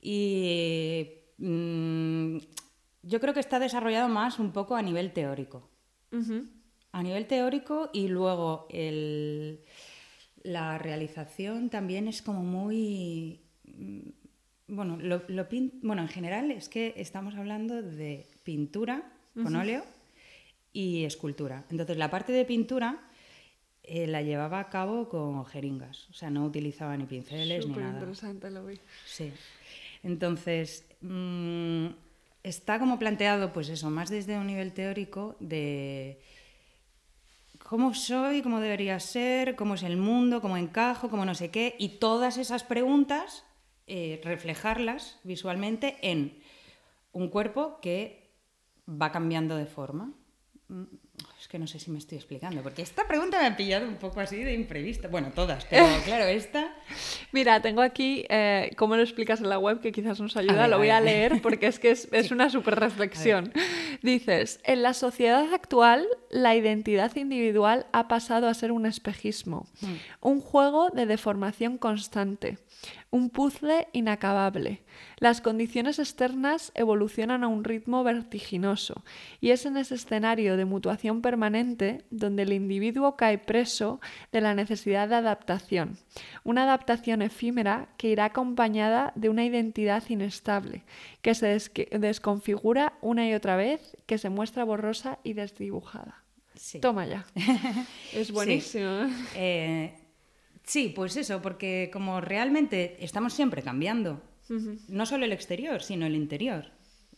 Y 0.01 1.09
mm, 1.39 2.37
yo 3.03 3.21
creo 3.21 3.35
que 3.35 3.41
está 3.41 3.59
desarrollado 3.59 4.09
más 4.09 4.39
un 4.39 4.53
poco 4.53 4.75
a 4.77 4.83
nivel 4.83 5.13
teórico. 5.13 5.69
A 6.93 7.03
nivel 7.03 7.27
teórico 7.27 7.89
y 7.93 8.09
luego 8.09 8.67
el- 8.71 9.61
la 10.43 10.77
realización 10.79 11.71
también 11.71 12.07
es 12.07 12.21
como 12.23 12.43
muy... 12.43 13.41
Bueno, 14.69 14.97
lo, 14.97 15.23
lo 15.29 15.49
pin- 15.49 15.73
bueno, 15.83 16.03
en 16.03 16.09
general 16.09 16.51
es 16.51 16.69
que 16.69 16.95
estamos 16.97 17.35
hablando 17.35 17.83
de 17.83 18.27
pintura 18.45 19.03
con 19.35 19.55
óleo 19.57 19.85
y 20.73 21.05
escultura. 21.05 21.65
Entonces 21.71 21.97
la 21.97 22.11
parte 22.11 22.33
de 22.33 22.45
pintura 22.45 23.01
eh, 23.83 24.07
la 24.07 24.23
llevaba 24.23 24.61
a 24.61 24.69
cabo 24.71 25.09
con 25.09 25.45
jeringas, 25.45 26.09
o 26.11 26.13
sea, 26.15 26.31
no 26.31 26.45
utilizaba 26.45 26.97
ni 26.97 27.05
pinceles 27.05 27.67
ni 27.67 27.73
Súper 27.73 27.83
nada. 27.85 27.99
interesante 27.99 28.51
lo 28.51 28.65
vi. 28.65 28.79
Sí. 29.07 29.33
Entonces, 30.05 30.85
mm, 31.01 31.87
está 32.43 32.79
como 32.79 32.99
planteado, 32.99 33.53
pues 33.53 33.69
eso, 33.69 33.91
más 33.91 34.09
desde 34.11 34.39
un 34.39 34.47
nivel 34.47 34.73
teórico 34.73 35.37
de 35.41 36.21
cómo 37.59 37.95
soy, 37.95 38.43
cómo 38.43 38.61
debería 38.61 38.99
ser, 39.01 39.57
cómo 39.57 39.75
es 39.75 39.83
el 39.83 39.97
mundo, 39.97 40.41
cómo 40.41 40.57
encajo, 40.57 41.09
cómo 41.09 41.25
no 41.25 41.35
sé 41.35 41.51
qué, 41.51 41.75
y 41.79 41.99
todas 41.99 42.37
esas 42.39 42.65
preguntas, 42.65 43.45
eh, 43.87 44.21
reflejarlas 44.25 45.19
visualmente 45.25 45.97
en 46.03 46.41
un 47.13 47.29
cuerpo 47.29 47.81
que 47.81 48.31
va 48.89 49.13
cambiando 49.13 49.57
de 49.57 49.67
forma. 49.67 50.13
Mm, 50.69 50.85
Es 51.39 51.49
que 51.49 51.59
no 51.59 51.67
sé 51.67 51.79
si 51.79 51.91
me 51.91 51.99
estoy 51.99 52.19
explicando, 52.19 52.63
porque 52.63 52.83
esta 52.83 53.07
pregunta 53.07 53.41
me 53.41 53.47
ha 53.47 53.57
pillado 53.57 53.87
un 53.87 53.97
poco 53.97 54.21
así 54.21 54.43
de 54.43 54.55
imprevista. 54.55 55.09
Bueno, 55.09 55.31
todas, 55.35 55.65
pero 55.67 55.85
claro, 56.05 56.25
esta... 56.25 56.75
Mira, 57.33 57.61
tengo 57.61 57.83
aquí 57.83 58.25
eh, 58.29 58.73
cómo 58.77 58.97
lo 58.97 59.03
explicas 59.03 59.41
en 59.41 59.49
la 59.49 59.59
web, 59.59 59.81
que 59.81 59.93
quizás 59.93 60.21
nos 60.21 60.37
ayuda. 60.37 60.63
ver, 60.63 60.71
lo 60.71 60.79
voy 60.79 60.91
a 60.91 61.01
leer 61.01 61.41
porque 61.43 61.67
es 61.67 61.79
que 61.79 61.91
es, 61.91 62.09
es 62.13 62.31
una 62.33 62.51
súper 62.51 62.79
reflexión. 62.79 63.53
Dices, 64.03 64.61
en 64.65 64.83
la 64.83 64.95
sociedad 64.95 65.53
actual, 65.53 66.07
la 66.31 66.55
identidad 66.57 67.15
individual 67.17 67.87
ha 67.93 68.09
pasado 68.09 68.49
a 68.49 68.55
ser 68.55 68.73
un 68.73 68.87
espejismo, 68.87 69.67
Hmm. 69.81 69.97
un 70.21 70.41
juego 70.41 70.91
de 70.91 71.07
deformación 71.07 71.79
constante, 71.79 72.59
un 73.11 73.31
puzzle 73.31 73.89
inacabable. 73.93 74.83
Las 75.19 75.41
condiciones 75.41 75.99
externas 75.99 76.73
evolucionan 76.75 77.45
a 77.45 77.49
un 77.49 77.65
ritmo 77.65 78.03
vertiginoso 78.05 79.05
y 79.41 79.51
es 79.51 79.67
en 79.67 79.77
ese 79.77 79.95
escenario 79.95 80.57
de 80.57 80.65
mutuación 80.65 81.23
permanente 81.23 82.05
donde 82.11 82.43
el 82.43 82.53
individuo 82.53 83.17
cae 83.17 83.39
preso 83.39 84.01
de 84.33 84.41
la 84.41 84.55
necesidad 84.55 85.09
de 85.09 85.17
adaptación, 85.17 85.97
una 86.45 86.65
adaptación 86.65 86.82
efímera 87.23 87.89
que 87.97 88.09
irá 88.09 88.27
acompañada 88.27 89.13
de 89.15 89.29
una 89.29 89.45
identidad 89.45 90.03
inestable, 90.09 90.83
que 91.21 91.35
se 91.35 91.59
desconfigura 91.99 92.95
una 93.01 93.29
y 93.29 93.35
otra 93.35 93.57
vez, 93.57 93.97
que 94.07 94.19
se 94.19 94.31
muestra 94.31 94.65
borrosa 94.65 95.19
y 95.23 95.35
desdibujada. 95.35 96.23
Sí. 96.55 96.81
Toma 96.81 97.07
ya. 97.07 97.27
Es 98.13 98.31
buenísimo. 98.31 98.85
¿eh? 98.85 99.11
Eh, 99.35 99.95
sí, 100.65 100.93
pues 100.95 101.17
eso, 101.17 101.41
porque 101.41 101.91
como 101.93 102.21
realmente 102.21 102.97
estamos 103.01 103.33
siempre 103.33 103.63
cambiando, 103.63 104.23
no 104.89 105.07
solo 105.07 105.25
el 105.25 105.33
exterior, 105.33 105.83
sino 105.83 106.05
el 106.05 106.15
interior. 106.15 106.67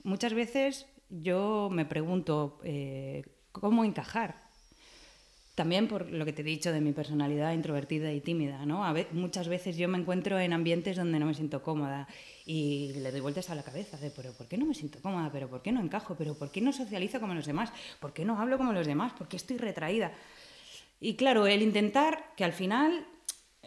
Muchas 0.05 0.35
veces 0.35 0.87
yo 1.09 1.69
me 1.73 1.85
pregunto 1.85 2.61
eh, 2.63 3.25
cómo 3.51 3.85
encajar. 3.85 4.44
También 5.55 5.87
por 5.87 6.11
lo 6.11 6.25
que 6.25 6.33
te 6.33 6.43
he 6.43 6.45
dicho 6.45 6.73
de 6.73 6.81
mi 6.81 6.93
personalidad 6.93 7.53
introvertida 7.53 8.13
y 8.13 8.21
tímida, 8.21 8.67
¿no? 8.67 8.85
A 8.85 8.93
ve- 8.93 9.07
muchas 9.13 9.47
veces 9.49 9.77
yo 9.77 9.89
me 9.89 9.99
encuentro 9.99 10.39
en 10.41 10.53
ambientes 10.53 10.97
donde 10.97 11.21
no 11.21 11.27
me 11.27 11.35
siento 11.35 11.63
cómoda 11.63 12.09
y 12.45 12.93
le 12.95 13.13
doy 13.13 13.21
vueltas 13.21 13.51
a 13.51 13.55
la 13.55 13.63
cabeza 13.63 13.97
de, 13.99 14.11
pero 14.11 14.33
¿por 14.33 14.49
qué 14.49 14.59
no 14.59 14.67
me 14.67 14.75
siento 14.75 14.99
cómoda? 15.01 15.31
¿Pero 15.33 15.49
por 15.49 15.63
qué 15.63 15.71
no 15.71 15.81
encajo? 15.81 16.17
¿Pero 16.17 16.35
por 16.35 16.51
qué 16.51 16.61
no 16.61 16.73
socializo 16.73 17.21
como 17.21 17.35
los 17.35 17.47
demás? 17.47 17.73
¿Por 18.01 18.13
qué 18.13 18.25
no 18.25 18.39
hablo 18.41 18.59
como 18.59 18.73
los 18.73 18.87
demás? 18.87 19.13
¿Por 19.13 19.29
qué 19.29 19.37
estoy 19.37 19.57
retraída? 19.59 20.11
Y 21.01 21.15
claro, 21.15 21.47
el 21.47 21.63
intentar, 21.63 22.33
que 22.37 22.45
al 22.45 22.53
final 22.53 23.07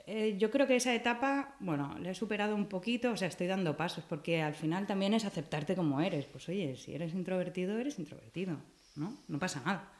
eh, 0.07 0.35
yo 0.37 0.51
creo 0.51 0.67
que 0.67 0.75
esa 0.75 0.93
etapa, 0.93 1.55
bueno, 1.61 1.95
la 1.99 2.11
he 2.11 2.15
superado 2.15 2.53
un 2.55 2.65
poquito, 2.67 3.11
o 3.11 3.17
sea, 3.17 3.27
estoy 3.29 3.47
dando 3.47 3.77
pasos, 3.77 4.03
porque 4.07 4.41
al 4.41 4.55
final 4.55 4.87
también 4.87 5.13
es 5.13 5.23
aceptarte 5.23 5.75
como 5.75 6.01
eres. 6.01 6.25
Pues 6.25 6.49
oye, 6.49 6.75
si 6.75 6.93
eres 6.95 7.13
introvertido, 7.13 7.77
eres 7.77 7.97
introvertido, 7.99 8.57
¿no? 8.95 9.13
No 9.27 9.39
pasa 9.39 9.61
nada. 9.65 9.93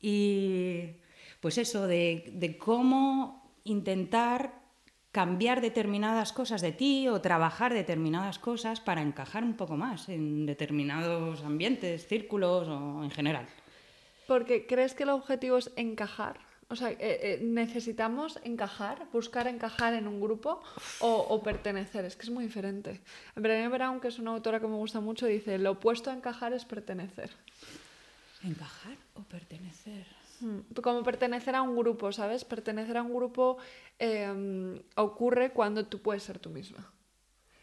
Y 0.00 0.96
pues 1.40 1.58
eso, 1.58 1.86
de, 1.86 2.30
de 2.32 2.58
cómo 2.58 3.52
intentar 3.64 4.66
cambiar 5.16 5.62
determinadas 5.62 6.30
cosas 6.34 6.60
de 6.60 6.72
ti 6.72 7.08
o 7.08 7.22
trabajar 7.22 7.72
determinadas 7.72 8.38
cosas 8.38 8.80
para 8.80 9.00
encajar 9.00 9.44
un 9.44 9.54
poco 9.54 9.74
más 9.74 10.10
en 10.10 10.44
determinados 10.44 11.42
ambientes, 11.42 12.06
círculos 12.06 12.68
o 12.68 13.02
en 13.02 13.10
general. 13.10 13.46
Porque 14.26 14.66
crees 14.66 14.92
que 14.92 15.04
el 15.04 15.08
objetivo 15.08 15.56
es 15.56 15.72
encajar. 15.76 16.38
O 16.68 16.76
sea, 16.76 16.90
eh, 16.90 16.96
eh, 17.00 17.38
necesitamos 17.42 18.38
encajar, 18.44 19.06
buscar 19.10 19.46
encajar 19.46 19.94
en 19.94 20.06
un 20.06 20.20
grupo 20.20 20.60
o, 21.00 21.10
o 21.10 21.42
pertenecer. 21.42 22.04
Es 22.04 22.14
que 22.14 22.24
es 22.24 22.30
muy 22.30 22.44
diferente. 22.44 23.00
Brené 23.36 23.68
Brown, 23.68 24.00
que 24.00 24.08
es 24.08 24.18
una 24.18 24.32
autora 24.32 24.60
que 24.60 24.66
me 24.66 24.76
gusta 24.76 25.00
mucho, 25.00 25.24
dice, 25.24 25.56
lo 25.56 25.70
opuesto 25.70 26.10
a 26.10 26.12
encajar 26.12 26.52
es 26.52 26.66
pertenecer. 26.66 27.30
¿Encajar 28.42 29.05
o 29.18 29.22
pertenecer? 29.24 30.06
Mm, 30.40 30.58
Como 30.82 31.02
pertenecer 31.02 31.54
a 31.54 31.62
un 31.62 31.76
grupo, 31.76 32.12
¿sabes? 32.12 32.44
Pertenecer 32.44 32.96
a 32.96 33.02
un 33.02 33.14
grupo 33.14 33.56
eh, 33.98 34.82
ocurre 34.96 35.52
cuando 35.52 35.86
tú 35.86 36.00
puedes 36.02 36.22
ser 36.22 36.38
tú 36.38 36.50
misma. 36.50 36.92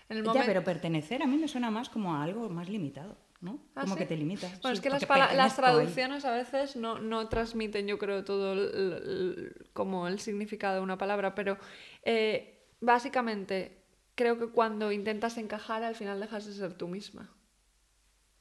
En 0.10 0.18
el 0.18 0.24
Ya, 0.24 0.30
momento... 0.32 0.48
pero 0.48 0.64
pertenecer 0.64 1.22
a 1.24 1.28
mí 1.28 1.38
me 1.38 1.48
suena 1.48 1.72
más 1.72 1.90
como 1.90 2.16
a 2.16 2.24
algo 2.24 2.50
más 2.50 2.68
limitado, 2.70 3.16
¿no? 3.42 3.60
¿Ah, 3.76 3.82
como 3.82 3.94
sí? 3.94 4.00
que 4.02 4.06
te 4.06 4.18
limitas. 4.18 4.52
Bueno, 4.62 4.76
sí, 4.76 4.78
es 4.78 4.82
que 4.82 4.90
las, 4.90 5.08
las 5.36 5.52
ahí. 5.54 5.56
traducciones 5.64 6.26
a 6.26 6.32
veces 6.32 6.76
no, 6.76 7.00
no 7.00 7.30
transmiten, 7.30 7.88
yo 7.88 7.98
creo, 7.98 8.24
todo 8.24 8.54
el- 8.54 8.60
el- 8.76 9.70
como 9.74 10.08
el 10.08 10.20
significado 10.20 10.76
de 10.76 10.82
una 10.82 10.98
palabra, 10.98 11.36
pero 11.36 11.58
eh, 12.04 12.68
básicamente 12.82 13.84
creo 14.16 14.38
que 14.38 14.48
cuando 14.48 14.92
intentas 14.92 15.38
encajar 15.38 15.84
al 15.84 15.96
final 15.96 16.20
dejas 16.20 16.46
de 16.46 16.54
ser 16.54 16.74
tú 16.74 16.88
misma. 16.88 17.30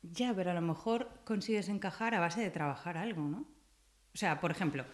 Ya, 0.02 0.34
pero 0.34 0.50
a 0.50 0.54
lo 0.54 0.60
mejor 0.60 1.08
consigues 1.24 1.68
encajar 1.68 2.14
a 2.14 2.20
base 2.20 2.40
de 2.40 2.50
trabajar 2.50 2.96
algo, 2.98 3.22
¿no? 3.22 3.46
O 4.14 4.18
sea, 4.18 4.40
por 4.40 4.50
ejemplo, 4.50 4.84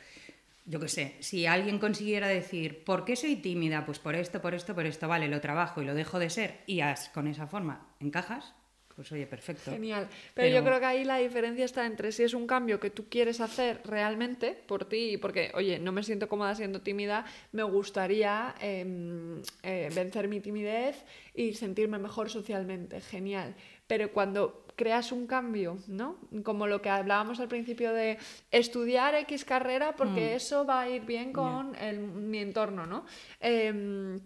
yo 0.67 0.79
qué 0.81 0.89
sé, 0.89 1.17
si 1.21 1.47
alguien 1.47 1.79
consiguiera 1.79 2.29
decir, 2.29 2.85
¿por 2.85 3.05
qué 3.05 3.17
soy 3.17 3.37
tímida? 3.37 3.87
Pues 3.87 3.99
por 3.99 4.15
esto, 4.15 4.41
por 4.43 4.55
esto, 4.55 4.75
por 4.75 4.85
esto, 4.87 5.09
vale, 5.09 5.29
lo 5.29 5.41
trabajo 5.41 5.81
y 5.83 5.87
lo 5.87 5.95
dejo 5.95 6.19
de 6.19 6.29
ser 6.31 6.61
y 6.67 6.81
as- 6.81 7.09
con 7.09 7.27
esa 7.27 7.47
forma 7.47 7.87
encajas, 8.01 8.55
pues 8.95 9.11
oye, 9.13 9.27
perfecto. 9.27 9.71
Genial. 9.71 10.09
Pero, 10.35 10.55
yo 10.57 10.63
creo 10.65 10.79
que 10.81 10.85
ahí 10.87 11.05
la 11.05 11.17
diferencia 11.19 11.65
está 11.65 11.87
entre 11.87 12.13
si 12.13 12.25
es 12.25 12.35
un 12.35 12.47
cambio 12.47 12.79
que 12.81 12.91
tú 12.91 13.09
quieres 13.09 13.41
hacer 13.41 13.81
realmente 13.85 14.53
por 14.67 14.85
ti, 14.85 15.17
porque, 15.17 15.53
oye, 15.55 15.79
no 15.79 15.91
me 15.93 16.03
siento 16.03 16.29
cómoda 16.29 16.55
siendo 16.55 16.81
tímida, 16.83 17.25
me 17.53 17.63
gustaría 17.63 18.55
em, 18.61 19.41
eh, 19.63 19.89
vencer 19.95 20.29
mi 20.29 20.41
timidez 20.41 21.03
y 21.35 21.55
sentirme 21.55 21.99
mejor 21.99 22.29
socialmente. 22.29 23.01
Genial. 23.01 23.55
Pero 23.87 24.13
cuando 24.13 24.67
creas 24.79 25.13
un 25.13 25.27
cambio, 25.27 25.77
¿no? 25.89 26.17
Como 26.45 26.67
lo 26.67 26.81
que 26.81 26.89
hablábamos 26.89 27.39
al 27.41 27.49
principio 27.49 27.93
de 27.93 28.17
estudiar 28.51 29.15
X 29.17 29.45
carrera 29.45 29.95
porque 29.97 30.35
eso 30.37 30.65
va 30.65 30.81
a 30.83 30.89
ir 30.89 31.03
bien 31.05 31.35
con 31.35 31.75
el- 31.77 31.99
mi 32.01 32.39
entorno, 32.39 32.87
¿no? 32.87 33.05
Em, 33.41 34.19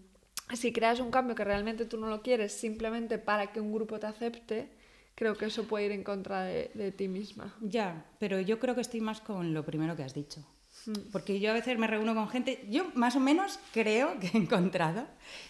si 0.53 0.71
creas 0.71 0.99
un 1.01 1.11
cambio 1.11 1.35
que 1.35 1.43
realmente 1.43 1.85
tú 1.85 1.97
no 1.97 2.07
lo 2.07 2.21
quieres 2.21 2.53
simplemente 2.53 3.17
para 3.17 3.51
que 3.51 3.59
un 3.59 3.73
grupo 3.73 3.99
te 3.99 4.07
acepte, 4.07 4.69
creo 5.15 5.35
que 5.35 5.45
eso 5.45 5.63
puede 5.65 5.85
ir 5.87 5.91
en 5.91 6.03
contra 6.03 6.43
de, 6.43 6.71
de 6.73 6.91
ti 6.91 7.07
misma. 7.07 7.53
Ya, 7.59 8.05
pero 8.19 8.39
yo 8.39 8.59
creo 8.59 8.75
que 8.75 8.81
estoy 8.81 9.01
más 9.01 9.19
con 9.21 9.53
lo 9.53 9.65
primero 9.65 9.95
que 9.95 10.03
has 10.03 10.13
dicho. 10.13 10.45
Hmm. 10.85 11.11
Porque 11.11 11.39
yo 11.39 11.51
a 11.51 11.53
veces 11.53 11.77
me 11.77 11.87
reúno 11.87 12.13
con 12.13 12.27
gente, 12.27 12.65
yo 12.69 12.91
más 12.95 13.15
o 13.15 13.19
menos 13.19 13.57
creo 13.71 14.19
que 14.19 14.27
he 14.27 14.37
encontrado, 14.37 15.07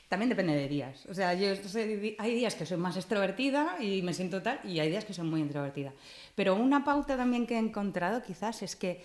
también 0.09 0.29
depende 0.29 0.53
de 0.53 0.67
días. 0.67 1.05
O 1.07 1.13
sea, 1.13 1.34
yo 1.34 1.55
soy- 1.55 2.15
hay 2.19 2.36
días 2.36 2.53
que 2.55 2.65
soy 2.65 2.77
más 2.77 2.95
extrovertida 2.97 3.81
y 3.81 4.01
me 4.03 4.13
siento 4.13 4.41
tal, 4.43 4.59
y 4.63 4.79
hay 4.79 4.89
días 4.89 5.05
que 5.05 5.13
soy 5.13 5.25
muy 5.25 5.41
introvertida. 5.41 5.91
Pero 6.36 6.55
una 6.55 6.84
pauta 6.84 7.17
también 7.17 7.47
que 7.47 7.55
he 7.55 7.59
encontrado 7.59 8.21
quizás 8.21 8.61
es 8.61 8.75
que 8.75 9.03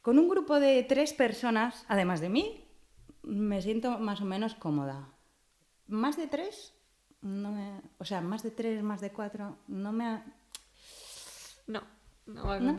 con 0.00 0.18
un 0.18 0.28
grupo 0.28 0.58
de 0.58 0.82
tres 0.82 1.12
personas, 1.12 1.84
además 1.88 2.20
de 2.20 2.28
mí, 2.28 2.64
me 3.22 3.62
siento 3.62 3.98
más 4.00 4.20
o 4.20 4.24
menos 4.24 4.56
cómoda. 4.56 5.08
Más 5.86 6.16
de 6.16 6.26
tres, 6.26 6.72
no 7.20 7.52
me, 7.52 7.80
o 7.98 8.04
sea, 8.04 8.20
más 8.20 8.42
de 8.42 8.50
tres, 8.50 8.82
más 8.82 9.00
de 9.00 9.10
cuatro, 9.10 9.56
no 9.68 9.92
me... 9.92 10.04
ha- 10.06 10.24
No, 11.68 11.82
no 12.26 12.44
va 12.46 12.58
¿No? 12.58 12.72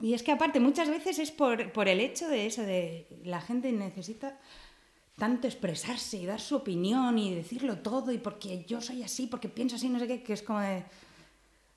Y 0.00 0.14
es 0.14 0.22
que 0.22 0.32
aparte 0.32 0.60
muchas 0.60 0.88
veces 0.88 1.18
es 1.18 1.30
por, 1.30 1.72
por 1.72 1.88
el 1.88 2.00
hecho 2.00 2.28
de 2.28 2.46
eso, 2.46 2.62
de 2.62 3.06
la 3.24 3.40
gente 3.40 3.72
necesita 3.72 4.38
tanto 5.16 5.46
expresarse 5.46 6.16
y 6.16 6.26
dar 6.26 6.40
su 6.40 6.56
opinión 6.56 7.18
y 7.18 7.34
decirlo 7.34 7.78
todo 7.78 8.10
y 8.12 8.18
porque 8.18 8.64
yo 8.64 8.80
soy 8.80 9.02
así, 9.02 9.26
porque 9.26 9.48
pienso 9.48 9.76
así, 9.76 9.88
no 9.88 9.98
sé 9.98 10.08
qué, 10.08 10.22
que 10.22 10.32
es 10.32 10.42
como 10.42 10.60
de... 10.60 10.84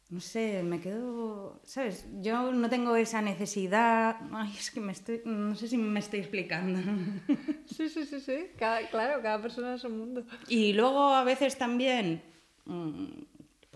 No 0.10 0.22
sé, 0.22 0.64
me 0.64 0.80
quedo, 0.80 1.60
¿sabes? 1.66 2.06
Yo 2.22 2.54
no 2.54 2.70
tengo 2.70 2.96
esa 2.96 3.22
necesidad. 3.22 4.16
Ay, 4.32 4.54
es 4.58 4.72
que 4.72 4.80
me 4.80 4.94
estoy, 4.94 5.22
no 5.26 5.54
sé 5.54 5.68
si 5.68 5.78
me 5.78 6.00
estoy 6.00 6.20
explicando. 6.22 6.80
Sí, 7.68 7.90
sí, 7.90 8.06
sí, 8.06 8.22
sí. 8.22 8.48
claro, 8.58 9.22
cada 9.22 9.42
persona 9.42 9.76
es 9.76 9.84
un 9.84 10.00
mundo. 10.00 10.24
Y 10.48 10.72
luego 10.72 11.10
a 11.10 11.26
veces 11.26 11.58
también, 11.58 12.24
mm, 12.64 13.06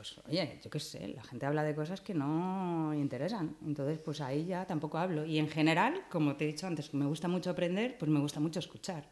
pues 0.01 0.17
oye, 0.27 0.59
yo 0.63 0.69
qué 0.71 0.79
sé, 0.79 1.09
la 1.09 1.21
gente 1.23 1.45
habla 1.45 1.61
de 1.63 1.75
cosas 1.75 2.01
que 2.01 2.15
no 2.15 2.91
interesan. 2.95 3.55
Entonces, 3.63 3.99
pues 3.99 4.19
ahí 4.19 4.45
ya 4.45 4.65
tampoco 4.65 4.97
hablo. 4.97 5.25
Y 5.25 5.37
en 5.37 5.47
general, 5.47 6.07
como 6.09 6.35
te 6.35 6.45
he 6.45 6.47
dicho 6.47 6.65
antes, 6.65 6.91
me 6.95 7.05
gusta 7.05 7.27
mucho 7.27 7.51
aprender, 7.51 7.99
pues 7.99 8.09
me 8.09 8.19
gusta 8.19 8.39
mucho 8.39 8.59
escuchar. 8.59 9.07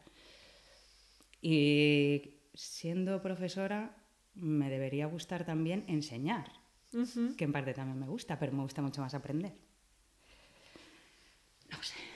Y 1.40 2.40
siendo 2.54 3.22
profesora, 3.22 3.96
me 4.34 4.68
debería 4.68 5.06
gustar 5.06 5.44
también 5.44 5.84
enseñar, 5.86 6.50
que 7.36 7.44
en 7.44 7.52
parte 7.52 7.72
también 7.72 8.00
me 8.00 8.08
gusta, 8.08 8.36
pero 8.36 8.50
me 8.50 8.62
gusta 8.62 8.82
mucho 8.82 9.00
más 9.00 9.14
aprender. 9.14 9.52
No 11.70 11.80
sé. 11.84 12.09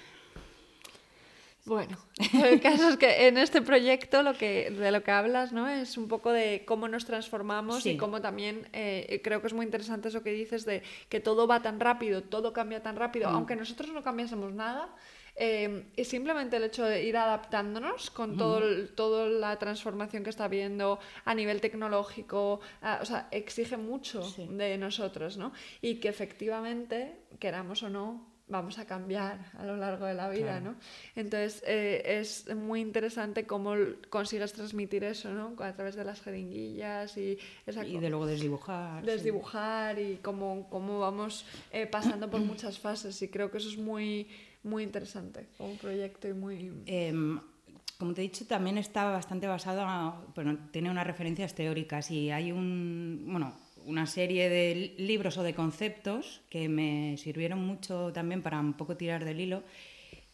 Bueno, 1.66 1.96
el 2.44 2.60
caso 2.60 2.90
es 2.90 2.96
que 2.98 3.26
en 3.26 3.38
este 3.38 3.62
proyecto 3.62 4.22
lo 4.22 4.34
que, 4.34 4.70
de 4.70 4.92
lo 4.92 5.02
que 5.02 5.10
hablas 5.10 5.52
¿no? 5.52 5.66
es 5.66 5.96
un 5.96 6.08
poco 6.08 6.30
de 6.30 6.64
cómo 6.66 6.88
nos 6.88 7.06
transformamos 7.06 7.86
y 7.86 7.96
cómo 7.96 8.20
también 8.20 8.68
eh, 8.74 9.20
creo 9.24 9.40
que 9.40 9.46
es 9.46 9.54
muy 9.54 9.64
interesante 9.64 10.08
eso 10.08 10.22
que 10.22 10.32
dices 10.32 10.66
de 10.66 10.82
que 11.08 11.20
todo 11.20 11.46
va 11.46 11.62
tan 11.62 11.80
rápido, 11.80 12.22
todo 12.22 12.52
cambia 12.52 12.82
tan 12.82 12.96
rápido, 12.96 13.30
mm. 13.30 13.34
aunque 13.34 13.56
nosotros 13.56 13.90
no 13.94 14.02
cambiásemos 14.02 14.52
nada, 14.52 14.94
eh, 15.36 15.86
y 15.96 16.04
simplemente 16.04 16.58
el 16.58 16.64
hecho 16.64 16.84
de 16.84 17.02
ir 17.04 17.16
adaptándonos 17.16 18.10
con 18.10 18.36
todo 18.36 18.60
toda 18.94 19.26
la 19.26 19.58
transformación 19.58 20.22
que 20.22 20.30
está 20.30 20.44
habiendo 20.44 21.00
a 21.24 21.34
nivel 21.34 21.60
tecnológico, 21.60 22.60
o 23.00 23.04
sea, 23.04 23.28
exige 23.32 23.76
mucho 23.76 24.22
de 24.36 24.78
nosotros, 24.78 25.36
¿no? 25.36 25.52
Y 25.80 25.96
que 25.96 26.08
efectivamente, 26.08 27.16
queramos 27.40 27.82
o 27.82 27.88
no, 27.88 28.33
vamos 28.46 28.78
a 28.78 28.84
cambiar 28.84 29.50
a 29.58 29.64
lo 29.64 29.76
largo 29.76 30.06
de 30.06 30.14
la 30.14 30.28
vida, 30.28 30.60
¿no? 30.60 30.74
Entonces 31.16 31.62
eh, 31.66 32.02
es 32.20 32.54
muy 32.54 32.80
interesante 32.80 33.46
cómo 33.46 33.74
consigues 34.10 34.52
transmitir 34.52 35.04
eso, 35.04 35.32
¿no? 35.32 35.54
A 35.58 35.72
través 35.72 35.94
de 35.96 36.04
las 36.04 36.20
jeringuillas 36.20 37.16
y 37.16 37.38
esa 37.66 37.86
Y 37.86 37.98
de 37.98 38.10
luego 38.10 38.26
desdibujar. 38.26 39.04
Desdibujar 39.04 39.98
y 39.98 40.16
cómo, 40.16 40.68
cómo 40.68 40.98
vamos 40.98 41.46
eh, 41.72 41.86
pasando 41.86 42.30
por 42.30 42.40
muchas 42.40 42.78
fases 42.78 43.20
y 43.22 43.28
creo 43.28 43.50
que 43.50 43.58
eso 43.58 43.68
es 43.68 43.78
muy, 43.78 44.28
muy 44.62 44.82
interesante 44.82 45.46
un 45.58 45.76
proyecto 45.78 46.28
y 46.28 46.34
muy... 46.34 46.72
Em, 46.86 47.40
como 47.98 48.12
te 48.12 48.22
he 48.22 48.24
dicho, 48.24 48.44
también 48.44 48.76
está 48.76 49.04
bastante 49.04 49.46
basado, 49.46 50.26
bueno, 50.34 50.58
tiene 50.72 50.90
unas 50.90 51.06
referencias 51.06 51.54
teóricas 51.54 52.10
y 52.10 52.30
hay 52.30 52.50
un, 52.50 53.24
bueno, 53.28 53.56
una 53.86 54.06
serie 54.06 54.48
de 54.48 54.94
libros 54.98 55.38
o 55.38 55.42
de 55.42 55.54
conceptos 55.54 56.40
que 56.50 56.68
me 56.68 57.16
sirvieron 57.18 57.64
mucho 57.66 58.12
también 58.12 58.42
para 58.42 58.60
un 58.60 58.74
poco 58.74 58.96
tirar 58.96 59.24
del 59.24 59.40
hilo, 59.40 59.62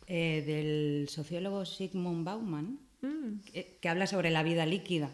eh, 0.07 0.43
del 0.47 1.09
sociólogo 1.09 1.65
Sigmund 1.65 2.25
Bauman, 2.25 2.79
mm. 3.03 3.41
que, 3.81 3.89
habla 3.89 4.07
sobre 4.07 4.31
la 4.31 4.43
vida 4.43 4.67
líquida, 4.67 5.11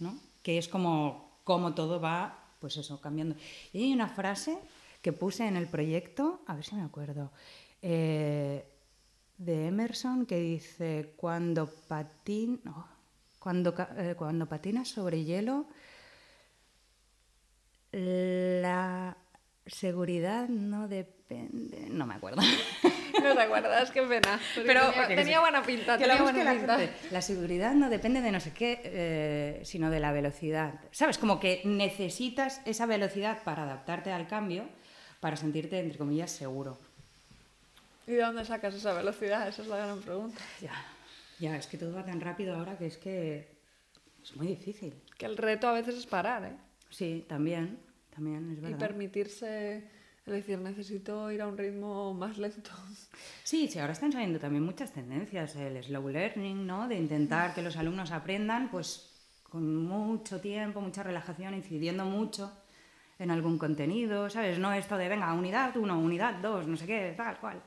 ¿no? 0.00 0.18
que 0.42 0.58
es 0.58 0.68
como, 0.68 1.40
como 1.44 1.74
todo 1.74 2.00
va, 2.00 2.38
pues 2.60 2.76
eso, 2.76 3.00
cambiando. 3.00 3.36
Y 3.72 3.84
hay 3.84 3.92
una 3.92 4.08
frase 4.08 4.58
que 5.02 5.12
puse 5.12 5.46
en 5.46 5.56
el 5.56 5.66
proyecto, 5.66 6.40
a 6.46 6.54
ver 6.54 6.64
si 6.64 6.74
me 6.74 6.82
acuerdo, 6.82 7.30
eh, 7.82 8.64
de 9.38 9.66
Emerson 9.66 10.26
que 10.26 10.40
dice, 10.40 11.12
cuando, 11.16 11.66
patin, 11.88 12.60
cuando, 13.38 13.74
eh, 13.96 14.14
cuando 14.18 14.46
patinas 14.46 14.88
sobre 14.88 15.24
hielo, 15.24 15.66
la 17.92 19.16
seguridad 19.66 20.48
no 20.48 20.88
depende. 20.88 21.88
No 21.90 22.06
me 22.06 22.14
acuerdo. 22.14 22.42
No 23.22 23.34
te 23.34 23.40
acuerdas, 23.40 23.90
qué 23.90 24.02
pena. 24.02 24.38
Pero 24.54 24.92
tenía, 25.08 25.40
buena 25.40 25.62
pinta. 25.62 25.98
Tenía 25.98 26.22
buena 26.22 26.52
pinta. 26.52 26.78
La, 27.10 27.20
seguridad 27.20 27.74
no 27.74 27.90
depende 27.90 28.20
de 28.20 28.30
no 28.30 28.38
sé 28.38 28.52
qué, 28.52 28.80
eh, 28.84 29.60
sino 29.64 29.90
de 29.90 29.98
la 29.98 30.12
velocidad. 30.12 30.74
¿Sabes? 30.92 31.18
Como 31.18 31.40
que 31.40 31.62
necesitas 31.64 32.60
esa 32.64 32.86
velocidad 32.86 33.42
para 33.42 33.64
adaptarte 33.64 34.12
al 34.12 34.28
cambio, 34.28 34.68
para 35.18 35.36
sentirte, 35.36 35.80
entre 35.80 35.98
comillas, 35.98 36.30
seguro. 36.30 36.78
¿Y 38.06 38.12
de 38.12 38.22
dónde 38.22 38.44
sacas 38.44 38.74
esa 38.74 38.92
velocidad? 38.92 39.48
Esa 39.48 39.62
es 39.62 39.68
la 39.68 39.78
gran 39.78 40.00
pregunta. 40.00 40.40
Ya, 40.60 40.72
ya, 41.40 41.56
es 41.56 41.66
que 41.66 41.76
todo 41.76 41.92
va 41.92 42.04
tan 42.04 42.20
rápido 42.20 42.54
ahora 42.54 42.78
que 42.78 42.86
es 42.86 42.98
que 42.98 43.48
es 44.22 44.36
muy 44.36 44.46
difícil. 44.46 44.94
Que 45.16 45.26
el 45.26 45.36
reto 45.36 45.68
a 45.68 45.72
veces 45.72 45.96
es 45.96 46.06
parar, 46.06 46.44
¿eh? 46.44 46.67
Sí, 46.90 47.24
también, 47.28 47.78
también 48.14 48.50
es 48.50 48.60
verdad. 48.60 48.76
Y 48.76 48.80
permitirse, 48.80 49.76
es 50.26 50.32
decir, 50.32 50.58
necesito 50.58 51.30
ir 51.30 51.42
a 51.42 51.46
un 51.46 51.58
ritmo 51.58 52.14
más 52.14 52.38
lento. 52.38 52.70
Sí, 53.44 53.68
sí, 53.68 53.78
ahora 53.78 53.92
están 53.92 54.12
saliendo 54.12 54.38
también 54.38 54.64
muchas 54.64 54.92
tendencias, 54.92 55.56
el 55.56 55.82
slow 55.82 56.08
learning, 56.08 56.66
¿no? 56.66 56.88
De 56.88 56.96
intentar 56.96 57.54
que 57.54 57.62
los 57.62 57.76
alumnos 57.76 58.10
aprendan, 58.10 58.70
pues, 58.70 59.14
con 59.48 59.84
mucho 59.84 60.40
tiempo, 60.40 60.80
mucha 60.80 61.02
relajación, 61.02 61.54
incidiendo 61.54 62.04
mucho 62.04 62.52
en 63.18 63.30
algún 63.30 63.58
contenido, 63.58 64.30
¿sabes? 64.30 64.58
No 64.58 64.72
esto 64.72 64.96
de, 64.96 65.08
venga, 65.08 65.32
unidad 65.32 65.76
uno, 65.76 65.98
unidad 65.98 66.34
dos, 66.36 66.66
no 66.66 66.76
sé 66.76 66.86
qué, 66.86 67.14
tal 67.16 67.38
cual, 67.38 67.62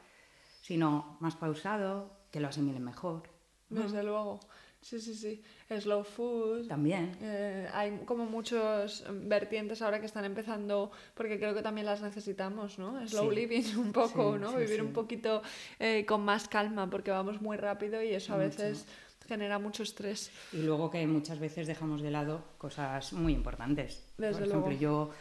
sino 0.62 1.18
más 1.20 1.36
pausado, 1.36 2.22
que 2.32 2.40
lo 2.40 2.48
asimilen 2.48 2.84
mejor. 2.84 3.24
Desde 3.70 4.04
luego. 4.04 4.40
Sí, 4.82 5.00
sí, 5.00 5.14
sí. 5.14 5.42
Slow 5.80 6.04
food. 6.04 6.68
También. 6.68 7.16
Eh, 7.22 7.68
hay 7.72 8.00
como 8.06 8.26
muchos 8.26 9.06
vertientes 9.12 9.82
ahora 9.82 10.00
que 10.00 10.08
están 10.08 10.26
empezando, 10.26 10.92
porque 11.14 11.38
creo 11.38 11.54
que 11.54 11.62
también 11.62 11.86
las 11.86 12.02
necesitamos, 12.02 12.80
¿no? 12.80 13.08
Slow 13.08 13.32
living 13.32 13.76
un 13.78 13.92
poco, 13.92 14.38
¿no? 14.38 14.56
Vivir 14.56 14.82
un 14.82 14.92
poquito 14.92 15.44
eh, 15.80 16.06
con 16.06 16.26
más 16.26 16.48
calma, 16.48 16.90
porque 16.90 17.12
vamos 17.12 17.42
muy 17.42 17.58
rápido 17.58 18.02
y 18.02 18.10
eso 18.10 18.34
a 18.34 18.38
veces 18.38 18.86
genera 19.28 19.60
mucho 19.60 19.84
estrés. 19.84 20.32
Y 20.52 20.64
luego 20.64 20.90
que 20.90 21.06
muchas 21.08 21.40
veces 21.40 21.68
dejamos 21.68 22.02
de 22.02 22.12
lado 22.12 22.44
cosas 22.58 23.14
muy 23.14 23.34
importantes. 23.34 24.04
Desde 24.18 24.40
Por 24.40 24.48
ejemplo, 24.48 24.72
yo 24.74 25.12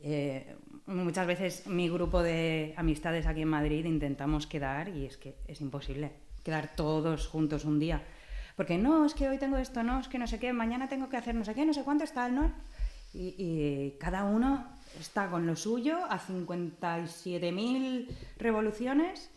eh, 0.00 0.54
muchas 0.86 1.26
veces 1.26 1.66
mi 1.66 1.88
grupo 1.88 2.22
de 2.22 2.74
amistades 2.76 3.26
aquí 3.26 3.42
en 3.42 3.48
Madrid 3.48 3.84
intentamos 3.84 4.46
quedar 4.46 4.90
y 4.90 5.06
es 5.06 5.16
que 5.16 5.34
es 5.48 5.60
imposible 5.60 6.12
quedar 6.44 6.76
todos 6.76 7.26
juntos 7.26 7.64
un 7.64 7.80
día 7.80 8.02
porque 8.58 8.76
no, 8.76 9.06
es 9.06 9.14
que 9.14 9.28
hoy 9.28 9.38
tengo 9.38 9.56
esto, 9.56 9.84
no, 9.84 10.00
es 10.00 10.08
que 10.08 10.18
no 10.18 10.26
sé 10.26 10.40
qué, 10.40 10.52
mañana 10.52 10.88
tengo 10.88 11.08
que 11.08 11.16
hacer 11.16 11.32
no 11.32 11.44
sé 11.44 11.54
qué, 11.54 11.64
no 11.64 11.72
sé 11.72 11.84
cuánto 11.84 12.02
está, 12.02 12.28
¿no? 12.28 12.52
Y, 13.14 13.36
y 13.38 13.96
cada 14.00 14.24
uno 14.24 14.66
está 14.98 15.30
con 15.30 15.46
lo 15.46 15.54
suyo 15.54 15.98
a 16.10 16.18
57.000 16.18 18.08
revoluciones 18.36 19.30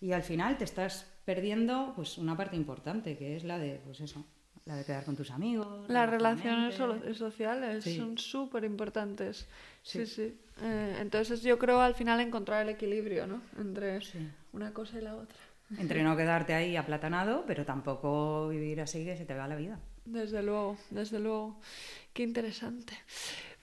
y 0.00 0.10
al 0.10 0.24
final 0.24 0.58
te 0.58 0.64
estás 0.64 1.06
perdiendo 1.24 1.92
pues 1.94 2.18
una 2.18 2.36
parte 2.36 2.56
importante 2.56 3.16
que 3.16 3.36
es 3.36 3.44
la 3.44 3.58
de 3.58 3.80
pues 3.84 4.00
eso 4.00 4.26
la 4.64 4.74
de 4.74 4.84
quedar 4.84 5.04
con 5.04 5.14
tus 5.14 5.30
amigos 5.30 5.88
las 5.88 6.10
relaciones 6.10 6.74
sociales 7.16 7.84
son 7.84 8.18
súper 8.18 8.64
importantes 8.64 9.46
sí 9.82 10.04
sí, 10.04 10.36
eh, 10.60 10.96
entonces 11.00 11.42
yo 11.42 11.60
creo 11.60 11.80
al 11.80 11.94
final 11.94 12.20
encontrar 12.20 12.62
el 12.62 12.70
equilibrio 12.70 13.28
no 13.28 13.40
entre 13.56 14.00
una 14.52 14.72
cosa 14.72 14.98
y 14.98 15.02
la 15.02 15.14
otra 15.14 15.38
entre 15.78 16.02
no 16.02 16.16
quedarte 16.16 16.54
ahí 16.54 16.76
aplatanado, 16.76 17.44
pero 17.46 17.64
tampoco 17.64 18.48
vivir 18.48 18.80
así 18.80 19.04
que 19.04 19.16
se 19.16 19.24
te 19.24 19.34
va 19.34 19.48
la 19.48 19.56
vida. 19.56 19.78
Desde 20.04 20.42
luego, 20.42 20.76
desde 20.90 21.18
luego. 21.18 21.60
Qué 22.12 22.22
interesante. 22.22 22.94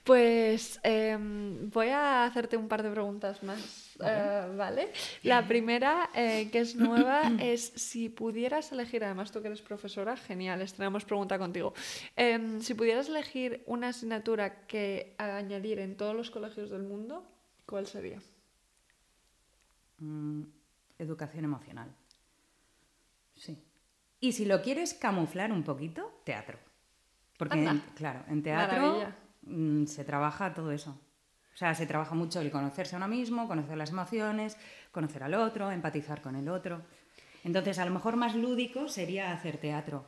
Pues 0.04 0.80
em, 0.82 1.70
voy 1.70 1.90
a 1.90 2.26
hacerte 2.26 2.58
un 2.58 2.68
par 2.68 2.82
de 2.82 2.90
preguntas 2.90 3.44
más, 3.44 3.96
¿vale? 4.00 4.86
Eh, 4.86 4.94
la 5.22 5.48
primera, 5.48 6.10
eh, 6.16 6.50
que 6.52 6.60
es 6.60 6.76
nueva, 6.76 7.22
es 7.40 7.72
si 7.76 8.10
pudieras 8.10 8.72
elegir, 8.72 9.04
además 9.04 9.32
tú 9.32 9.42
que 9.42 9.48
eres 9.48 9.62
profesora, 9.62 10.18
genial, 10.18 10.62
estrenamos 10.64 11.06
pregunta 11.06 11.38
contigo. 11.38 11.76
Em, 12.16 12.62
si 12.62 12.74
pudieras 12.74 13.10
elegir 13.10 13.64
una 13.68 13.90
asignatura 13.90 14.66
que 14.66 15.14
añadir 15.20 15.78
en 15.78 15.96
todos 15.96 16.16
los 16.16 16.32
colegios 16.32 16.72
del 16.72 16.82
mundo, 16.82 17.24
¿cuál 17.68 17.86
sería? 17.86 18.20
Mm, 20.00 20.46
educación 20.98 21.46
emocional. 21.46 21.96
Sí. 23.42 23.58
Y 24.20 24.34
si 24.34 24.46
lo 24.46 24.62
quieres 24.62 24.94
camuflar 24.94 25.52
un 25.52 25.64
poquito, 25.64 26.22
teatro. 26.24 26.60
Porque, 27.38 27.68
claro, 27.96 28.24
en 28.28 28.44
teatro 28.44 29.12
mm, 29.42 29.86
se 29.86 30.06
trabaja 30.06 30.54
todo 30.54 30.72
eso. 30.72 30.92
O 31.54 31.58
sea, 31.58 31.74
se 31.74 31.88
trabaja 31.88 32.14
mucho 32.14 32.40
el 32.40 32.52
conocerse 32.52 32.96
a 32.96 32.98
uno 32.98 33.08
mismo, 33.08 33.48
conocer 33.48 33.78
las 33.78 33.90
emociones, 33.90 34.58
conocer 34.92 35.24
al 35.24 35.34
otro, 35.34 35.72
empatizar 35.72 36.22
con 36.22 36.36
el 36.36 36.50
otro. 36.50 36.84
Entonces, 37.44 37.80
a 37.80 37.86
lo 37.86 37.92
mejor 37.92 38.16
más 38.16 38.36
lúdico 38.36 38.88
sería 38.88 39.34
hacer 39.34 39.58
teatro. 39.58 40.06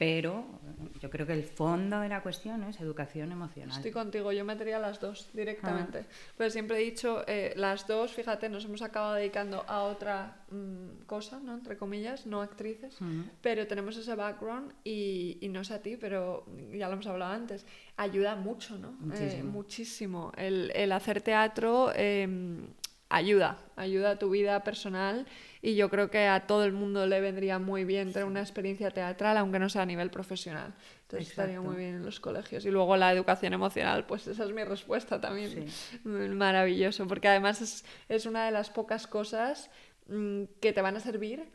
Pero 0.00 0.46
yo 0.98 1.10
creo 1.10 1.26
que 1.26 1.34
el 1.34 1.44
fondo 1.44 2.00
de 2.00 2.08
la 2.08 2.22
cuestión 2.22 2.64
es 2.64 2.80
educación 2.80 3.32
emocional. 3.32 3.76
Estoy 3.76 3.90
contigo, 3.90 4.32
yo 4.32 4.46
metería 4.46 4.78
las 4.78 4.98
dos 4.98 5.28
directamente. 5.34 6.06
Ah. 6.08 6.14
Pero 6.38 6.50
siempre 6.50 6.78
he 6.78 6.80
dicho, 6.80 7.22
eh, 7.26 7.52
las 7.54 7.86
dos, 7.86 8.10
fíjate, 8.14 8.48
nos 8.48 8.64
hemos 8.64 8.80
acabado 8.80 9.16
dedicando 9.16 9.62
a 9.68 9.82
otra 9.82 10.38
mm, 10.50 11.04
cosa, 11.04 11.38
¿no? 11.40 11.52
Entre 11.52 11.76
comillas, 11.76 12.24
no 12.24 12.40
actrices, 12.40 12.96
pero 13.42 13.66
tenemos 13.66 13.94
ese 13.98 14.14
background 14.14 14.72
y, 14.84 15.36
y 15.42 15.50
no 15.50 15.64
sé 15.64 15.74
a 15.74 15.82
ti, 15.82 15.98
pero 15.98 16.46
ya 16.72 16.86
lo 16.86 16.94
hemos 16.94 17.06
hablado 17.06 17.34
antes, 17.34 17.66
ayuda 17.98 18.36
mucho, 18.36 18.78
¿no? 18.78 18.88
Eh, 18.88 18.94
Muchísimo. 19.00 19.52
muchísimo. 19.52 20.32
El, 20.34 20.72
el 20.74 20.92
hacer 20.92 21.20
teatro 21.20 21.92
eh, 21.94 22.26
ayuda, 23.10 23.58
ayuda 23.76 24.12
a 24.12 24.18
tu 24.18 24.30
vida 24.30 24.62
personal 24.64 25.26
y 25.60 25.74
yo 25.74 25.90
creo 25.90 26.10
que 26.10 26.26
a 26.26 26.46
todo 26.46 26.64
el 26.64 26.72
mundo 26.72 27.06
le 27.06 27.20
vendría 27.20 27.58
muy 27.58 27.84
bien 27.84 28.12
tener 28.12 28.24
una 28.26 28.40
experiencia 28.40 28.90
teatral, 28.90 29.36
aunque 29.36 29.58
no 29.58 29.68
sea 29.68 29.82
a 29.82 29.86
nivel 29.86 30.10
profesional. 30.10 30.72
Entonces 31.02 31.28
estaría 31.28 31.60
muy 31.60 31.76
bien 31.76 31.96
en 31.96 32.04
los 32.04 32.20
colegios. 32.20 32.64
Y 32.64 32.70
luego 32.70 32.96
la 32.96 33.12
educación 33.12 33.52
emocional, 33.52 34.06
pues 34.06 34.26
esa 34.28 34.44
es 34.44 34.52
mi 34.52 34.62
respuesta 34.64 35.20
también. 35.20 35.66
Mm, 36.04 36.30
Maravilloso, 36.36 37.06
porque 37.06 37.28
además 37.28 37.60
es, 37.60 37.84
es 38.08 38.24
una 38.26 38.46
de 38.46 38.52
las 38.52 38.70
pocas 38.70 39.06
cosas 39.06 39.70
mm, 40.06 40.44
que 40.60 40.72
te 40.72 40.80
van 40.80 40.96
a 40.96 41.00
servir 41.00 41.50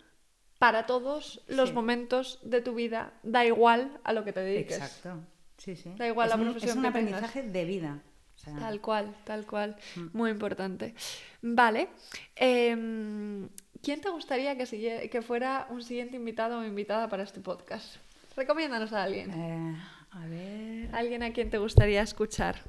para 0.59 0.85
todos 0.85 1.41
los 1.47 1.69
Sí. 1.69 1.75
momentos 1.75 2.39
de 2.43 2.61
tu 2.61 2.75
vida, 2.75 3.13
da 3.23 3.45
igual 3.45 3.97
a 4.03 4.13
lo 4.13 4.23
que 4.23 4.33
te 4.33 4.41
dediques. 4.41 4.77
Exacto. 4.77 5.19
Sí, 5.57 5.75
sí. 5.75 5.93
Da 5.97 6.05
igual 6.07 6.27
es 6.27 6.35
la 6.35 6.35
un, 6.41 6.43
profesión 6.47 6.69
Es 6.71 6.75
un 6.77 6.83
que 6.83 6.91
tengas. 6.91 7.13
aprendizaje 7.23 7.43
de 7.49 7.65
vida. 7.65 7.99
Sea, 8.45 8.55
Tal 8.59 8.79
cual, 8.81 9.15
tal 9.25 9.45
cual. 9.45 9.75
Mm. 9.95 10.05
Muy 10.13 10.31
importante. 10.31 10.93
Vale. 11.41 11.89
em, 12.35 13.49
¿Quién 13.81 14.01
te 14.01 14.09
gustaría 14.09 14.57
que, 14.57 14.65
sigue- 14.65 15.09
que 15.09 15.21
fuera 15.21 15.67
un 15.69 15.83
siguiente 15.83 16.15
invitado 16.15 16.59
o 16.59 16.63
invitada 16.65 17.07
para 17.09 17.23
este 17.23 17.39
podcast? 17.41 17.97
Recomiéndanos 18.35 18.93
a 18.93 19.03
alguien. 19.03 19.31
eh, 19.31 19.75
a 20.11 20.25
ver. 20.27 20.89
Alguien 20.95 21.21
a 21.23 21.31
quien 21.33 21.49
te 21.49 21.57
gustaría 21.57 22.01
escuchar. 22.01 22.61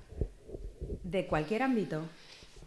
De 1.03 1.27
cualquier 1.27 1.63
ámbito. 1.63 2.03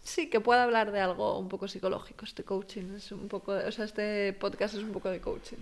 Sí, 0.04 0.30
que 0.30 0.40
pueda 0.40 0.64
hablar 0.64 0.92
de 0.92 1.00
algo 1.02 1.38
un 1.38 1.50
poco 1.50 1.68
psicológico. 1.68 2.26
Este 2.26 2.44
coaching 2.44 2.96
es 2.96 3.12
un 3.12 3.28
poco, 3.28 3.52
o 3.52 3.72
sea, 3.72 3.86
este 3.86 4.34
podcast 4.34 4.74
es 4.76 4.82
un 4.84 4.92
poco 4.94 5.10
de 5.10 5.20
coaching. 5.20 5.58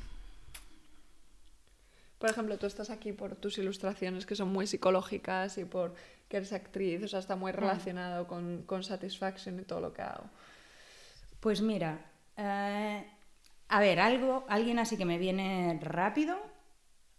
Por 2.20 2.30
ejemplo, 2.30 2.58
tú 2.58 2.66
estás 2.66 2.90
aquí 2.90 3.12
por 3.14 3.36
tus 3.36 3.58
ilustraciones 3.58 4.26
que 4.26 4.36
son 4.36 4.50
muy 4.52 4.66
psicológicas 4.66 5.58
y 5.58 5.66
por 5.66 5.94
que 6.28 6.38
eres 6.38 6.52
actriz, 6.54 7.04
o 7.04 7.08
sea, 7.08 7.20
está 7.20 7.36
muy 7.36 7.52
relacionado 7.52 8.28
con, 8.28 8.64
con 8.64 8.84
Satisfaction 8.84 9.60
y 9.60 9.64
todo 9.64 9.80
lo 9.82 9.94
que 9.94 10.02
hago. 10.02 10.26
Pues 11.40 11.62
mira, 11.62 12.00
eh, 12.36 13.06
a 13.70 13.80
ver, 13.80 14.00
algo, 14.00 14.46
alguien 14.50 14.80
así 14.80 14.98
que 14.98 15.06
me 15.06 15.18
viene 15.18 15.80
rápido. 15.82 16.38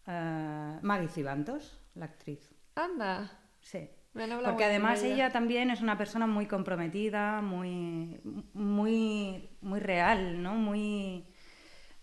eh, 0.07 0.79
Maggie 0.83 1.09
Cibantos, 1.09 1.79
la 1.95 2.07
actriz. 2.07 2.51
Anda, 2.75 3.31
Sí. 3.61 3.91
me 4.15 4.25
han 4.25 4.33
hablado 4.33 4.53
Porque 4.55 4.65
además 4.65 5.03
ella 5.03 5.31
también 5.31 5.71
es 5.71 5.81
una 5.83 5.99
persona 5.99 6.27
muy 6.27 6.47
comprometida, 6.47 7.41
muy, 7.43 8.21
muy, 8.55 9.51
muy 9.61 9.81
real, 9.81 10.43
¿no? 10.43 10.55
Muy, 10.55 11.27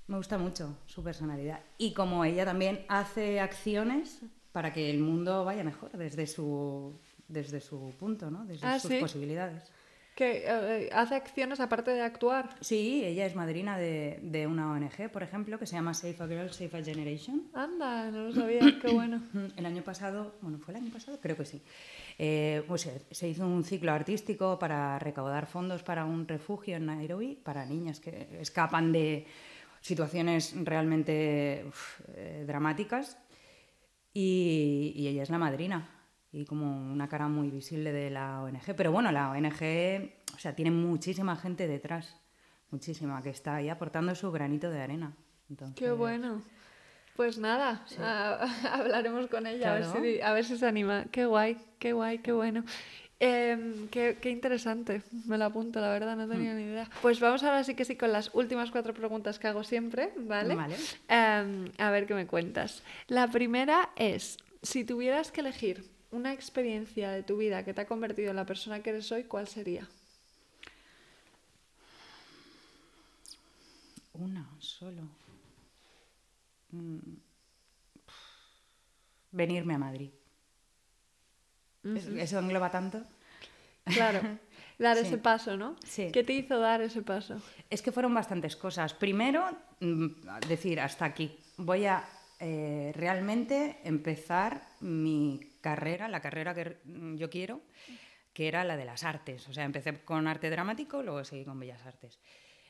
me 0.07 0.17
gusta 0.17 0.37
mucho 0.37 0.77
su 0.85 1.03
personalidad. 1.03 1.61
Y 1.77 1.93
como 1.93 2.23
ella 2.25 2.45
también 2.45 2.85
hace 2.89 3.39
acciones 3.39 4.21
para 4.55 4.71
que 4.71 4.89
el 4.89 4.99
mundo 4.99 5.43
vaya 5.43 5.65
mejor 5.65 5.91
desde 5.97 6.25
su, 6.27 6.97
desde 7.27 7.59
su 7.59 7.93
punto, 7.99 8.31
¿no? 8.31 8.45
Desde 8.45 8.65
Ah, 8.65 8.79
sus 8.79 8.89
¿sí? 8.89 8.99
posibilidades. 9.01 9.69
Que 10.15 10.45
eh, 10.47 10.89
hace 10.93 11.15
acciones 11.15 11.59
aparte 11.59 11.91
de 11.91 12.01
actuar. 12.01 12.55
Sí, 12.61 13.03
ella 13.03 13.25
es 13.25 13.35
madrina 13.35 13.77
de, 13.77 14.17
de 14.21 14.47
una 14.47 14.71
ONG, 14.71 15.09
por 15.11 15.23
ejemplo, 15.23 15.59
que 15.59 15.65
se 15.65 15.75
llama 15.75 15.93
Safe 15.93 16.15
a 16.23 16.25
Girl, 16.25 16.49
Safe 16.53 16.77
a 16.77 16.81
Generation. 16.81 17.49
Anda, 17.53 18.09
no 18.11 18.29
lo 18.29 18.33
sabía, 18.33 18.61
qué 18.81 18.93
bueno. 18.93 19.21
El 19.57 19.65
año 19.65 19.81
pasado, 19.83 20.35
bueno, 20.41 20.57
¿fue 20.59 20.73
el 20.73 20.79
año 20.83 20.89
pasado? 20.93 21.19
Creo 21.21 21.35
que 21.35 21.43
sí. 21.43 21.61
Eh, 22.17 22.63
pues 22.65 22.83
se, 22.83 23.01
se 23.11 23.27
hizo 23.27 23.45
un 23.45 23.65
ciclo 23.65 23.91
artístico 23.91 24.57
para 24.57 24.97
recaudar 24.99 25.47
fondos 25.47 25.83
para 25.83 26.05
un 26.05 26.25
refugio 26.29 26.77
en 26.77 26.85
Nairobi 26.85 27.35
para 27.43 27.65
niñas 27.65 27.99
que 27.99 28.29
escapan 28.39 28.93
de 28.93 29.27
situaciones 29.81 30.55
realmente 30.63 31.65
uf, 31.67 31.99
eh, 32.15 32.45
dramáticas. 32.47 33.17
Y, 34.17 34.93
y 34.95 35.09
ella 35.09 35.23
es 35.23 35.29
la 35.29 35.37
madrina 35.37 35.89
y 36.31 36.45
como 36.45 36.91
una 36.91 37.09
cara 37.09 37.27
muy 37.27 37.49
visible 37.49 37.91
de 37.91 38.09
la 38.09 38.41
ONG. 38.43 38.73
Pero 38.77 38.93
bueno, 38.93 39.11
la 39.11 39.29
ONG, 39.29 40.09
o 40.33 40.39
sea, 40.39 40.55
tiene 40.55 40.71
muchísima 40.71 41.35
gente 41.35 41.67
detrás, 41.67 42.15
muchísima, 42.71 43.21
que 43.21 43.29
está 43.31 43.55
ahí 43.55 43.67
aportando 43.67 44.15
su 44.15 44.31
granito 44.31 44.69
de 44.69 44.81
arena. 44.81 45.13
Entonces, 45.49 45.75
Qué 45.75 45.91
bueno. 45.91 46.41
Pues 47.17 47.37
nada, 47.37 47.85
a- 47.99 48.47
hablaremos 48.73 49.27
con 49.27 49.47
ella 49.47 49.71
a, 49.71 49.73
ver 49.75 49.85
si, 49.85 50.21
a 50.21 50.31
ver 50.33 50.45
si 50.45 50.57
se 50.57 50.65
anima. 50.65 51.05
Qué 51.11 51.25
guay, 51.25 51.57
qué 51.77 51.91
guay, 51.91 52.19
qué 52.19 52.31
bueno. 52.31 52.63
Em, 53.19 53.87
qué, 53.87 54.17
qué 54.21 54.29
interesante, 54.29 55.01
me 55.25 55.37
lo 55.37 55.45
apunto, 55.45 55.79
la 55.79 55.89
verdad, 55.89 56.17
no 56.17 56.27
tenía 56.27 56.53
ni 56.53 56.63
idea. 56.63 56.89
Pues 57.01 57.21
vamos 57.21 57.43
ahora 57.43 57.63
sí 57.63 57.73
que 57.73 57.85
sí 57.85 57.95
con 57.95 58.11
las 58.11 58.29
últimas 58.33 58.71
cuatro 58.71 58.93
preguntas 58.93 59.39
que 59.39 59.47
hago 59.47 59.63
siempre, 59.63 60.11
¿vale? 60.17 60.55
Vale. 60.55 60.75
Em, 61.07 61.71
a 61.77 61.91
ver 61.91 62.07
qué 62.07 62.13
me 62.13 62.27
cuentas. 62.27 62.83
La 63.07 63.29
primera 63.31 63.91
es, 63.95 64.37
si 64.61 64.83
tuvieras 64.83 65.31
que 65.31 65.41
elegir 65.41 65.89
una 66.11 66.33
experiencia 66.33 67.11
de 67.11 67.23
tu 67.23 67.37
vida 67.37 67.63
que 67.63 67.73
te 67.73 67.81
ha 67.81 67.87
convertido 67.87 68.31
en 68.31 68.35
la 68.35 68.45
persona 68.45 68.81
que 68.81 68.89
eres 68.89 69.09
hoy, 69.13 69.23
¿cuál 69.23 69.47
sería? 69.47 69.87
Una 74.13 74.49
solo. 74.59 75.03
Mm. 76.71 76.99
Venirme 79.31 79.73
a 79.73 79.77
Madrid. 79.77 80.11
Es- 81.95 82.07
Eso 82.07 82.39
engloba 82.39 82.71
tanto. 82.71 83.03
Claro, 83.85 84.19
dar 84.79 84.97
Sí. 84.97 85.05
ese 85.07 85.17
paso, 85.17 85.55
¿no? 85.57 85.75
Sí. 85.85 86.09
¿Qué 86.11 86.23
te 86.23 86.33
hizo 86.33 86.59
dar 86.59 86.81
ese 86.81 87.01
paso? 87.01 87.41
Es 87.69 87.81
que 87.81 87.91
fueron 87.91 88.13
bastantes 88.13 88.55
cosas. 88.55 88.93
Primero, 88.93 89.45
mm, 89.79 90.07
decir 90.47 90.79
hasta 90.79 91.05
aquí. 91.05 91.37
Voy 91.57 91.85
a 91.85 92.03
eh, 92.39 92.91
realmente 92.95 93.77
empezar 93.85 94.61
mi 94.81 95.39
carrera, 95.61 96.07
la 96.09 96.19
carrera 96.21 96.53
que 96.53 96.77
mm, 96.83 97.15
yo 97.15 97.29
quiero, 97.29 97.61
que 98.33 98.47
era 98.49 98.63
la 98.65 98.75
de 98.75 98.83
las 98.85 99.03
artes. 99.05 99.47
O 99.47 99.53
sea, 99.53 99.63
empecé 99.63 100.03
con 100.03 100.27
arte 100.27 100.49
dramático, 100.49 101.01
luego 101.01 101.23
seguí 101.23 101.45
con 101.45 101.59
bellas 101.59 101.85
artes. 101.85 102.19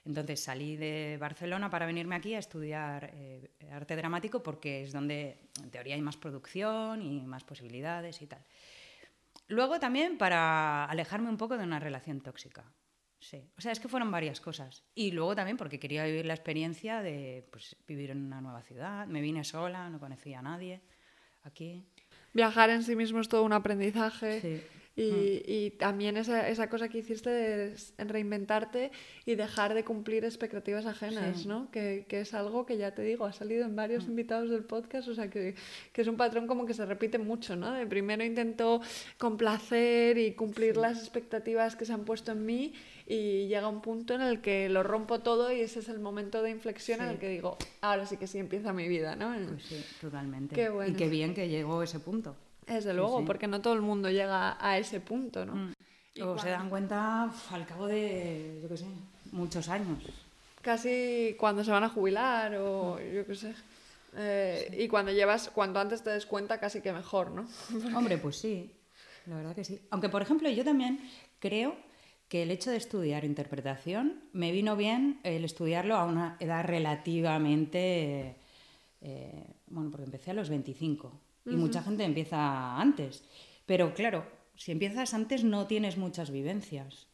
Entonces 0.06 0.44
salí 0.44 0.76
de 0.78 1.18
Barcelona 1.20 1.72
para 1.72 1.88
venirme 1.88 2.14
aquí 2.16 2.36
a 2.36 2.40
estudiar 2.40 3.10
eh, 3.16 3.50
arte 3.72 3.96
dramático 3.96 4.44
porque 4.44 4.84
es 4.84 4.94
donde 4.94 5.40
en 5.64 5.72
teoría 5.72 5.96
hay 5.96 6.02
más 6.02 6.16
producción 6.18 7.02
y 7.02 7.22
más 7.22 7.44
posibilidades 7.44 8.22
y 8.22 8.28
tal. 8.28 8.44
Luego 9.48 9.80
también 9.80 10.18
para 10.18 10.86
alejarme 10.86 11.30
un 11.30 11.38
poco 11.38 11.58
de 11.58 11.64
una 11.64 11.80
relación 11.80 12.22
tóxica. 12.22 12.74
Sí, 13.20 13.50
o 13.58 13.62
sea, 13.62 13.72
es 13.72 13.80
que 13.80 13.88
fueron 13.88 14.12
varias 14.12 14.40
cosas. 14.40 14.84
Y 14.94 15.12
luego 15.12 15.36
también 15.36 15.58
porque 15.58 15.80
quería 15.80 16.06
vivir 16.06 16.26
la 16.26 16.34
experiencia 16.34 17.02
de 17.02 17.48
pues, 17.52 17.76
vivir 17.88 18.12
en 18.12 18.24
una 18.24 18.42
nueva 18.42 18.62
ciudad. 18.62 19.08
Me 19.08 19.22
vine 19.22 19.44
sola, 19.44 19.90
no 19.90 20.00
conocía 20.00 20.40
a 20.40 20.42
nadie 20.44 20.82
aquí. 21.44 21.88
Viajar 22.34 22.70
en 22.70 22.84
sí 22.84 22.96
mismo 22.96 23.20
es 23.20 23.30
todo 23.30 23.44
un 23.44 23.54
aprendizaje. 23.54 24.42
Sí. 24.42 24.64
Y, 24.98 25.44
y 25.46 25.72
también 25.72 26.16
esa, 26.16 26.48
esa 26.48 26.70
cosa 26.70 26.88
que 26.88 27.00
hiciste 27.00 27.30
de 27.30 27.76
reinventarte 27.98 28.92
y 29.26 29.36
dejar 29.36 29.74
de 29.74 29.84
cumplir 29.84 30.24
expectativas 30.24 30.86
ajenas, 30.86 31.42
Sí. 31.42 31.48
¿no? 31.50 31.70
Que, 31.70 32.06
que 32.08 32.22
es 32.22 32.34
algo 32.34 32.66
que 32.66 32.78
ya 32.78 32.96
te 32.96 33.02
digo, 33.02 33.26
ha 33.26 33.34
salido 33.34 33.66
en 33.66 33.76
varios 33.76 34.06
invitados 34.06 34.50
del 34.50 34.64
podcast, 34.64 35.10
o 35.10 35.14
sea 35.16 35.30
que, 35.30 35.56
que 35.92 36.02
es 36.02 36.08
un 36.08 36.16
patrón 36.16 36.48
como 36.48 36.66
que 36.66 36.74
se 36.74 36.86
repite 36.86 37.18
mucho, 37.18 37.58
¿no? 37.58 37.74
De 37.74 37.86
primero 37.86 38.24
intento 38.24 38.80
complacer 39.18 40.18
y 40.18 40.32
cumplir 40.32 40.78
las 40.78 41.00
expectativas 41.00 41.76
que 41.76 41.84
se 41.84 41.92
han 41.92 42.06
puesto 42.06 42.32
en 42.32 42.46
mí 42.46 42.74
y 43.06 43.48
llega 43.48 43.68
un 43.68 43.82
punto 43.82 44.14
en 44.14 44.22
el 44.22 44.40
que 44.40 44.70
lo 44.70 44.82
rompo 44.82 45.20
todo 45.20 45.52
y 45.52 45.60
ese 45.60 45.80
es 45.80 45.90
el 45.90 46.00
momento 46.00 46.42
de 46.42 46.52
inflexión 46.52 47.02
en 47.02 47.10
el 47.10 47.18
que 47.18 47.28
digo, 47.28 47.58
ahora 47.82 48.06
sí 48.06 48.16
que 48.16 48.28
sí 48.28 48.38
empieza 48.38 48.72
mi 48.72 48.88
vida, 48.88 49.18
¿no? 49.18 49.36
Pues 49.50 49.64
sí, 49.66 49.84
totalmente. 50.00 50.56
Qué 50.56 50.70
bueno. 50.70 50.94
Y 50.94 50.96
qué 50.96 51.10
bien 51.10 51.34
que 51.34 51.50
llegó 51.50 51.84
ese 51.84 52.00
punto. 52.00 52.38
Desde 52.68 52.94
luego, 52.94 53.20
sí. 53.20 53.26
porque 53.26 53.48
no 53.48 53.62
todo 53.62 53.74
el 53.74 53.82
mundo 53.82 54.10
llega 54.10 54.58
a 54.60 54.78
ese 54.78 55.00
punto, 55.00 55.46
¿no? 55.46 55.56
Mm. 55.56 55.74
¿Y 56.16 56.22
O 56.22 56.38
se 56.40 56.50
dan 56.50 56.70
cuenta 56.70 57.26
uf, 57.30 57.54
al 57.54 57.66
cabo 57.66 57.88
de, 57.88 58.60
yo 58.62 58.70
qué 58.70 58.78
sé, 58.78 58.86
muchos 59.32 59.68
años. 59.70 60.00
Casi 60.62 61.36
cuando 61.38 61.64
se 61.64 61.72
van 61.72 61.84
a 61.84 61.90
jubilar 61.90 62.56
o 62.56 63.00
yo 63.00 63.26
qué 63.26 63.36
sé. 63.36 63.54
Eh, 64.18 64.78
Y 64.80 64.88
cuando 64.88 65.12
llevas, 65.12 65.50
cuanto 65.50 65.80
antes 65.80 66.02
te 66.04 66.10
des 66.10 66.26
cuenta, 66.26 66.60
casi 66.60 66.82
que 66.82 66.94
mejor, 66.94 67.32
¿no? 67.32 67.46
Hombre, 67.96 68.18
pues 68.18 68.38
sí, 68.38 68.72
la 69.26 69.36
verdad 69.36 69.54
que 69.56 69.66
sí. 69.66 69.80
Aunque, 69.92 70.08
por 70.10 70.22
ejemplo, 70.22 70.50
yo 70.50 70.64
también 70.64 71.00
creo 71.40 71.76
que 72.30 72.44
el 72.44 72.50
hecho 72.50 72.72
de 72.72 72.78
estudiar 72.78 73.26
interpretación 73.26 74.22
me 74.34 74.52
vino 74.52 74.76
bien 74.76 75.20
el 75.24 75.44
estudiarlo 75.46 75.96
a 75.96 76.06
una 76.06 76.38
edad 76.40 76.64
relativamente... 76.66 78.36
eh, 79.02 79.44
bueno, 79.68 79.92
porque 79.92 80.06
empecé 80.06 80.32
a 80.32 80.34
los 80.34 80.50
25 80.50 81.12
y 81.46 81.56
mucha 81.56 81.84
gente 81.84 82.04
empieza 82.04 82.80
antes. 82.80 83.24
Pero 83.66 83.94
claro, 83.94 84.26
si 84.56 84.72
empiezas 84.72 85.14
antes 85.14 85.44
no 85.44 85.68
tienes 85.68 85.98
muchas 85.98 86.32
vivencias. 86.32 87.08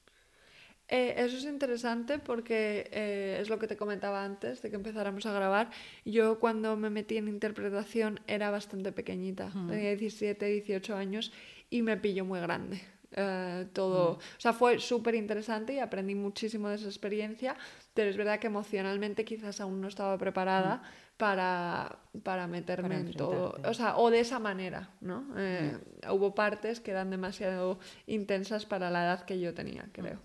Eh, 0.88 1.16
eso 1.24 1.38
es 1.38 1.46
interesante 1.46 2.20
porque 2.20 2.90
eh, 2.92 3.38
es 3.40 3.48
lo 3.48 3.58
que 3.58 3.68
te 3.68 3.78
comentaba 3.78 4.26
antes 4.26 4.62
de 4.62 4.70
que 4.70 4.76
empezáramos 4.76 5.26
a 5.26 5.32
grabar. 5.32 5.70
Yo 6.04 6.38
cuando 6.40 6.76
me 6.76 6.90
metí 6.90 7.16
en 7.16 7.30
interpretación 7.30 8.20
era 8.28 8.52
bastante 8.52 8.92
pequeñita, 8.92 9.52
tenía 9.70 9.96
17, 9.96 10.46
18 10.46 10.96
años 10.96 11.32
y 11.70 11.82
me 11.82 11.96
pilló 11.96 12.26
muy 12.26 12.42
grande. 12.42 12.82
Eh, 13.14 13.68
todo, 13.74 14.14
o 14.14 14.20
sea, 14.38 14.54
fue 14.54 14.80
súper 14.80 15.16
interesante 15.16 15.74
y 15.74 15.80
aprendí 15.80 16.16
muchísimo 16.16 16.70
de 16.70 16.76
esa 16.76 16.88
experiencia, 16.88 17.58
pero 17.94 18.10
es 18.10 18.18
verdad 18.18 18.40
que 18.40 18.48
emocionalmente 18.48 19.26
quizás 19.26 19.62
aún 19.62 19.82
no 19.82 19.88
estaba 19.88 20.18
preparada 20.18 20.84
para, 21.22 22.00
para 22.24 22.48
meterme 22.48 22.96
en 22.96 23.14
todo, 23.14 23.56
o 23.64 23.74
sea, 23.76 23.96
o 23.98 24.10
de 24.10 24.22
esa 24.22 24.40
manera, 24.40 24.90
¿no? 25.02 25.28
Hubo 26.10 26.34
partes 26.34 26.80
que 26.80 26.90
eran 26.90 27.12
demasiado 27.12 27.78
intensas 28.08 28.66
para 28.66 28.90
la 28.90 29.04
edad 29.04 29.26
que 29.26 29.40
yo 29.40 29.54
tenía, 29.54 29.88
creo. 29.92 30.20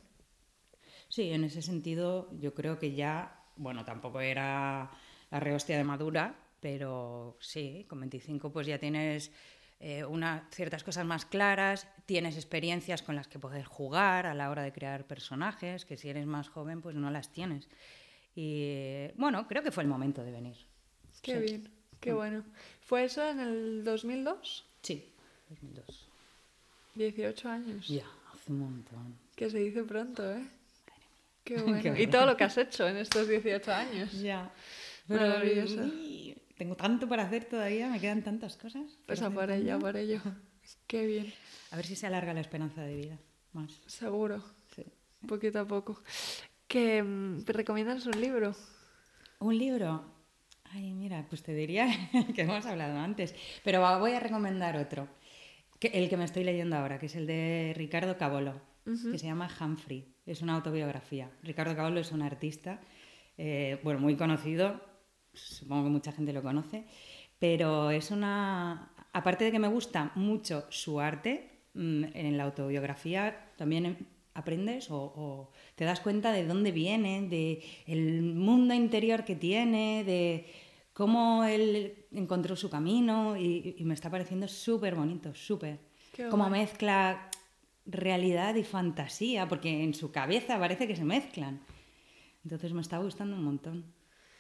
Sí, 1.09 1.31
en 1.33 1.45
ese 1.45 1.61
sentido 1.61 2.31
yo 2.41 2.55
creo 2.55 2.79
que 2.79 2.95
ya, 2.95 3.45
bueno, 3.57 3.85
tampoco 3.85 4.23
era 4.23 4.91
la 5.31 5.39
rehostia 5.39 5.77
de 5.77 5.85
madura, 5.85 6.35
pero 6.61 7.37
sí, 7.41 7.85
con 7.91 8.01
25 8.01 8.51
pues 8.51 8.67
ya 8.67 8.79
tienes 8.79 9.33
eh, 9.81 10.03
una, 10.03 10.49
ciertas 10.51 10.83
cosas 10.83 11.05
más 11.05 11.27
claras, 11.27 11.87
tienes 12.07 12.37
experiencias 12.37 13.03
con 13.03 13.17
las 13.17 13.29
que 13.29 13.39
poder 13.39 13.67
jugar 13.67 14.25
a 14.25 14.33
la 14.33 14.49
hora 14.49 14.63
de 14.63 14.73
crear 14.73 15.07
personajes, 15.07 15.85
que 15.85 15.99
si 15.99 16.09
eres 16.09 16.25
más 16.25 16.49
joven 16.49 16.81
pues 16.81 16.97
no 16.97 17.11
las 17.11 17.33
tienes. 17.33 17.69
Y 18.35 19.09
bueno, 19.17 19.47
creo 19.47 19.63
que 19.63 19.71
fue 19.71 19.83
el 19.83 19.91
momento 19.91 20.25
de 20.25 20.31
venir. 20.31 20.76
Qué 21.23 21.39
bien, 21.39 21.69
qué 22.01 22.13
mm. 22.13 22.17
bueno. 22.17 22.45
¿Fue 22.81 23.05
eso 23.05 23.29
en 23.29 23.41
el 23.41 23.85
2002? 23.85 24.65
Sí, 24.83 25.05
2002. 25.51 26.07
18 26.95 27.49
años. 27.49 27.89
Ya, 27.89 28.07
hace 28.33 28.53
un 28.53 28.61
montón. 28.61 29.19
Que 29.35 29.51
se 29.51 29.59
dice 29.59 29.83
pronto, 29.83 30.31
¿eh? 30.31 30.47
Qué 31.45 31.61
bueno. 31.61 31.97
y 31.97 32.07
todo 32.07 32.27
lo 32.27 32.37
que 32.37 32.45
has 32.45 32.57
hecho 32.59 32.89
en 32.89 32.97
estos 32.97 33.29
18 33.29 33.73
años. 33.73 34.13
Ya. 34.23 34.53
Maravilloso. 35.09 35.89
tengo 36.59 36.75
tanto 36.75 37.09
para 37.09 37.23
hacer 37.23 37.45
todavía, 37.45 37.89
me 37.89 38.01
quedan 38.01 38.23
tantas 38.23 38.57
cosas. 38.57 38.83
Pues 39.07 39.23
a 39.23 39.31
por 39.31 39.51
ello, 39.53 39.77
a 39.77 39.79
por 39.79 39.97
ello. 39.97 40.21
Qué 40.89 41.07
bien. 41.07 41.33
A 41.71 41.77
ver 41.77 41.87
si 41.87 41.95
se 41.95 42.09
alarga 42.09 42.35
la 42.35 42.41
esperanza 42.41 42.83
de 42.83 42.97
vida 42.97 43.19
más. 43.53 43.73
Seguro. 43.87 44.43
Sí. 44.75 44.85
Poquito 45.27 45.61
a 45.61 45.65
poco. 45.65 46.03
¿Qué, 46.67 47.03
mm, 47.03 47.43
¿Te 47.43 47.53
recomiendas 47.53 48.07
un 48.07 48.21
libro? 48.21 48.55
¿Un 49.39 49.57
libro? 49.57 50.16
Ay, 50.73 50.93
mira, 50.93 51.27
pues 51.29 51.43
te 51.43 51.55
diría 51.55 51.87
que 52.35 52.43
hemos 52.43 52.67
hablado 52.67 52.99
antes. 52.99 53.35
Pero 53.65 53.81
voy 53.99 54.13
a 54.13 54.21
recomendar 54.21 54.77
otro. 54.77 55.09
Que, 55.79 55.89
el 55.89 56.09
que 56.09 56.17
me 56.17 56.25
estoy 56.25 56.45
leyendo 56.45 56.77
ahora, 56.77 56.99
que 56.99 57.07
es 57.07 57.17
el 57.17 57.27
de 57.27 57.73
Ricardo 57.77 58.17
Cabolo, 58.17 58.61
que 58.85 59.19
se 59.19 59.27
llama 59.27 59.51
Humphrey 59.61 60.17
es 60.27 60.43
una 60.43 60.55
autobiografía. 60.55 61.31
Ricardo 61.43 61.75
Caballo 61.75 62.01
es 62.01 62.13
un 62.13 62.23
artista, 62.23 62.81
eh, 63.39 63.81
bueno, 63.83 64.01
muy 64.01 64.17
conocido, 64.17 64.81
supongo 65.33 65.85
que 65.85 65.91
mucha 65.91 66.13
gente 66.13 66.33
lo 66.33 66.43
conoce, 66.43 66.85
pero 67.39 67.91
es 67.91 68.11
una... 68.11 68.93
Aparte 69.13 69.45
de 69.45 69.53
que 69.53 69.59
me 69.59 69.69
gusta 69.69 70.13
mucho 70.17 70.67
su 70.69 71.01
arte, 71.01 71.63
mm, 71.75 72.05
en 72.13 72.37
la 72.37 72.45
autobiografía 72.45 73.53
también 73.57 74.09
aprendes 74.37 74.89
o, 74.91 75.51
te 75.75 75.85
das 75.85 76.01
cuenta 76.01 76.31
de 76.33 76.47
dónde 76.47 76.73
viene, 76.73 77.27
de 77.29 77.63
el 77.87 78.23
mundo 78.23 78.75
interior 78.75 79.25
que 79.25 79.35
tiene, 79.35 80.05
de 80.05 80.47
cómo 80.93 81.45
él 81.45 82.07
encontró 82.13 82.55
su 82.55 82.71
camino 82.71 83.37
y, 83.37 83.77
me 83.81 83.95
está 83.95 84.11
pareciendo 84.11 84.47
súper 84.47 84.95
bonito, 84.95 85.35
súper. 85.35 85.79
Como 86.31 86.49
mezcla 86.49 87.31
realidad 87.85 88.55
y 88.55 88.65
fantasía, 88.65 89.49
porque 89.49 89.85
en 89.85 89.95
su 89.95 90.11
cabeza 90.11 90.59
parece 90.59 90.87
que 90.87 90.97
se 90.97 91.05
mezclan. 91.05 91.61
Entonces 92.45 92.73
me 92.73 92.81
está 92.81 92.99
gustando 92.99 93.37
un 93.37 93.45
montón. 93.45 93.85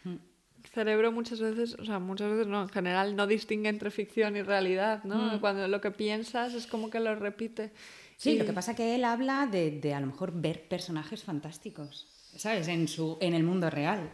Mm. 0.04 0.16
El 0.64 0.70
cerebro 0.70 1.12
muchas 1.12 1.40
veces, 1.40 1.74
o 1.78 1.84
sea, 1.84 1.98
muchas 1.98 2.30
veces 2.30 2.46
no, 2.46 2.62
en 2.62 2.68
general 2.68 3.14
no 3.14 3.26
distingue 3.26 3.68
entre 3.68 3.90
ficción 3.90 4.36
y 4.36 4.42
realidad, 4.42 5.04
¿no? 5.04 5.34
Mm. 5.34 5.40
Cuando 5.40 5.68
lo 5.68 5.80
que 5.80 5.90
piensas 5.90 6.54
es 6.54 6.66
como 6.66 6.90
que 6.90 7.00
lo 7.00 7.14
repite. 7.14 7.72
Sí, 8.16 8.38
lo 8.38 8.46
que 8.46 8.52
pasa 8.52 8.72
es 8.72 8.76
que 8.76 8.94
él 8.94 9.04
habla 9.04 9.46
de, 9.46 9.70
de, 9.70 9.94
a 9.94 10.00
lo 10.00 10.06
mejor 10.06 10.32
ver 10.32 10.68
personajes 10.68 11.22
fantásticos, 11.22 12.08
¿sabes? 12.36 12.66
En, 12.68 12.88
su, 12.88 13.18
en 13.20 13.34
el 13.34 13.44
mundo 13.44 13.68
real. 13.70 14.10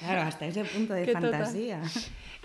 Claro, 0.00 0.22
hasta 0.22 0.46
ese 0.46 0.64
punto 0.64 0.94
de 0.94 1.06
fantasía. 1.12 1.82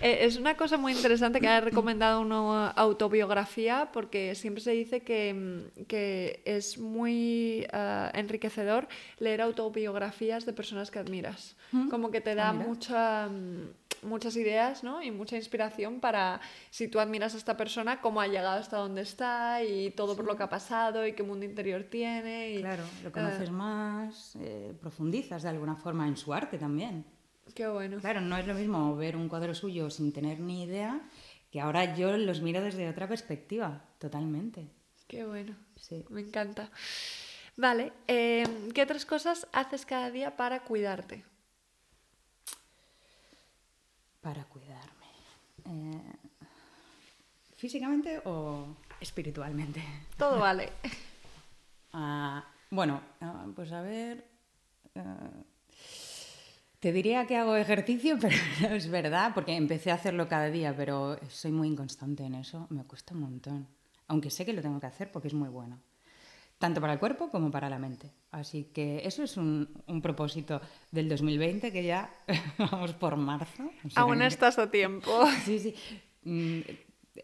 Eh, 0.00 0.24
es 0.24 0.36
una 0.36 0.56
cosa 0.56 0.76
muy 0.76 0.92
interesante 0.92 1.40
que 1.40 1.46
haya 1.46 1.60
recomendado 1.60 2.20
una 2.20 2.68
autobiografía 2.68 3.90
porque 3.92 4.34
siempre 4.34 4.62
se 4.62 4.72
dice 4.72 5.02
que, 5.02 5.32
mm, 5.34 5.84
que 5.84 6.42
es 6.44 6.78
muy 6.78 7.66
uh, 7.72 8.16
enriquecedor 8.16 8.88
leer 9.18 9.40
autobiografías 9.40 10.46
de 10.46 10.52
personas 10.52 10.90
que 10.90 10.98
admiras. 10.98 11.56
Como 11.90 12.10
que 12.10 12.20
te 12.20 12.32
ah, 12.32 12.34
da 12.34 12.52
mucha, 12.52 13.28
mm, 13.28 13.83
muchas 14.04 14.36
ideas 14.36 14.84
¿no? 14.84 15.02
y 15.02 15.10
mucha 15.10 15.36
inspiración 15.36 16.00
para 16.00 16.40
si 16.70 16.88
tú 16.88 17.00
admiras 17.00 17.34
a 17.34 17.38
esta 17.38 17.56
persona, 17.56 18.00
cómo 18.00 18.20
ha 18.20 18.26
llegado 18.26 18.60
hasta 18.60 18.76
donde 18.76 19.02
está 19.02 19.62
y 19.64 19.90
todo 19.90 20.16
por 20.16 20.24
lo 20.24 20.36
que 20.36 20.42
ha 20.42 20.48
pasado 20.48 21.06
y 21.06 21.14
qué 21.14 21.22
mundo 21.22 21.44
interior 21.44 21.84
tiene. 21.84 22.52
Y, 22.52 22.60
claro, 22.60 22.84
lo 23.02 23.12
conoces 23.12 23.48
uh, 23.48 23.52
más, 23.52 24.36
eh, 24.40 24.72
profundizas 24.80 25.42
de 25.42 25.48
alguna 25.48 25.76
forma 25.76 26.06
en 26.06 26.16
su 26.16 26.32
arte 26.32 26.58
también. 26.58 27.04
Qué 27.54 27.68
bueno. 27.68 27.98
Claro, 28.00 28.20
no 28.20 28.36
es 28.36 28.46
lo 28.46 28.54
mismo 28.54 28.96
ver 28.96 29.16
un 29.16 29.28
cuadro 29.28 29.54
suyo 29.54 29.90
sin 29.90 30.12
tener 30.12 30.40
ni 30.40 30.64
idea 30.64 31.00
que 31.50 31.60
ahora 31.60 31.94
yo 31.94 32.16
los 32.16 32.40
miro 32.40 32.60
desde 32.60 32.88
otra 32.88 33.06
perspectiva, 33.06 33.84
totalmente. 33.98 34.68
Qué 35.06 35.24
bueno. 35.24 35.54
Sí. 35.76 36.04
Me 36.08 36.22
encanta. 36.22 36.70
Vale, 37.56 37.92
em, 38.08 38.72
¿qué 38.72 38.82
otras 38.82 39.06
cosas 39.06 39.46
haces 39.52 39.86
cada 39.86 40.10
día 40.10 40.36
para 40.36 40.64
cuidarte? 40.64 41.24
Para 44.24 44.42
cuidarme. 44.46 45.10
Eh, 45.66 46.12
¿Físicamente 47.56 48.22
o 48.24 48.74
espiritualmente? 48.98 49.82
Todo 50.16 50.40
vale. 50.40 50.72
Ah, 51.96 52.44
bueno, 52.70 53.00
ah, 53.20 53.46
pues 53.54 53.70
a 53.70 53.80
ver. 53.80 54.24
Eh, 54.96 55.00
te 56.80 56.90
diría 56.90 57.24
que 57.24 57.36
hago 57.36 57.54
ejercicio, 57.54 58.18
pero 58.20 58.34
no 58.62 58.74
es 58.74 58.90
verdad, 58.90 59.30
porque 59.32 59.54
empecé 59.54 59.92
a 59.92 59.94
hacerlo 59.94 60.26
cada 60.26 60.46
día, 60.46 60.74
pero 60.76 61.16
soy 61.28 61.52
muy 61.52 61.68
inconstante 61.68 62.24
en 62.24 62.34
eso, 62.34 62.66
me 62.70 62.82
cuesta 62.82 63.14
un 63.14 63.20
montón. 63.20 63.68
Aunque 64.08 64.28
sé 64.30 64.44
que 64.44 64.52
lo 64.52 64.60
tengo 64.60 64.80
que 64.80 64.86
hacer 64.86 65.12
porque 65.12 65.28
es 65.28 65.34
muy 65.34 65.48
bueno, 65.48 65.78
tanto 66.58 66.80
para 66.80 66.92
el 66.92 66.98
cuerpo 66.98 67.30
como 67.30 67.50
para 67.50 67.68
la 67.68 67.78
mente. 67.78 68.12
Así 68.30 68.64
que 68.64 69.02
eso 69.04 69.22
es 69.22 69.36
un, 69.36 69.68
propósito 70.02 70.60
del 70.90 71.08
2020 71.08 71.72
que 71.72 71.84
ya 71.84 72.10
vamos 72.58 72.92
por 72.94 73.16
marzo. 73.16 73.70
Aún 73.94 74.22
estás 74.22 74.58
a 74.58 74.70
tiempo. 74.70 75.10
Sí, 75.44 75.58
sí. 75.58 75.74
Mm, 76.22 76.60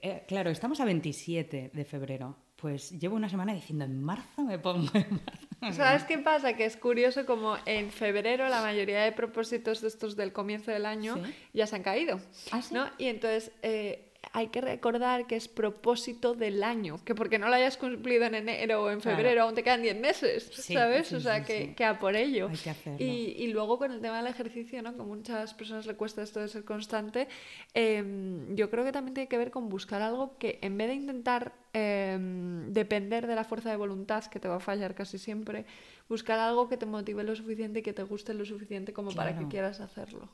eh, 0.02 0.24
claro, 0.28 0.50
estamos 0.50 0.80
a 0.80 0.84
27 0.84 1.70
de 1.72 1.84
febrero. 1.84 2.36
Pues 2.56 2.90
llevo 2.90 3.16
una 3.16 3.28
semana 3.28 3.54
diciendo, 3.54 3.86
en 3.86 4.02
marzo 4.02 4.42
me 4.42 4.58
pongo 4.58 4.90
en 4.94 5.20
marzo. 5.24 5.50
¿Sabes 5.76 6.04
qué 6.04 6.18
pasa? 6.18 6.54
Que 6.54 6.64
es 6.64 6.76
curioso 6.76 7.26
como 7.26 7.56
en 7.66 7.90
febrero 7.90 8.48
la 8.48 8.62
mayoría 8.62 9.02
de 9.02 9.12
propósitos 9.12 9.80
de 9.80 9.88
estos 9.88 10.16
del 10.16 10.32
comienzo 10.32 10.70
del 10.70 10.86
año 10.86 11.16
ya 11.52 11.66
se 11.66 11.76
han 11.76 11.82
caído. 11.82 12.20
¿Ah, 12.50 12.62
sí? 12.62 12.74
¿no? 12.74 12.86
Y 12.98 13.06
entonces 13.06 13.52
eh, 13.62 14.09
hay 14.32 14.48
que 14.48 14.60
recordar 14.60 15.26
que 15.26 15.36
es 15.36 15.48
propósito 15.48 16.34
del 16.34 16.62
año, 16.62 17.00
que 17.04 17.14
porque 17.14 17.38
no 17.38 17.48
lo 17.48 17.54
hayas 17.54 17.76
cumplido 17.76 18.24
en 18.24 18.34
enero 18.34 18.84
o 18.84 18.90
en 18.90 19.00
febrero, 19.00 19.42
aún 19.42 19.54
te 19.54 19.62
quedan 19.62 19.82
10 19.82 19.98
meses, 19.98 20.50
¿sabes? 20.52 21.12
o 21.12 21.20
sea, 21.20 21.42
que, 21.42 21.74
que, 21.74 21.84
a 21.84 21.98
por 21.98 22.14
ello. 22.14 22.48
Hay 22.48 22.56
que 22.56 22.70
hacerlo. 22.70 23.04
Y, 23.04 23.34
y, 23.38 23.48
luego 23.48 23.78
con 23.78 23.90
el 23.90 24.00
tema 24.00 24.18
del 24.18 24.26
ejercicio, 24.26 24.82
¿no? 24.82 24.96
Como 24.96 25.16
muchas 25.16 25.54
personas 25.54 25.86
le 25.86 25.94
cuesta 25.94 26.22
esto 26.22 26.40
de 26.40 26.48
ser 26.48 26.64
constante, 26.64 27.28
em, 27.74 28.54
yo 28.54 28.70
creo 28.70 28.84
que 28.84 28.92
también 28.92 29.14
tiene 29.14 29.28
que 29.28 29.38
ver 29.38 29.50
con 29.50 29.68
buscar 29.68 30.02
algo 30.02 30.36
que 30.38 30.58
en 30.62 30.76
vez 30.76 30.88
de 30.88 30.94
intentar 30.94 31.52
em, 31.72 32.72
depender 32.72 33.26
de 33.26 33.34
la 33.34 33.44
fuerza 33.44 33.70
de 33.70 33.76
voluntad, 33.76 34.24
que 34.26 34.38
te 34.38 34.48
va 34.48 34.56
a 34.56 34.60
fallar 34.60 34.94
casi 34.94 35.18
siempre, 35.18 35.66
buscar 36.08 36.38
algo 36.38 36.68
que 36.68 36.76
te 36.76 36.86
motive 36.86 37.24
lo 37.24 37.34
suficiente 37.34 37.80
y 37.80 37.82
que 37.82 37.92
te 37.92 38.02
guste 38.02 38.34
lo 38.34 38.44
suficiente 38.44 38.92
como 38.92 39.12
para 39.12 39.36
que 39.36 39.48
quieras 39.48 39.80
hacerlo. 39.80 40.28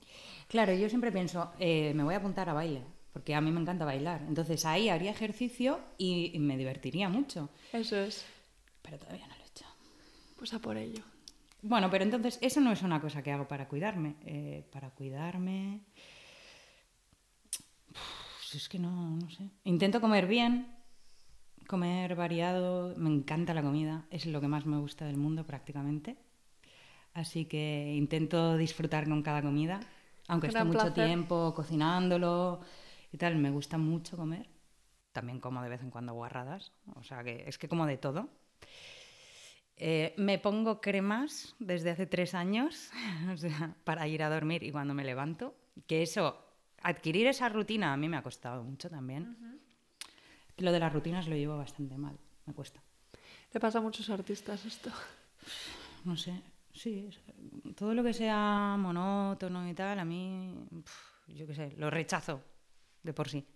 Claro, 0.49 0.73
yo 0.75 0.89
siempre 0.89 1.13
pienso, 1.13 1.53
eh, 1.59 1.93
me 1.95 2.05
voy 2.05 2.15
a 2.15 2.19
apuntar 2.19 2.49
a 2.49 2.53
baile 2.53 2.96
porque 3.17 3.35
a 3.35 3.41
mí 3.41 3.51
me 3.51 3.63
encanta 3.63 3.87
bailar. 3.87 4.21
Entonces 4.29 4.67
ahí 4.67 4.91
haría 4.91 5.11
ejercicio 5.11 5.81
y, 5.97 6.39
me 6.39 6.59
divertiría 6.59 7.09
mucho. 7.09 7.49
Eso 7.73 7.97
es. 7.97 8.27
Pero 8.83 8.99
todavía 8.99 9.27
no 9.27 9.35
lo 9.37 9.43
he 9.43 9.47
hecho. 9.47 9.65
Pues 10.37 10.53
a 10.53 10.59
por 10.59 10.77
ello. 10.77 11.03
Bueno, 11.63 11.91
pero 11.91 12.05
entonces 12.05 12.39
eso 12.43 12.61
no 12.61 12.73
es 12.73 12.83
una 12.83 13.01
cosa 13.01 13.23
que 13.23 13.33
hago 13.33 13.49
para 13.49 13.69
cuidarme. 13.69 14.17
Eh, 14.27 14.67
para 14.71 14.91
cuidarme... 14.91 15.81
es 18.53 18.69
que 18.69 18.79
no, 18.79 19.17
no 19.17 19.31
sé. 19.31 19.49
Intento 19.65 20.03
comer 20.03 20.27
bien, 20.27 20.67
comer 21.67 22.17
variado. 22.17 22.95
Me 22.99 23.09
encanta 23.09 23.55
la 23.55 23.63
comida. 23.63 24.05
Es 24.11 24.27
lo 24.27 24.43
que 24.43 24.49
más 24.49 24.67
me 24.67 24.77
gusta 24.77 25.07
del 25.07 25.17
mundo 25.17 25.47
prácticamente. 25.47 26.19
Así 27.15 27.47
que 27.47 27.95
intento 27.97 28.59
disfrutar 28.59 29.09
con 29.09 29.23
cada 29.23 29.41
comida. 29.41 29.81
Aunque 30.29 30.49
esté 30.49 30.65
mucho 30.65 30.93
tiempo 30.93 31.55
cocinándolo 31.55 32.61
y 33.13 33.19
tal. 33.19 33.37
Me 33.37 33.51
gusta 33.51 33.79
mucho 33.79 34.17
comer. 34.17 34.49
También 35.13 35.41
como 35.41 35.63
de 35.63 35.69
vez 35.69 35.81
en 35.81 35.91
cuando 35.91 36.13
guarradas. 36.13 36.73
O 36.95 37.03
sea 37.03 37.25
que 37.25 37.45
es 37.47 37.59
que 37.59 37.69
como 37.69 37.87
de 37.87 37.97
todo. 37.97 38.29
Eh, 39.79 40.15
me 40.17 40.39
pongo 40.39 40.81
cremas 40.81 41.55
desde 41.59 41.91
hace 41.91 42.07
tres 42.07 42.35
años 42.35 42.91
o 43.33 43.37
sea, 43.37 43.77
para 43.85 44.09
ir 44.09 44.23
a 44.23 44.31
dormir 44.31 44.63
y 44.63 44.73
cuando 44.73 44.95
me 44.95 45.05
levanto, 45.05 45.55
que 45.87 46.03
eso, 46.03 46.43
adquirir 46.81 47.27
esa 47.27 47.51
rutina 47.51 47.93
a 47.93 47.97
mí 47.99 48.09
me 48.09 48.17
ha 48.17 48.23
costado 48.23 48.65
mucho 48.65 48.89
también. 48.89 49.37
Lo 50.57 50.73
de 50.73 50.81
las 50.81 50.93
rutinas 50.93 51.29
lo 51.29 51.37
llevo 51.37 51.59
bastante 51.59 51.99
mal, 51.99 52.17
me 52.47 52.55
cuesta. 52.55 52.81
¿Le 53.53 53.61
pasa 53.61 53.79
a 53.79 53.83
muchos 53.83 54.09
artistas 54.09 54.65
esto? 54.65 54.91
No 56.05 56.17
sé, 56.17 56.41
sí, 56.73 57.11
todo 57.77 57.93
lo 57.93 58.03
que 58.03 58.15
sea 58.15 58.77
monótono 58.79 59.69
y 59.69 59.75
tal, 59.75 59.99
a 59.99 60.05
mí, 60.07 60.55
yo 61.29 61.47
qué 61.47 61.55
sé, 61.55 61.75
lo 61.77 61.91
rechazo 61.91 62.41
de 63.07 63.15
por 63.15 63.29
sí. 63.29 63.47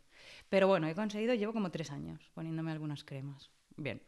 Pero 0.48 0.66
bueno, 0.68 0.88
he 0.88 0.94
conseguido, 0.94 1.34
llevo 1.34 1.52
como 1.52 1.70
tres 1.70 1.90
años 1.90 2.30
poniéndome 2.34 2.72
algunas 2.72 3.04
cremas. 3.04 3.50
Bien. 3.76 4.00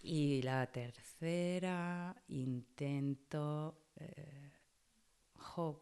Y 0.00 0.42
la 0.42 0.66
tercera, 0.66 2.14
intento... 2.28 3.78
Eh, 3.96 4.44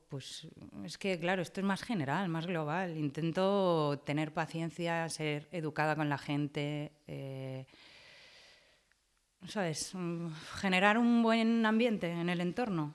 pues 0.08 0.46
es 0.84 0.98
que, 0.98 1.18
claro, 1.18 1.40
esto 1.40 1.60
es 1.60 1.66
más 1.66 1.82
general, 1.82 2.28
más 2.28 2.46
global. 2.46 2.96
Intento 2.96 4.02
tener 4.04 4.32
paciencia, 4.32 5.08
ser 5.08 5.48
educada 5.50 5.96
con 5.96 6.08
la 6.08 6.18
gente. 6.18 6.92
Eh, 7.06 7.66
¿Sabes? 9.46 9.94
Mm, 9.94 10.28
generar 10.60 10.98
un 10.98 11.22
buen 11.22 11.64
ambiente 11.64 12.10
en 12.10 12.28
el 12.28 12.40
entorno. 12.40 12.94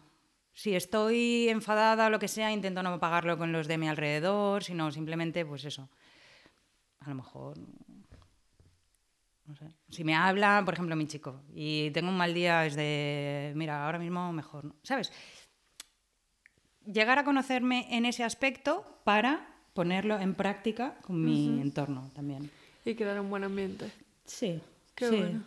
Si 0.57 0.75
estoy 0.75 1.49
enfadada 1.49 2.07
o 2.07 2.09
lo 2.09 2.17
que 2.17 2.27
sea, 2.27 2.51
intento 2.51 2.81
no 2.81 2.99
pagarlo 2.99 3.37
con 3.37 3.51
los 3.51 3.67
de 3.67 3.77
mi 3.77 3.87
alrededor, 3.87 4.63
sino 4.63 4.91
simplemente, 4.91 5.45
pues 5.45 5.63
eso. 5.65 5.87
A 7.01 7.09
lo 7.09 7.15
mejor 7.15 7.59
no 9.45 9.55
sé. 9.55 9.65
Si 9.91 10.03
me 10.03 10.15
habla, 10.15 10.63
por 10.65 10.73
ejemplo, 10.73 10.95
mi 10.95 11.05
chico, 11.05 11.43
y 11.53 11.91
tengo 11.91 12.09
un 12.09 12.17
mal 12.17 12.33
día, 12.33 12.65
es 12.65 12.75
de, 12.75 13.53
mira, 13.55 13.85
ahora 13.85 13.99
mismo 13.99 14.33
mejor, 14.33 14.65
¿no? 14.65 14.75
¿sabes? 14.81 15.13
Llegar 16.91 17.19
a 17.19 17.23
conocerme 17.23 17.85
en 17.95 18.07
ese 18.07 18.23
aspecto 18.23 18.83
para 19.03 19.47
ponerlo 19.75 20.19
en 20.19 20.33
práctica 20.33 20.97
con 21.03 21.23
mi 21.23 21.61
entorno 21.61 22.09
también. 22.15 22.49
Y 22.83 22.95
crear 22.95 23.19
un 23.19 23.29
buen 23.29 23.43
ambiente. 23.43 23.91
Sí. 24.25 24.59
Qué 24.95 25.11
bueno. 25.11 25.43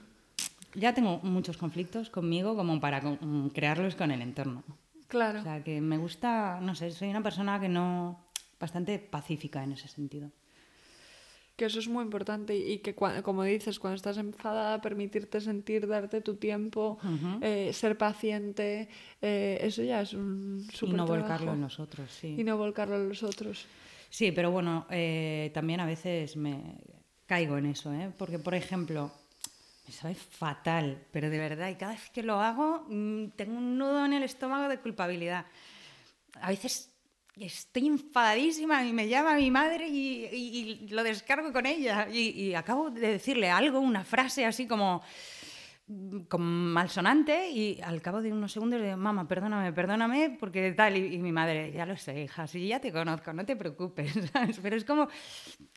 Ya 0.77 0.95
tengo 0.95 1.19
muchos 1.25 1.57
conflictos 1.57 2.11
conmigo 2.11 2.55
como 2.55 2.81
para 2.81 3.03
crearlos 3.53 3.97
con 3.97 4.13
el 4.13 4.23
entorno. 4.23 4.63
Claro. 5.11 5.41
O 5.41 5.43
sea, 5.43 5.63
que 5.63 5.81
me 5.81 5.99
gusta, 5.99 6.61
no 6.63 6.75
sé, 6.75 6.91
soy 6.91 7.11
una 7.11 7.23
persona 7.23 7.61
que 7.61 7.69
no. 7.69 8.25
bastante 8.59 8.99
pacífica 8.99 9.63
en 9.63 9.73
ese 9.73 9.89
sentido 9.89 10.31
que 11.61 11.67
eso 11.67 11.79
es 11.79 11.89
muy 11.89 12.03
importante 12.03 12.57
y 12.57 12.79
que, 12.79 12.95
como 12.95 13.45
dices, 13.45 13.79
cuando 13.79 13.97
estás 13.97 14.17
enfadada, 14.17 14.81
permitirte 14.81 15.43
sentir, 15.43 15.87
darte 15.87 16.23
tu 16.23 16.37
tiempo, 16.37 16.99
eh, 17.43 17.71
ser 17.75 17.99
paciente, 17.99 18.89
eh, 19.21 19.59
eso 19.61 19.83
ya 19.83 20.01
es 20.01 20.15
un 20.15 20.67
súper 20.73 20.95
Y 20.95 20.97
no 20.97 21.07
volcarlo 21.07 21.53
en 21.53 21.61
los 21.61 21.79
otros, 21.79 22.11
sí. 22.13 22.35
Y 22.39 22.45
no 22.45 22.57
volcarlo 22.57 22.97
en 22.97 23.11
los 23.11 23.23
otros. 23.23 23.67
Sí, 24.09 24.33
pero 24.33 24.51
bueno, 24.51 24.87
eh, 24.89 25.51
también 25.53 25.81
a 25.81 25.85
veces 25.85 26.35
me 26.35 26.79
caigo 27.27 27.59
en 27.59 27.67
eso, 27.67 27.93
porque 28.17 28.39
por 28.39 28.55
ejemplo, 28.55 29.13
me 29.87 29.93
sabe 29.93 30.15
fatal, 30.15 31.07
pero 31.11 31.31
de 31.31 31.39
verdad, 31.39 31.69
y 31.69 31.77
cada 31.77 31.93
vez 31.93 32.11
que 32.11 32.23
lo 32.23 32.41
hago, 32.41 32.87
mm, 32.89 33.31
tengo 33.37 33.57
un 33.57 33.79
nudo 33.79 34.05
en 34.05 34.13
el 34.13 34.23
estómago 34.23 34.69
de 34.69 34.79
culpabilidad. 34.79 35.47
A 36.41 36.51
veces 36.51 36.91
estoy 37.37 37.87
enfadadísima 37.87 38.85
y 38.85 38.93
me 38.93 39.09
llama 39.09 39.35
mi 39.35 39.51
madre 39.51 39.89
y, 39.89 40.89
lo 40.91 41.03
descargo 41.03 41.53
con 41.53 41.67
ella 41.67 42.09
y, 42.09 42.55
acabo 42.55 42.91
de 42.91 43.13
decirle 43.13 43.51
algo, 43.51 43.81
una 43.81 44.05
frase 44.05 44.45
así 44.45 44.67
como, 44.67 45.03
como 46.29 46.45
malsonante 46.45 47.51
y 47.51 47.81
al 47.83 48.01
cabo 48.01 48.23
de 48.23 48.33
unos 48.33 48.53
segundos 48.53 48.79
le 48.79 48.87
digo, 48.87 48.97
mamá, 48.97 49.27
perdóname, 49.27 49.73
perdóname, 49.73 50.37
porque 50.39 50.73
tal, 50.73 50.97
y, 50.97 51.19
mi 51.19 51.33
madre, 51.33 51.73
ya 51.73 51.85
lo 51.85 51.97
sé, 51.97 52.23
hija, 52.23 52.47
sí, 52.47 52.69
ya 52.69 52.81
te 52.81 52.93
conozco, 52.93 53.33
no 53.33 53.45
te 53.45 53.57
preocupes, 53.57 54.13
Pero 54.63 54.77
es 54.77 54.85
como, 54.85 55.09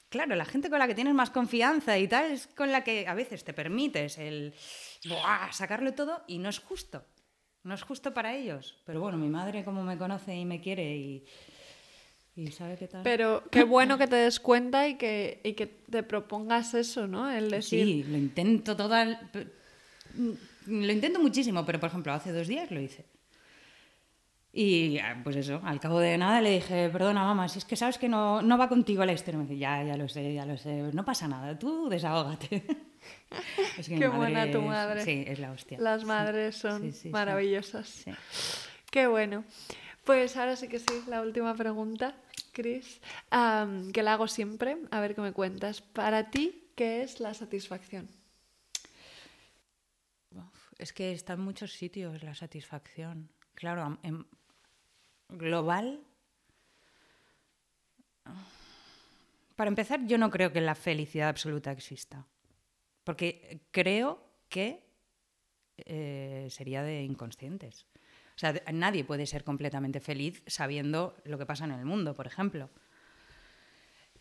claro, 0.10 0.36
la 0.36 0.46
gente 0.46 0.70
con 0.70 0.80
la 0.80 0.88
que 0.88 0.96
tienes 0.96 1.14
más 1.14 1.32
confianza 1.32 1.98
y 1.98 2.08
tal 2.08 2.32
es 2.32 2.48
con 2.48 2.72
la 2.72 2.84
que 2.84 3.08
a 3.08 3.14
veces 3.16 3.44
te 3.44 3.54
permites 3.54 4.18
el 4.18 4.54
sacarlo 5.52 5.94
todo 5.94 6.24
y 6.28 6.38
no 6.38 6.50
es 6.50 6.60
justo. 6.60 7.04
No 7.64 7.74
es 7.74 7.82
justo 7.82 8.14
para 8.14 8.36
ellos. 8.36 8.82
Pero 8.86 9.00
bueno, 9.00 9.18
mi 9.18 9.30
madre 9.30 9.64
como 9.64 9.84
me 9.84 9.98
conoce 9.98 10.36
y 10.36 10.44
me 10.44 10.60
quiere 10.60 11.24
y, 12.36 12.52
sabe 12.52 12.76
qué 12.78 12.88
tal. 12.88 13.04
Pero 13.04 13.44
qué 13.50 13.64
bueno 13.64 13.98
que 13.98 14.08
te 14.08 14.18
des 14.18 14.40
cuenta 14.40 14.88
y 14.88 14.96
que, 14.96 15.40
que 15.56 15.66
te 15.66 16.04
propongas 16.04 16.74
eso, 16.74 17.08
¿no? 17.08 17.32
El 17.32 17.50
decir... 17.50 17.86
Sí, 17.86 18.04
lo 18.04 18.18
intento 18.18 18.76
toda... 18.76 19.32
Lo 20.68 20.92
intento 20.92 21.20
muchísimo, 21.20 21.66
pero 21.66 21.80
por 21.80 21.90
ejemplo, 21.90 22.14
hace 22.14 22.32
dos 22.32 22.48
días 22.48 22.72
lo 22.72 22.80
hice. 22.80 23.06
Y 24.56 25.00
ah, 25.00 25.20
pues 25.24 25.36
eso, 25.36 25.60
al 25.64 25.80
cabo 25.80 26.00
de 26.00 26.16
nada 26.16 26.40
le 26.40 26.52
dije, 26.52 26.88
perdona 26.90 27.24
mamá, 27.24 27.50
si 27.50 27.58
es 27.58 27.66
que 27.66 27.76
sabes 27.76 27.98
que 27.98 28.08
no, 28.08 28.44
no 28.44 28.56
va 28.56 28.70
contigo 28.70 29.04
la 29.04 29.12
historia. 29.12 29.40
Me 29.40 29.46
dice, 29.46 29.58
ya, 29.58 29.84
ya 29.84 29.98
lo 29.98 30.08
sé, 30.08 30.32
ya 30.32 30.46
lo 30.46 30.58
sé, 30.58 30.92
no 30.94 31.04
pasa 31.04 31.28
nada, 31.28 31.58
tú 31.58 31.90
desahógate. 31.90 32.64
Qué 33.88 34.08
buena 34.08 34.52
tu 34.52 34.62
madre. 34.62 35.04
sí, 35.04 35.24
es 35.28 35.40
la 35.40 35.52
hostia. 35.52 35.80
Las 35.80 36.06
madres 36.06 36.56
son 36.56 36.94
maravillosas. 37.10 38.06
Qué 38.92 39.08
bueno. 39.08 39.44
Pues 40.04 40.38
ahora 40.38 40.56
sí 40.56 40.68
que 40.68 40.78
sí, 40.78 41.04
la 41.08 41.22
última 41.22 41.56
pregunta, 41.56 42.16
Chris, 42.52 43.02
que 43.92 44.04
la 44.04 44.14
hago 44.14 44.28
siempre, 44.28 44.78
a 44.92 45.00
ver 45.00 45.16
qué 45.16 45.22
me 45.22 45.32
cuentas. 45.32 45.82
Para 45.82 46.30
ti, 46.30 46.70
¿qué 46.76 47.02
es 47.02 47.20
la 47.20 47.34
satisfacción? 47.34 48.08
Es 50.78 50.94
que 50.94 51.12
está 51.12 51.34
en 51.34 51.42
muchos 51.42 51.74
sitios 51.74 52.24
la 52.24 52.36
satisfacción. 52.36 53.30
Claro, 53.56 54.00
en 54.04 54.26
global. 55.30 56.02
Para 59.56 59.70
empezar, 59.70 60.06
yo 60.06 60.18
no 60.18 60.30
creo 60.30 60.52
que 60.52 60.62
la 60.62 60.76
felicidad 60.76 61.30
absoluta 61.30 61.72
exista. 61.72 62.26
Porque 63.04 63.62
creo 63.72 64.24
que 64.50 64.84
eh, 65.78 66.48
sería 66.50 66.84
de 66.84 67.04
inconscientes. 67.04 67.86
O 68.36 68.40
sea, 68.40 68.54
nadie 68.72 69.04
puede 69.04 69.26
ser 69.26 69.44
completamente 69.44 70.00
feliz 70.00 70.44
sabiendo 70.48 71.16
lo 71.26 71.38
que 71.38 71.46
pasa 71.46 71.66
en 71.66 71.72
el 71.72 71.86
mundo, 71.86 72.16
por 72.16 72.26
ejemplo. 72.26 72.70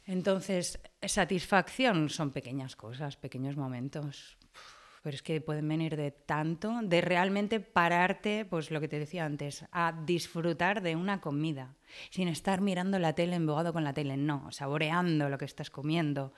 Entonces, 0.07 0.80
satisfacción 1.03 2.11
son 2.11 2.32
pequeñas 2.32 2.76
cosas, 2.76 3.16
pequeños 3.16 3.57
momentos. 3.57 4.36
Pero 5.03 5.16
es 5.16 5.22
que 5.22 5.40
pueden 5.40 5.68
venir 5.68 5.96
de 5.96 6.12
tanto, 6.12 6.78
de 6.82 7.00
realmente 7.00 7.59
pararte, 7.59 8.44
pues 8.44 8.70
lo 8.70 8.80
que 8.80 8.88
te 8.88 9.00
decía 9.00 9.24
antes, 9.24 9.64
a 9.72 9.92
disfrutar 10.07 10.80
de 10.80 10.94
una 10.94 11.20
comida, 11.20 11.74
sin 12.11 12.28
estar 12.28 12.61
mirando 12.61 12.98
la 13.00 13.12
tele 13.14 13.34
embogado 13.34 13.72
con 13.72 13.82
la 13.82 13.92
tele, 13.92 14.16
no, 14.16 14.50
saboreando 14.53 15.28
lo 15.28 15.38
que 15.38 15.44
estás 15.44 15.70
comiendo, 15.70 16.32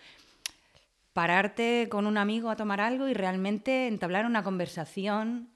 pararte 1.13 1.89
con 1.91 2.07
un 2.07 2.19
amigo 2.19 2.51
a 2.51 2.57
tomar 2.57 2.81
algo 2.81 3.09
y 3.09 3.15
realmente 3.15 3.87
entablar 3.87 4.27
una 4.27 4.43
conversación 4.43 5.49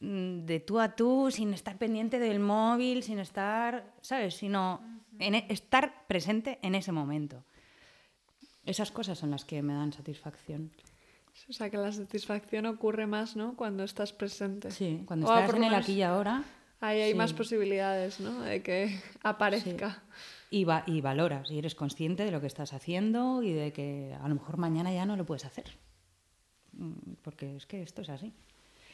mm, 0.00 0.44
de 0.44 0.60
tú 0.60 0.80
a 0.80 0.94
tú, 0.94 1.30
sin 1.30 1.54
estar 1.54 1.78
pendiente 1.78 2.18
del 2.18 2.38
móvil, 2.38 3.02
sin 3.02 3.20
estar, 3.20 3.92
¿sabes? 4.02 4.34
Sino 4.34 4.82
en 5.18 5.36
e, 5.36 5.46
estar 5.48 6.06
presente 6.06 6.58
en 6.62 6.74
ese 6.74 6.92
momento. 6.92 7.44
Esas 8.64 8.92
cosas 8.92 9.18
son 9.18 9.30
las 9.30 9.44
que 9.44 9.62
me 9.62 9.72
dan 9.72 9.92
satisfacción. 9.92 10.70
O 11.48 11.52
sea, 11.52 11.70
que 11.70 11.76
la 11.76 11.92
satisfacción 11.92 12.66
ocurre 12.66 13.06
más, 13.06 13.36
¿no? 13.36 13.56
Cuando 13.56 13.84
estás 13.84 14.12
presente. 14.12 14.70
Sí, 14.70 15.02
cuando 15.06 15.26
estás 15.26 15.54
en 15.54 15.64
el 15.64 15.74
aquí 15.74 15.94
y 15.94 16.02
ahora. 16.02 16.44
Ahí 16.80 17.00
hay 17.00 17.14
más 17.14 17.32
posibilidades, 17.32 18.20
¿no? 18.20 18.42
De 18.42 18.62
que 18.62 19.00
aparezca 19.22 20.02
y, 20.52 20.66
y 20.86 21.00
valoras 21.00 21.50
y 21.50 21.58
eres 21.58 21.74
consciente 21.74 22.24
de 22.24 22.30
lo 22.30 22.40
que 22.40 22.46
estás 22.46 22.74
haciendo 22.74 23.42
y 23.42 23.52
de 23.52 23.72
que 23.72 24.14
a 24.20 24.28
lo 24.28 24.34
mejor 24.34 24.58
mañana 24.58 24.92
ya 24.92 25.06
no 25.06 25.16
lo 25.16 25.24
puedes 25.24 25.46
hacer. 25.46 25.72
Mm, 26.72 27.14
porque 27.22 27.56
es 27.56 27.66
que 27.66 27.82
esto 27.82 28.02
es 28.02 28.10
así. 28.10 28.32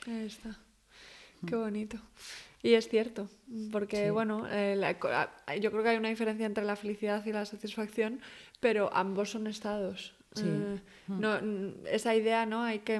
Ahí 0.06 0.26
está. 0.26 0.56
Qué 1.46 1.56
bonito. 1.56 1.98
Y 2.62 2.74
es 2.74 2.88
cierto, 2.88 3.28
porque 3.70 4.10
bueno, 4.10 4.46
eh, 4.50 4.76
yo 5.60 5.70
creo 5.70 5.82
que 5.82 5.90
hay 5.90 5.96
una 5.96 6.08
diferencia 6.08 6.46
entre 6.46 6.64
la 6.64 6.74
felicidad 6.74 7.24
y 7.24 7.32
la 7.32 7.44
satisfacción, 7.44 8.20
pero 8.58 8.90
ambos 8.92 9.30
son 9.30 9.46
estados. 9.46 10.14
Eh, 10.36 10.80
mm. 11.06 11.20
no, 11.20 11.38
esa 11.90 12.14
idea, 12.14 12.46
¿no? 12.46 12.62
Hay 12.62 12.80
que. 12.80 12.96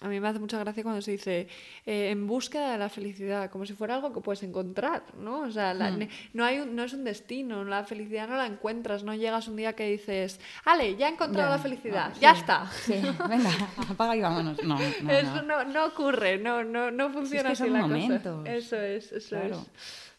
A 0.00 0.08
mí 0.08 0.20
me 0.20 0.28
hace 0.28 0.38
mucha 0.38 0.58
gracia 0.58 0.82
cuando 0.82 1.00
se 1.00 1.12
dice 1.12 1.48
eh, 1.86 2.10
en 2.10 2.26
búsqueda 2.26 2.72
de 2.72 2.78
la 2.78 2.88
felicidad, 2.88 3.50
como 3.50 3.66
si 3.66 3.72
fuera 3.72 3.94
algo 3.94 4.12
que 4.12 4.20
puedes 4.20 4.42
encontrar, 4.42 5.04
¿no? 5.16 5.40
O 5.40 5.50
sea, 5.50 5.74
mm. 5.74 6.08
no, 6.32 6.44
hay 6.44 6.64
no 6.66 6.82
es 6.82 6.92
un 6.92 7.04
destino, 7.04 7.64
la 7.64 7.84
felicidad 7.84 8.28
no 8.28 8.36
la 8.36 8.46
encuentras, 8.46 9.04
no 9.04 9.14
llegas 9.14 9.48
un 9.48 9.56
día 9.56 9.74
que 9.74 9.88
dices, 9.88 10.40
Ale, 10.64 10.96
ya 10.96 11.08
he 11.08 11.12
encontrado 11.12 11.50
la 11.50 11.58
felicidad, 11.58 12.12
ya 12.20 12.32
está. 12.32 12.70
Venga, 12.88 13.50
apaga 13.90 14.16
y 14.16 14.20
vámonos. 14.20 14.62
No, 14.64 14.78
eso 15.08 15.42
no, 15.42 15.84
ocurre, 15.86 16.38
no, 16.38 16.64
no, 16.64 16.90
no 16.90 17.10
funciona 17.10 17.52
es 17.52 17.58
que 17.58 17.64
así 17.64 17.72
la 17.72 17.80
momentos. 17.80 18.46
Eso 18.46 18.76
es, 18.76 19.12
eso 19.12 19.36
es 19.36 19.56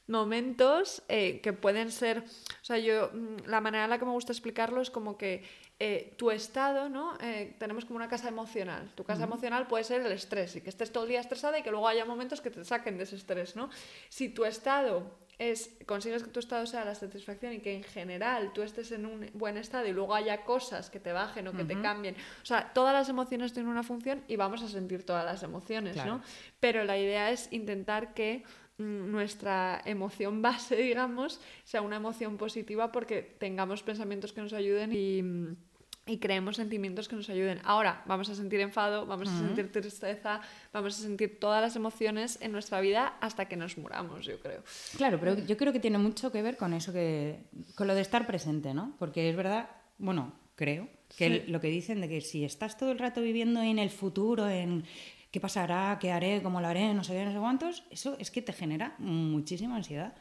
momentos 0.07 1.01
eh, 1.07 1.39
que 1.41 1.53
pueden 1.53 1.91
ser, 1.91 2.19
o 2.19 2.65
sea, 2.65 2.77
yo, 2.77 3.09
mm, 3.13 3.47
la 3.47 3.61
manera 3.61 3.85
en 3.85 3.89
la 3.89 3.99
que 3.99 4.05
me 4.05 4.11
gusta 4.11 4.33
explicarlo 4.33 4.81
es 4.81 4.89
como 4.89 5.17
que 5.17 5.43
eh, 5.85 6.13
tu 6.15 6.31
estado, 6.31 6.87
¿no? 6.87 7.17
Eh, 7.19 7.57
tenemos 7.59 7.83
como 7.83 7.97
una 7.97 8.07
casa 8.07 8.29
emocional. 8.29 8.89
Tu 8.95 9.03
casa 9.03 9.25
emocional 9.25 9.67
puede 9.67 9.83
ser 9.83 9.99
el 9.99 10.13
estrés 10.13 10.55
y 10.55 10.61
que 10.61 10.69
estés 10.69 10.93
todo 10.93 11.03
el 11.03 11.09
día 11.09 11.19
estresada 11.19 11.59
y 11.59 11.61
que 11.61 11.71
luego 11.71 11.89
haya 11.89 12.05
momentos 12.05 12.39
que 12.39 12.49
te 12.49 12.63
saquen 12.63 12.97
de 12.97 13.03
ese 13.03 13.17
estrés, 13.17 13.57
¿no? 13.57 13.69
Si 14.07 14.29
tu 14.29 14.45
estado 14.45 15.11
es, 15.39 15.75
consigues 15.85 16.23
que 16.23 16.29
tu 16.29 16.39
estado 16.39 16.65
sea 16.67 16.85
la 16.85 16.95
satisfacción 16.95 17.51
y 17.51 17.59
que 17.59 17.75
en 17.75 17.83
general 17.83 18.53
tú 18.53 18.61
estés 18.61 18.93
en 18.93 19.05
un 19.05 19.29
buen 19.33 19.57
estado 19.57 19.85
y 19.85 19.91
luego 19.91 20.15
haya 20.15 20.45
cosas 20.45 20.89
que 20.89 21.01
te 21.01 21.11
bajen 21.11 21.49
o 21.49 21.51
que 21.51 21.65
te 21.65 21.77
cambien. 21.81 22.15
O 22.41 22.45
sea, 22.45 22.71
todas 22.71 22.93
las 22.93 23.09
emociones 23.09 23.51
tienen 23.51 23.69
una 23.69 23.83
función 23.83 24.23
y 24.29 24.37
vamos 24.37 24.63
a 24.63 24.69
sentir 24.69 25.05
todas 25.05 25.25
las 25.25 25.43
emociones, 25.43 25.97
¿no? 25.97 26.21
Pero 26.61 26.85
la 26.85 26.97
idea 26.97 27.29
es 27.29 27.51
intentar 27.51 28.13
que 28.13 28.45
mm, 28.77 29.11
nuestra 29.11 29.81
emoción 29.83 30.41
base, 30.41 30.75
digamos, 30.89 31.41
sea 31.65 31.81
una 31.81 31.97
emoción 31.97 32.37
positiva 32.37 32.93
porque 32.93 33.21
tengamos 33.21 33.83
pensamientos 33.83 34.31
que 34.31 34.39
nos 34.39 34.53
ayuden 34.53 34.93
y 34.93 35.21
mm, 35.23 35.57
y 36.05 36.17
creemos 36.17 36.57
sentimientos 36.57 37.07
que 37.07 37.15
nos 37.15 37.29
ayuden. 37.29 37.59
Ahora 37.63 38.03
vamos 38.05 38.29
a 38.29 38.35
sentir 38.35 38.59
enfado, 38.59 39.05
vamos 39.05 39.29
a 39.29 39.37
sentir 39.37 39.71
tristeza, 39.71 40.41
vamos 40.73 40.99
a 40.99 41.01
sentir 41.01 41.39
todas 41.39 41.61
las 41.61 41.75
emociones 41.75 42.37
en 42.41 42.51
nuestra 42.51 42.81
vida 42.81 43.17
hasta 43.21 43.45
que 43.45 43.55
nos 43.55 43.77
muramos, 43.77 44.25
yo 44.25 44.39
creo. 44.39 44.63
Claro, 44.97 45.19
pero 45.19 45.37
yo 45.37 45.55
creo 45.55 45.71
que 45.71 45.79
tiene 45.79 45.97
mucho 45.97 46.31
que 46.31 46.41
ver 46.41 46.57
con 46.57 46.73
eso 46.73 46.91
que 46.91 47.39
con 47.75 47.87
lo 47.87 47.95
de 47.95 48.01
estar 48.01 48.27
presente, 48.27 48.73
¿no? 48.73 48.95
Porque 48.99 49.29
es 49.29 49.35
verdad, 49.35 49.69
bueno, 49.97 50.33
creo 50.55 50.89
que 51.17 51.45
lo 51.47 51.61
que 51.61 51.67
dicen 51.67 52.01
de 52.01 52.09
que 52.09 52.21
si 52.21 52.43
estás 52.43 52.77
todo 52.77 52.91
el 52.91 52.99
rato 52.99 53.21
viviendo 53.21 53.61
en 53.61 53.79
el 53.79 53.89
futuro, 53.89 54.49
en 54.49 54.83
qué 55.31 55.39
pasará, 55.39 55.97
qué 56.01 56.11
haré, 56.11 56.41
cómo 56.43 56.59
lo 56.59 56.67
haré, 56.67 56.93
no 56.93 57.03
sé 57.03 57.13
qué, 57.13 57.23
no 57.23 57.31
sé 57.31 57.39
cuántos, 57.39 57.83
eso 57.91 58.17
es 58.19 58.29
que 58.29 58.41
te 58.41 58.51
genera 58.51 58.95
muchísima 58.99 59.77
ansiedad. 59.77 60.13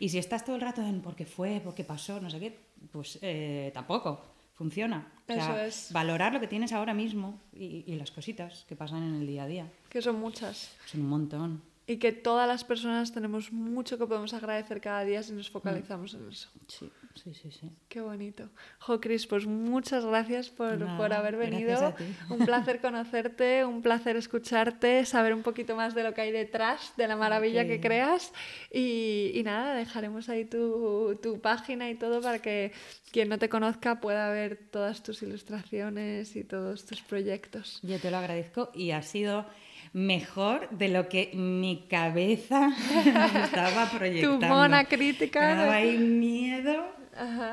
Y 0.00 0.08
si 0.08 0.18
estás 0.18 0.44
todo 0.44 0.56
el 0.56 0.62
rato 0.62 0.82
en 0.82 1.02
por 1.02 1.14
qué 1.14 1.26
fue, 1.26 1.60
por 1.60 1.74
qué 1.74 1.84
pasó, 1.84 2.20
no 2.20 2.30
sé 2.30 2.40
qué, 2.40 2.58
pues 2.90 3.18
eh, 3.22 3.70
tampoco 3.72 4.39
funciona. 4.60 5.06
Eso 5.26 5.56
es. 5.56 5.90
Valorar 5.90 6.34
lo 6.34 6.40
que 6.40 6.46
tienes 6.46 6.74
ahora 6.74 6.92
mismo 6.92 7.40
y, 7.50 7.82
y, 7.86 7.96
las 7.96 8.10
cositas 8.10 8.66
que 8.68 8.76
pasan 8.76 9.02
en 9.04 9.14
el 9.14 9.26
día 9.26 9.44
a 9.44 9.46
día. 9.46 9.66
Que 9.88 10.02
son 10.02 10.20
muchas. 10.20 10.76
Son 10.84 11.00
un 11.00 11.08
montón 11.08 11.62
y 11.90 11.96
que 11.96 12.12
todas 12.12 12.46
las 12.46 12.62
personas 12.62 13.10
tenemos 13.10 13.50
mucho 13.50 13.98
que 13.98 14.06
podemos 14.06 14.32
agradecer 14.32 14.80
cada 14.80 15.04
día 15.04 15.24
si 15.24 15.32
nos 15.32 15.50
focalizamos 15.50 16.14
en 16.14 16.28
eso. 16.28 16.48
Sí, 16.68 16.88
sí, 17.16 17.34
sí, 17.34 17.50
sí. 17.50 17.68
Qué 17.88 18.00
bonito. 18.00 18.48
Jo, 18.78 19.00
Cris, 19.00 19.26
pues 19.26 19.44
muchas 19.44 20.04
gracias 20.04 20.50
por, 20.50 20.78
por 20.96 21.12
haber 21.12 21.36
venido. 21.36 21.92
Un 22.28 22.46
placer 22.46 22.80
conocerte, 22.80 23.64
un 23.64 23.82
placer 23.82 24.14
escucharte, 24.14 25.04
saber 25.04 25.34
un 25.34 25.42
poquito 25.42 25.74
más 25.74 25.96
de 25.96 26.04
lo 26.04 26.14
que 26.14 26.20
hay 26.20 26.30
detrás, 26.30 26.92
de 26.96 27.08
la 27.08 27.16
maravilla 27.16 27.66
que 27.66 27.80
creas. 27.80 28.32
Y, 28.72 29.32
y, 29.34 29.42
nada, 29.42 29.74
dejaremos 29.74 30.28
ahí 30.28 30.44
tu, 30.44 31.18
tu 31.20 31.40
página 31.40 31.90
y 31.90 31.96
todo 31.96 32.22
para 32.22 32.38
que 32.38 32.70
quien 33.10 33.28
no 33.28 33.38
te 33.38 33.48
conozca 33.48 34.00
pueda 34.00 34.30
ver 34.30 34.56
todas 34.70 35.02
tus 35.02 35.24
ilustraciones 35.24 36.36
y 36.36 36.44
todos 36.44 36.86
tus 36.86 37.02
proyectos. 37.02 37.80
Yo 37.82 37.98
te 37.98 38.12
lo 38.12 38.18
agradezco 38.18 38.70
y 38.74 38.92
ha 38.92 39.02
sido 39.02 39.44
mejor 39.92 40.68
de 40.70 40.88
lo 40.88 41.08
que 41.08 41.30
mi 41.34 41.86
cabeza 41.88 42.70
estaba 43.44 43.90
proyectando. 43.90 44.46
Tu 44.46 44.46
mona 44.46 44.84
crítica. 44.84 45.40
Me 45.40 45.54
daba 45.54 45.74
ahí 45.74 45.98
miedo. 45.98 46.84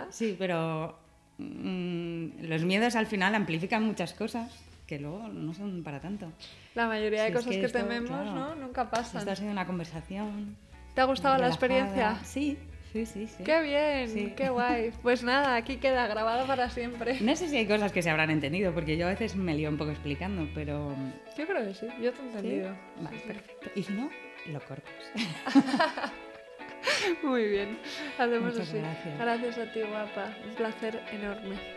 Sí, 0.10 0.36
pero 0.38 0.98
mm, 1.38 2.44
los 2.44 2.64
miedos 2.64 2.96
al 2.96 3.08
final 3.08 3.36
amplifican 3.36 3.84
muchas 3.84 4.14
cosas 4.14 4.52
que 4.86 5.00
luego 5.00 5.28
no 5.28 5.54
son 5.54 5.84
para 5.84 6.00
tanto. 6.00 6.32
La 6.74 6.88
mayoría 6.88 7.24
de 7.24 7.34
cosas 7.34 7.56
que, 7.56 7.68
tememos, 7.68 8.26
¿no? 8.34 8.56
Nunca 8.56 8.90
pasan. 8.90 9.20
Esto 9.20 9.32
ha 9.32 9.36
sido 9.36 9.52
una 9.52 9.68
conversación. 9.68 10.56
¿Te 10.96 11.02
ha 11.02 11.06
gustado 11.06 11.38
la 11.38 11.48
experiencia? 11.48 12.20
Sí, 12.24 12.58
Sí, 12.98 13.06
sí, 13.06 13.28
sí. 13.28 13.44
Qué 13.44 13.62
bien, 13.62 14.34
qué 14.36 14.50
guay. 14.50 14.92
Pues 15.04 15.22
nada, 15.22 15.56
aquí 15.56 15.78
queda 15.78 16.08
grabado 16.08 16.48
para 16.48 16.68
siempre. 16.72 17.20
No 17.22 17.36
sé 17.36 17.48
si 17.48 17.58
hay 17.58 17.68
cosas 17.68 17.92
que 17.92 18.02
se 18.02 18.10
habrán 18.10 18.32
entendido, 18.32 18.74
porque 18.74 18.98
yo 18.98 19.06
a 19.06 19.10
veces 19.10 19.36
me 19.36 19.54
lío 19.54 19.70
un 19.70 19.78
poco 19.78 19.92
explicando, 19.92 20.50
pero... 20.56 20.96
Yo 21.38 21.46
creo 21.46 21.64
que 21.64 21.76
sí, 21.76 21.88
yo 22.02 22.12
te 22.12 22.22
he 22.22 22.26
entendido. 22.26 22.76
Vale, 23.00 23.20
perfecto. 23.20 23.70
Y 23.76 23.84
si 23.84 23.94
no, 23.94 24.10
lo 24.48 24.60
cortas. 24.62 24.94
Muy 27.24 27.48
bien, 27.48 27.78
hacemos 28.18 28.58
así. 28.58 28.78
Gracias. 28.78 29.20
gracias 29.20 29.58
a 29.60 29.72
ti, 29.72 29.82
guapa. 29.82 30.36
Un 30.48 30.56
placer 30.56 31.00
enorme. 31.12 31.77